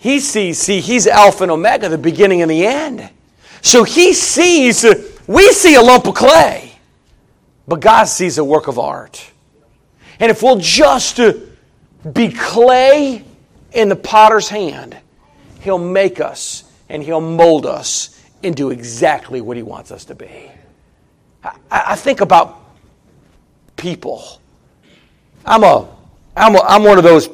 He 0.01 0.19
sees, 0.19 0.59
see, 0.59 0.81
he's 0.81 1.07
Alpha 1.07 1.43
and 1.43 1.53
Omega, 1.53 1.91
the 1.91 1.99
beginning 1.99 2.41
and 2.41 2.51
the 2.51 2.67
end. 2.67 3.11
So 3.61 3.85
he 3.85 4.15
sees, 4.15 4.83
we 5.27 5.53
see 5.53 5.75
a 5.75 5.83
lump 5.83 6.07
of 6.07 6.15
clay, 6.15 6.70
but 7.71 7.79
God 7.79 8.07
sees 8.07 8.37
a 8.37 8.43
work 8.43 8.67
of 8.67 8.81
art. 8.81 9.31
And 10.19 10.29
if 10.29 10.43
we'll 10.43 10.59
just 10.59 11.21
uh, 11.21 11.35
be 12.13 12.33
clay 12.33 13.25
in 13.71 13.89
the 13.89 13.95
potter's 13.95 14.49
hand, 14.49 14.99
he'll 15.61 15.79
make 15.79 16.21
us 16.21 16.65
and 16.89 17.01
he'll 17.01 17.21
mold 17.21 17.67
us 17.67 18.21
into 18.43 18.71
exactly 18.71 19.41
what 19.41 19.57
He 19.57 19.63
wants 19.63 19.93
us 19.93 20.07
to 20.07 20.17
be. 20.17 20.51
I, 21.45 21.53
I 21.71 21.95
think 21.95 22.21
about 22.21 22.61
people. 23.77 24.41
I'm, 25.47 25.63
a, 25.63 25.89
I'm, 26.37 26.57
a, 26.57 26.63
I'm 26.63 26.83
one 26.83 26.99
of 26.99 27.05
those 27.05 27.29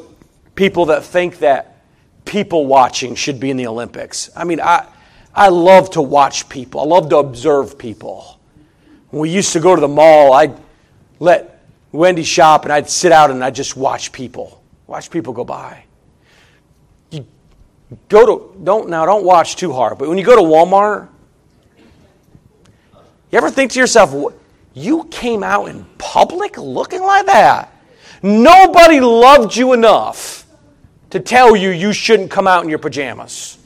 people 0.55 0.85
that 0.87 1.03
think 1.03 1.39
that 1.39 1.79
people 2.27 2.67
watching 2.67 3.15
should 3.15 3.41
be 3.41 3.51
in 3.51 3.57
the 3.57 3.69
Olympics. 3.69 4.29
I 4.37 4.45
mean, 4.45 4.61
I, 4.61 4.87
I 5.35 5.49
love 5.49 5.93
to 5.93 6.03
watch 6.03 6.47
people, 6.51 6.83
I 6.83 6.85
love 6.85 7.09
to 7.09 7.17
observe 7.17 7.79
people. 7.79 8.37
When 9.17 9.23
we 9.23 9.31
used 9.31 9.55
to 9.55 9.61
go 9.61 9.75
to 9.75 9.81
the 9.81 9.89
mall, 9.89 10.35
I'd 10.35 10.61
let 11.21 11.65
Wendy 11.91 12.23
shop 12.23 12.65
and 12.65 12.73
I'd 12.73 12.91
sit 12.91 13.13
out 13.13 13.31
and 13.31 13.43
I'd 13.43 13.55
just 13.55 13.75
watch 13.75 14.13
people, 14.13 14.63
watch 14.87 15.11
people 15.11 15.33
go 15.33 15.43
by. 15.43 15.85
You 17.11 17.27
go 18.11 18.27
to, 18.27 18.63
don't, 18.63 18.91
now 18.91 19.07
don't 19.07 19.25
watch 19.25 19.57
too 19.57 19.73
hard, 19.73 19.97
but 19.97 20.11
when 20.11 20.19
you 20.19 20.25
go 20.25 20.37
to 20.37 20.43
Walmart, 20.43 21.09
you 23.33 23.39
ever 23.39 23.51
think 23.51 23.73
to 23.73 23.81
yourself, 23.81 24.15
you 24.75 25.05
came 25.05 25.43
out 25.43 25.71
in 25.71 25.87
public 25.97 26.59
looking 26.59 27.01
like 27.01 27.25
that? 27.25 27.73
Nobody 28.23 29.01
loved 29.01 29.57
you 29.57 29.73
enough 29.73 30.47
to 31.09 31.21
tell 31.21 31.57
you 31.57 31.71
you 31.71 31.95
shouldn't 31.95 32.31
come 32.31 32.47
out 32.47 32.65
in 32.65 32.69
your 32.69 32.79
pajamas. 32.79 33.57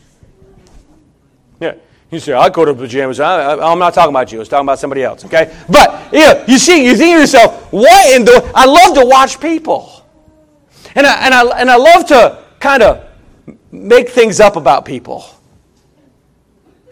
You 2.11 2.19
say, 2.19 2.33
I 2.33 2.49
go 2.49 2.65
to 2.65 2.75
pajamas. 2.75 3.21
I, 3.21 3.73
am 3.73 3.79
not 3.79 3.95
talking 3.95 4.11
about 4.11 4.33
you. 4.33 4.39
I 4.39 4.41
was 4.41 4.49
talking 4.49 4.67
about 4.67 4.81
somebody 4.81 5.05
else, 5.05 5.25
okay? 5.25 5.57
But, 5.69 6.13
yeah, 6.13 6.45
you 6.49 6.59
see, 6.59 6.85
you 6.85 6.97
think 6.97 7.15
to 7.15 7.21
yourself, 7.21 7.73
what 7.73 8.13
in 8.13 8.25
the... 8.25 8.51
I 8.55 8.65
love 8.65 8.97
to 8.97 9.07
watch 9.07 9.41
people. 9.41 10.05
And 10.97 11.07
I, 11.07 11.25
and 11.25 11.35
I, 11.35 11.61
and 11.61 11.71
I 11.71 11.77
love 11.77 12.07
to 12.09 12.43
kind 12.59 12.83
of 12.83 13.07
make 13.71 14.09
things 14.09 14.41
up 14.41 14.57
about 14.57 14.85
people. 14.85 15.25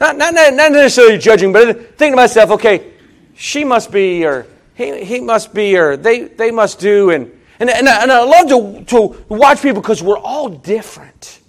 Not, 0.01 0.17
not, 0.17 0.35
not 0.35 0.71
necessarily 0.71 1.19
judging, 1.19 1.53
but 1.53 1.97
thinking 1.99 2.13
to 2.13 2.17
myself, 2.17 2.51
okay, 2.53 2.93
she 3.35 3.65
must 3.65 3.91
be, 3.91 4.25
or 4.25 4.47
he, 4.75 5.05
he 5.05 5.21
must 5.21 5.53
be, 5.53 5.77
or 5.77 5.97
they, 5.97 6.23
they 6.23 6.53
must 6.53 6.79
do. 6.79 7.11
And, 7.11 7.33
and, 7.59 7.69
and, 7.69 7.89
I, 7.89 8.03
and 8.03 8.13
I 8.13 8.23
love 8.23 8.49
to, 8.49 8.85
to 8.85 9.25
watch 9.29 9.63
people 9.63 9.83
because 9.83 10.01
we're 10.01 10.19
all 10.19 10.49
different. 10.49 11.41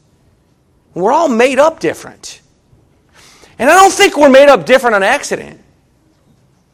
We're 0.96 1.12
all 1.12 1.30
made 1.30 1.60
up 1.60 1.80
different. 1.80 2.42
And 3.60 3.70
I 3.70 3.74
don't 3.74 3.92
think 3.92 4.18
we're 4.18 4.30
made 4.30 4.48
up 4.48 4.66
different 4.66 4.96
on 4.96 5.04
accident. 5.04 5.60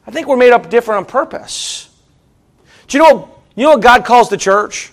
I 0.05 0.11
think 0.11 0.27
we're 0.27 0.37
made 0.37 0.53
up 0.53 0.69
different 0.69 0.99
on 0.99 1.05
purpose. 1.05 1.89
Do 2.87 2.97
you 2.97 3.03
know, 3.03 3.35
you 3.55 3.63
know 3.63 3.71
what 3.71 3.81
God 3.81 4.05
calls 4.05 4.29
the 4.29 4.37
church? 4.37 4.91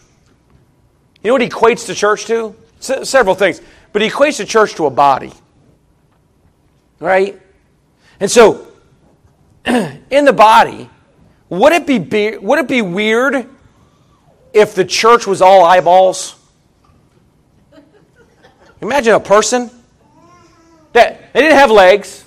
You 1.22 1.28
know 1.28 1.34
what 1.34 1.42
he 1.42 1.48
equates 1.48 1.86
the 1.86 1.94
church 1.94 2.24
to? 2.26 2.56
S- 2.80 3.10
several 3.10 3.34
things. 3.34 3.60
But 3.92 4.00
he 4.00 4.08
equates 4.08 4.38
the 4.38 4.46
church 4.46 4.74
to 4.76 4.86
a 4.86 4.90
body. 4.90 5.32
Right? 6.98 7.38
And 8.20 8.30
so, 8.30 8.68
in 9.66 10.24
the 10.24 10.32
body, 10.32 10.88
would 11.50 11.74
it 11.74 11.86
be, 11.86 12.38
would 12.38 12.58
it 12.58 12.68
be 12.68 12.80
weird 12.80 13.46
if 14.54 14.74
the 14.74 14.84
church 14.86 15.26
was 15.26 15.42
all 15.42 15.62
eyeballs? 15.62 16.36
Imagine 18.80 19.14
a 19.14 19.20
person 19.20 19.70
that 20.92 21.32
they 21.32 21.40
didn't 21.40 21.56
have 21.56 21.70
legs, 21.70 22.24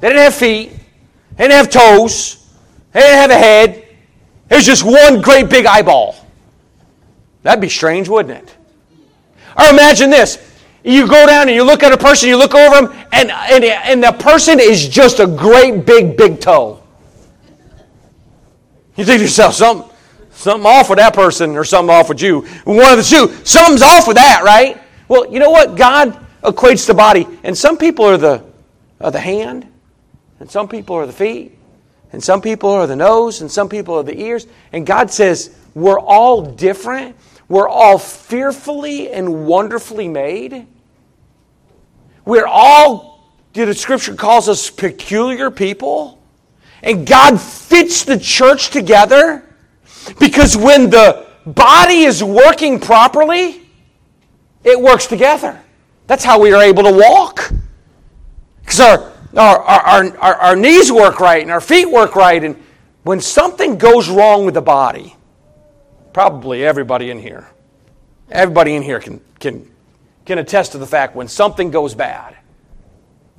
they 0.00 0.08
didn't 0.08 0.22
have 0.22 0.34
feet, 0.34 0.70
they 1.36 1.48
didn't 1.48 1.52
have 1.52 1.70
toes, 1.70 2.48
they 2.92 3.00
didn't 3.00 3.16
have 3.16 3.30
a 3.30 3.38
head. 3.38 3.88
It 4.50 4.56
was 4.56 4.66
just 4.66 4.84
one 4.84 5.20
great 5.20 5.48
big 5.48 5.66
eyeball. 5.66 6.16
That'd 7.42 7.60
be 7.60 7.68
strange, 7.68 8.08
wouldn't 8.08 8.38
it? 8.38 8.56
Or 9.58 9.66
imagine 9.66 10.10
this. 10.10 10.38
You 10.82 11.06
go 11.06 11.26
down 11.26 11.48
and 11.48 11.56
you 11.56 11.64
look 11.64 11.82
at 11.82 11.92
a 11.92 11.96
person, 11.96 12.28
you 12.28 12.36
look 12.36 12.54
over 12.54 12.86
them, 12.86 13.06
and, 13.12 13.30
and, 13.30 13.64
and 13.64 14.02
the 14.02 14.12
person 14.12 14.60
is 14.60 14.86
just 14.86 15.18
a 15.18 15.26
great 15.26 15.86
big, 15.86 16.16
big 16.16 16.40
toe. 16.40 16.82
You 18.96 19.04
think 19.04 19.18
to 19.18 19.24
yourself, 19.24 19.54
something, 19.54 19.90
something 20.32 20.66
off 20.66 20.90
with 20.90 20.98
that 20.98 21.14
person 21.14 21.56
or 21.56 21.64
something 21.64 21.94
off 21.94 22.08
with 22.08 22.20
you. 22.20 22.42
One 22.64 22.78
of 22.80 22.98
the 22.98 23.02
two. 23.02 23.32
Something's 23.44 23.82
off 23.82 24.06
with 24.06 24.16
that, 24.16 24.42
right? 24.44 24.80
Well, 25.08 25.32
you 25.32 25.38
know 25.38 25.50
what? 25.50 25.76
God 25.76 26.23
equates 26.44 26.86
the 26.86 26.94
body. 26.94 27.26
And 27.42 27.56
some 27.56 27.76
people 27.76 28.04
are 28.04 28.16
the, 28.16 28.44
are 29.00 29.10
the 29.10 29.20
hand, 29.20 29.66
and 30.38 30.50
some 30.50 30.68
people 30.68 30.94
are 30.96 31.06
the 31.06 31.12
feet, 31.12 31.58
and 32.12 32.22
some 32.22 32.40
people 32.40 32.70
are 32.70 32.86
the 32.86 32.96
nose, 32.96 33.40
and 33.40 33.50
some 33.50 33.68
people 33.68 33.96
are 33.96 34.02
the 34.02 34.18
ears. 34.20 34.46
And 34.72 34.86
God 34.86 35.10
says, 35.10 35.56
we're 35.74 35.98
all 35.98 36.42
different. 36.42 37.16
We're 37.48 37.68
all 37.68 37.98
fearfully 37.98 39.10
and 39.10 39.46
wonderfully 39.46 40.08
made. 40.08 40.66
We're 42.24 42.46
all, 42.46 43.28
the 43.52 43.74
scripture 43.74 44.14
calls 44.14 44.48
us 44.48 44.70
peculiar 44.70 45.50
people. 45.50 46.22
And 46.82 47.06
God 47.06 47.40
fits 47.40 48.04
the 48.04 48.18
church 48.18 48.70
together 48.70 49.42
because 50.18 50.56
when 50.56 50.90
the 50.90 51.26
body 51.46 52.04
is 52.04 52.22
working 52.22 52.78
properly, 52.78 53.62
it 54.62 54.80
works 54.80 55.06
together. 55.06 55.63
That's 56.06 56.24
how 56.24 56.40
we 56.40 56.52
are 56.52 56.62
able 56.62 56.82
to 56.84 56.92
walk. 56.92 57.50
Because 58.60 58.80
our, 58.80 59.12
our, 59.36 59.58
our, 59.60 60.18
our, 60.18 60.34
our 60.34 60.56
knees 60.56 60.92
work 60.92 61.20
right 61.20 61.42
and 61.42 61.50
our 61.50 61.60
feet 61.60 61.90
work 61.90 62.16
right. 62.16 62.42
And 62.42 62.62
when 63.02 63.20
something 63.20 63.78
goes 63.78 64.08
wrong 64.08 64.44
with 64.44 64.54
the 64.54 64.62
body, 64.62 65.16
probably 66.12 66.64
everybody 66.64 67.10
in 67.10 67.18
here, 67.18 67.48
everybody 68.30 68.74
in 68.74 68.82
here 68.82 69.00
can, 69.00 69.20
can, 69.40 69.70
can 70.24 70.38
attest 70.38 70.72
to 70.72 70.78
the 70.78 70.86
fact 70.86 71.16
when 71.16 71.28
something 71.28 71.70
goes 71.70 71.94
bad. 71.94 72.36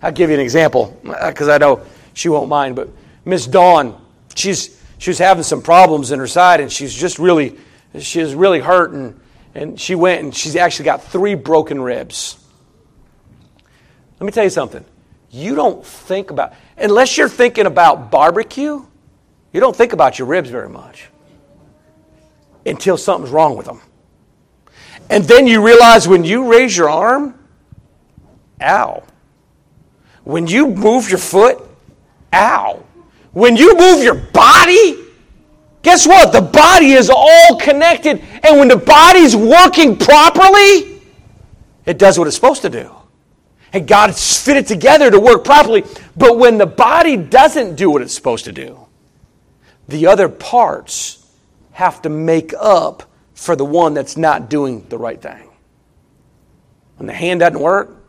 I'll 0.02 0.12
give 0.12 0.30
you 0.30 0.36
an 0.36 0.42
example 0.42 1.00
uh, 1.08 1.30
because 1.30 1.50
I 1.50 1.58
know 1.58 1.84
she 2.14 2.30
won't 2.30 2.50
mind. 2.50 2.76
But 2.76 2.90
Miss 3.24 3.48
Dawn, 3.48 4.00
she's, 4.36 4.82
she 4.98 5.10
was 5.10 5.18
having 5.18 5.44
some 5.44 5.62
problems 5.62 6.12
in 6.12 6.20
her 6.20 6.28
side 6.28 6.62
and 6.62 6.72
she's 6.72 6.94
just 6.94 7.18
really, 7.20 7.58
she 8.00 8.22
was 8.22 8.36
really 8.36 8.60
hurt. 8.60 8.92
And, 8.92 9.20
and 9.56 9.80
she 9.80 9.96
went 9.96 10.22
and 10.22 10.36
she's 10.36 10.56
actually 10.56 10.86
got 10.86 11.04
three 11.04 11.36
broken 11.36 11.82
ribs. 11.82 12.45
Let 14.20 14.26
me 14.26 14.32
tell 14.32 14.44
you 14.44 14.50
something. 14.50 14.84
You 15.30 15.56
don't 15.56 15.86
think 15.86 16.32
about, 16.32 16.54
unless 16.78 17.18
you're 17.18 17.30
thinking 17.30 17.66
about 17.66 18.10
barbecue, 18.10 18.86
you 19.52 19.60
don't 19.60 19.76
think 19.76 19.94
about 19.94 20.18
your 20.18 20.28
ribs 20.28 20.50
very 20.50 20.70
much 20.70 21.10
until 22.66 22.98
something's 22.98 23.32
wrong 23.32 23.58
with 23.58 23.66
them. 23.66 23.82
And 25.10 25.24
then 25.26 25.46
you 25.46 25.66
realize 25.66 26.08
when 26.08 26.24
you 26.24 26.52
raise 26.52 26.76
your 26.76 26.90
arm, 26.90 27.38
ow. 28.62 29.04
When 30.24 30.48
you 30.48 30.68
move 30.68 31.10
your 31.10 31.20
foot, 31.20 31.62
ow. 32.34 32.84
When 33.34 33.58
you 33.58 33.78
move 33.78 34.04
your 34.04 34.16
body, 34.16 34.98
guess 35.84 36.08
what? 36.08 36.32
The 36.32 36.42
body 36.42 36.94
is 36.94 37.10
all 37.14 37.60
connected. 37.60 38.24
And 38.44 38.58
when 38.58 38.70
the 38.70 38.78
body's 38.78 39.36
working 39.36 39.98
properly, 39.98 41.02
it 41.86 42.00
does 42.00 42.18
what 42.18 42.28
it's 42.28 42.36
supposed 42.36 42.62
to 42.64 42.70
do 42.70 42.96
and 43.76 43.86
God's 43.86 44.42
fit 44.42 44.56
it 44.56 44.68
together 44.68 45.12
to 45.12 45.20
work 45.20 45.44
properly. 45.44 45.84
But 46.16 46.38
when 46.38 46.58
the 46.58 46.66
body 46.66 47.18
doesn't 47.18 47.76
do 47.76 47.92
what 47.92 48.02
it's 48.02 48.14
supposed 48.14 48.46
to 48.46 48.54
do, 48.54 48.80
the 49.90 50.08
other 50.08 50.30
parts 50.30 51.30
have 51.74 52.02
to 52.04 52.10
make 52.10 52.54
up 52.58 53.04
for 53.34 53.58
the 53.58 53.66
one 53.66 53.94
that's 53.94 54.16
not 54.16 54.50
doing 54.50 54.86
the 54.88 54.98
right 54.98 55.22
thing. 55.22 55.50
When 56.96 57.08
the 57.08 57.14
hand 57.14 57.42
doesn't 57.42 57.60
work, 57.60 58.02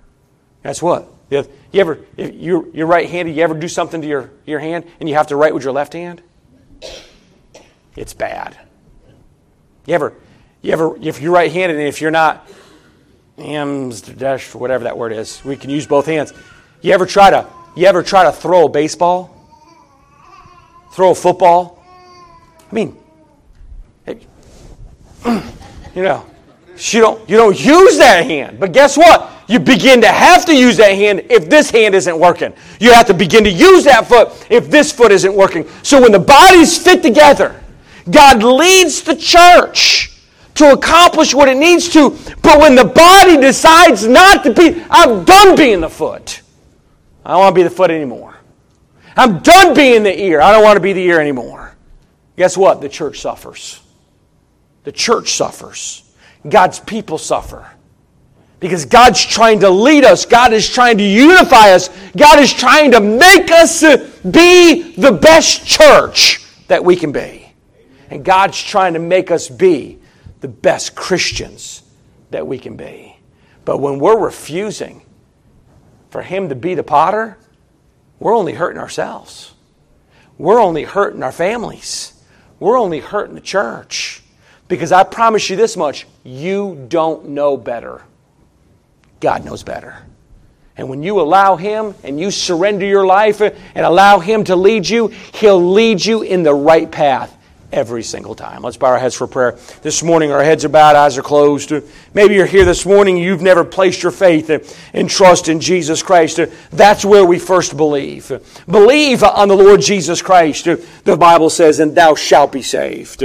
guess 0.63 0.81
what? 0.81 1.13
You, 1.31 1.45
ever, 1.75 1.99
if 2.17 2.33
you're, 2.33 2.69
you're 2.69 2.87
right 2.87 3.11
handed, 3.11 3.35
you 3.35 3.43
ever 3.43 3.55
do 3.55 3.67
something 3.67 4.01
to 4.01 4.07
your, 4.07 4.31
your 4.47 4.61
hand 4.61 4.85
and 5.01 5.09
you 5.09 5.17
have 5.17 5.27
to 5.27 5.37
write 5.37 5.53
with 5.53 5.65
your 5.65 5.73
left 5.73 5.95
hand? 5.95 6.23
It's 7.97 8.15
bad. 8.15 8.57
You 9.85 9.95
ever, 9.95 10.15
you 10.63 10.73
ever, 10.73 10.97
if 11.03 11.21
you're 11.21 11.33
right 11.33 11.51
handed 11.51 11.77
and 11.77 11.89
if 11.89 12.01
you're 12.01 12.13
not, 12.13 12.49
hams, 13.39 14.01
dash, 14.01 14.55
whatever 14.55 14.85
that 14.85 14.97
word 14.97 15.13
is. 15.13 15.45
We 15.45 15.57
can 15.57 15.71
use 15.71 15.87
both 15.87 16.07
hands. 16.07 16.33
You 16.81 16.93
ever 16.93 17.07
try 17.07 17.31
to 17.31 17.49
you 17.77 17.87
ever 17.87 18.03
try 18.03 18.25
to 18.25 18.33
throw 18.33 18.67
a 18.67 18.69
baseball? 18.69 19.33
Throw 20.93 21.11
a 21.11 21.15
football? 21.15 21.85
I 22.71 22.75
mean, 22.75 22.97
you 24.07 26.03
know, 26.03 26.25
you 26.77 27.01
don't 27.01 27.29
you 27.29 27.37
don't 27.37 27.59
use 27.63 27.99
that 27.99 28.25
hand. 28.25 28.59
But 28.59 28.73
guess 28.73 28.97
what? 28.97 29.31
You 29.49 29.61
begin 29.61 30.01
to 30.01 30.09
have 30.09 30.45
to 30.47 30.57
use 30.57 30.77
that 30.79 30.93
hand 30.93 31.27
if 31.31 31.49
this 31.49 31.71
hand 31.71 31.95
isn't 31.95 32.19
working. 32.19 32.53
You 32.81 32.93
have 32.93 33.07
to 33.07 33.15
begin 33.15 33.45
to 33.45 33.51
use 33.51 33.85
that 33.85 34.09
foot 34.09 34.47
if 34.51 34.71
this 34.71 34.91
foot 34.91 35.13
isn't 35.13 35.35
working. 35.35 35.69
So 35.83 36.01
when 36.01 36.11
the 36.11 36.19
bodies 36.19 36.77
fit 36.83 37.03
together, 37.03 37.63
God 38.11 38.43
leads 38.43 39.03
the 39.03 39.15
church 39.15 40.16
to 40.57 40.73
accomplish 40.73 41.35
what 41.35 41.49
it 41.49 41.57
needs 41.57 41.89
to. 41.91 42.11
But 42.43 42.61
when 42.61 42.75
the 42.75 42.85
body 42.85 43.37
decides 43.37 44.07
not 44.07 44.43
to 44.45 44.53
be, 44.53 44.85
I'm 44.91 45.25
done 45.25 45.57
being 45.57 45.81
the 45.81 45.89
foot. 45.89 46.43
I 47.25 47.31
don't 47.31 47.41
want 47.41 47.55
to 47.55 47.59
be 47.59 47.63
the 47.63 47.71
foot 47.71 47.91
anymore. 47.91 48.37
I'm 49.17 49.39
done 49.41 49.75
being 49.75 50.03
the 50.03 50.19
ear. 50.19 50.41
I 50.41 50.53
don't 50.53 50.63
want 50.63 50.77
to 50.77 50.81
be 50.81 50.93
the 50.93 51.03
ear 51.03 51.21
anymore. 51.21 51.75
Guess 52.37 52.57
what? 52.57 52.81
The 52.81 52.89
church 52.89 53.21
suffers. 53.21 53.81
The 54.85 54.93
church 54.93 55.33
suffers. 55.33 56.03
God's 56.49 56.81
people 56.81 57.19
suffer. 57.19 57.67
Because 58.61 58.85
God's 58.85 59.25
trying 59.25 59.61
to 59.61 59.71
lead 59.71 60.05
us, 60.05 60.25
God 60.25 60.53
is 60.53 60.69
trying 60.69 60.99
to 60.99 61.05
unify 61.05 61.73
us, 61.73 61.91
God 62.17 62.39
is 62.39 62.53
trying 62.53 62.93
to 62.93 63.01
make 63.01 63.51
us 63.51 63.83
be 64.23 64.95
the 64.95 65.13
best 65.13 65.67
church 65.67 66.43
that 66.69 66.83
we 66.83 66.97
can 66.97 67.13
be. 67.13 67.53
And 68.09 68.25
God's 68.25 68.63
trying 68.63 68.95
to 68.95 68.99
make 68.99 69.31
us 69.31 69.49
be 69.49 69.99
the 70.41 70.49
best 70.49 70.95
Christians 70.95 71.83
that 72.31 72.47
we 72.47 72.59
can 72.59 72.77
be. 72.77 73.17
But 73.65 73.79
when 73.79 73.99
we're 73.99 74.19
refusing 74.19 75.03
for 76.11 76.23
Him 76.23 76.49
to 76.49 76.55
be 76.55 76.75
the 76.75 76.83
potter, 76.83 77.37
we're 78.19 78.37
only 78.37 78.53
hurting 78.53 78.81
ourselves. 78.81 79.55
We're 80.39 80.61
only 80.61 80.85
hurting 80.85 81.23
our 81.23 81.33
families. 81.33 82.13
We're 82.59 82.79
only 82.79 83.01
hurting 83.01 83.35
the 83.35 83.41
church. 83.41 84.23
Because 84.69 84.93
I 84.93 85.05
promise 85.05 85.49
you 85.49 85.57
this 85.57 85.77
much 85.77 86.07
you 86.25 86.87
don't 86.89 87.29
know 87.31 87.57
better. 87.57 88.03
God 89.21 89.45
knows 89.45 89.63
better. 89.63 89.97
And 90.77 90.89
when 90.89 91.03
you 91.03 91.21
allow 91.21 91.57
Him 91.57 91.95
and 92.03 92.21
you 92.21 92.31
surrender 92.31 92.85
your 92.85 93.07
life 93.07 93.41
and 93.41 93.55
allow 93.77 94.19
Him 94.19 94.45
to 94.45 94.57
lead 94.57 94.89
you, 94.89 95.09
He'll 95.09 95.73
lead 95.73 96.05
you 96.05 96.23
in 96.23 96.43
the 96.43 96.55
right 96.55 96.91
path 96.91 97.36
every 97.73 98.03
single 98.03 98.35
time. 98.35 98.63
Let's 98.63 98.77
bow 98.77 98.89
our 98.89 98.99
heads 98.99 99.15
for 99.15 99.27
prayer. 99.27 99.59
This 99.83 100.03
morning, 100.03 100.33
our 100.33 100.43
heads 100.43 100.65
are 100.65 100.69
bowed, 100.69 100.97
eyes 100.97 101.19
are 101.19 101.23
closed. 101.23 101.73
Maybe 102.15 102.35
you're 102.35 102.47
here 102.47 102.65
this 102.65 102.87
morning, 102.87 103.17
you've 103.17 103.43
never 103.43 103.65
placed 103.65 104.03
your 104.03 104.13
faith 104.13 104.51
and 104.93 105.09
trust 105.09 105.49
in 105.49 105.61
Jesus 105.61 106.03
Christ. 106.03 106.41
That's 106.71 107.05
where 107.05 107.25
we 107.25 107.39
first 107.39 107.77
believe. 107.77 108.31
Believe 108.69 109.23
on 109.23 109.49
the 109.49 109.57
Lord 109.57 109.81
Jesus 109.81 110.23
Christ, 110.23 110.65
the 110.65 111.17
Bible 111.17 111.51
says, 111.51 111.81
and 111.81 111.95
thou 111.95 112.15
shalt 112.15 112.53
be 112.53 112.63
saved. 112.63 113.25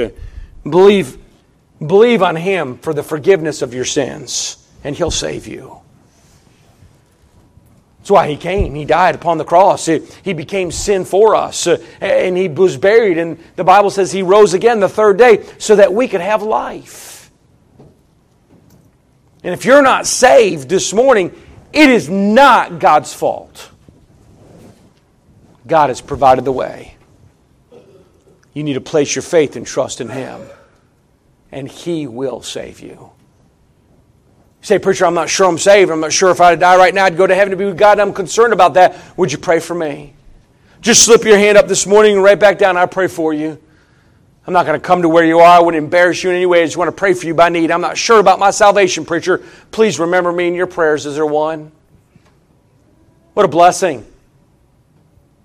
Believe, 0.63 1.17
believe 1.79 2.21
on 2.21 2.35
Him 2.35 2.77
for 2.77 2.93
the 2.93 3.03
forgiveness 3.03 3.61
of 3.61 3.73
your 3.73 3.85
sins, 3.85 4.67
and 4.83 4.95
He'll 4.95 5.11
save 5.11 5.47
you. 5.47 5.80
That's 8.01 8.09
why 8.09 8.27
he 8.27 8.35
came. 8.35 8.73
He 8.73 8.83
died 8.83 9.13
upon 9.13 9.37
the 9.37 9.45
cross. 9.45 9.85
He 9.85 10.33
became 10.33 10.71
sin 10.71 11.05
for 11.05 11.35
us. 11.35 11.67
Uh, 11.67 11.77
and 12.01 12.35
he 12.35 12.47
was 12.47 12.75
buried. 12.75 13.19
And 13.19 13.37
the 13.55 13.63
Bible 13.63 13.91
says 13.91 14.11
he 14.11 14.23
rose 14.23 14.55
again 14.55 14.79
the 14.79 14.89
third 14.89 15.19
day 15.19 15.45
so 15.59 15.75
that 15.75 15.93
we 15.93 16.07
could 16.07 16.21
have 16.21 16.41
life. 16.41 17.29
And 19.43 19.53
if 19.53 19.65
you're 19.65 19.83
not 19.83 20.07
saved 20.07 20.67
this 20.67 20.93
morning, 20.93 21.31
it 21.71 21.89
is 21.91 22.09
not 22.09 22.79
God's 22.79 23.13
fault. 23.13 23.69
God 25.67 25.89
has 25.89 26.01
provided 26.01 26.43
the 26.43 26.51
way. 26.51 26.95
You 28.53 28.63
need 28.63 28.73
to 28.73 28.81
place 28.81 29.15
your 29.15 29.21
faith 29.21 29.55
and 29.55 29.65
trust 29.65 30.01
in 30.01 30.09
Him, 30.09 30.41
and 31.51 31.67
He 31.67 32.07
will 32.07 32.41
save 32.41 32.79
you. 32.79 32.89
You 32.89 33.20
say, 34.61 34.79
Preacher, 34.79 35.05
I'm 35.05 35.13
not 35.13 35.29
sure 35.29 35.47
I'm 35.47 35.57
saved. 35.57 35.91
I'm 35.91 35.99
not 35.99 36.13
sure 36.13 36.31
if 36.31 36.39
I 36.39 36.55
die 36.55 36.77
right 36.77 36.93
now, 36.93 37.05
I'd 37.05 37.17
go 37.17 37.27
to 37.27 37.35
heaven 37.35 37.51
to 37.51 37.57
be 37.57 37.65
with 37.65 37.77
God. 37.77 37.99
I'm 37.99 38.13
concerned 38.13 38.53
about 38.53 38.75
that. 38.75 38.95
Would 39.17 39.31
you 39.31 39.37
pray 39.37 39.59
for 39.59 39.75
me? 39.75 40.13
Just 40.81 41.03
slip 41.03 41.23
your 41.23 41.37
hand 41.37 41.57
up 41.57 41.67
this 41.67 41.85
morning 41.85 42.15
and 42.15 42.23
right 42.23 42.39
back 42.39 42.57
down. 42.57 42.77
I 42.77 42.85
pray 42.85 43.07
for 43.07 43.33
you. 43.33 43.59
I'm 44.47 44.53
not 44.53 44.65
going 44.65 44.79
to 44.79 44.85
come 44.85 45.03
to 45.03 45.09
where 45.09 45.23
you 45.23 45.39
are. 45.39 45.59
I 45.59 45.59
wouldn't 45.59 45.83
embarrass 45.83 46.23
you 46.23 46.31
in 46.31 46.35
any 46.35 46.47
way. 46.47 46.63
I 46.63 46.65
just 46.65 46.77
want 46.77 46.87
to 46.87 46.95
pray 46.95 47.13
for 47.13 47.27
you 47.27 47.35
by 47.35 47.49
need. 47.49 47.69
I'm 47.69 47.81
not 47.81 47.97
sure 47.97 48.19
about 48.19 48.39
my 48.39 48.49
salvation, 48.49 49.05
preacher. 49.05 49.43
Please 49.69 49.99
remember 49.99 50.31
me 50.31 50.47
in 50.47 50.55
your 50.55 50.67
prayers. 50.67 51.05
Is 51.05 51.15
there 51.15 51.25
one? 51.25 51.71
What 53.33 53.45
a 53.45 53.49
blessing. 53.49 54.05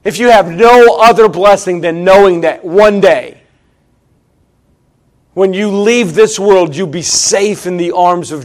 If 0.02 0.18
you 0.18 0.30
have 0.30 0.50
no 0.50 0.98
other 0.98 1.28
blessing 1.28 1.80
than 1.80 2.04
knowing 2.04 2.42
that 2.42 2.64
one 2.64 3.00
day, 3.00 3.42
when 5.34 5.52
you 5.52 5.70
leave 5.70 6.14
this 6.14 6.38
world, 6.38 6.74
you'll 6.74 6.86
be 6.86 7.02
safe 7.02 7.66
in 7.66 7.76
the 7.76 7.92
arms 7.92 8.32
of 8.32 8.44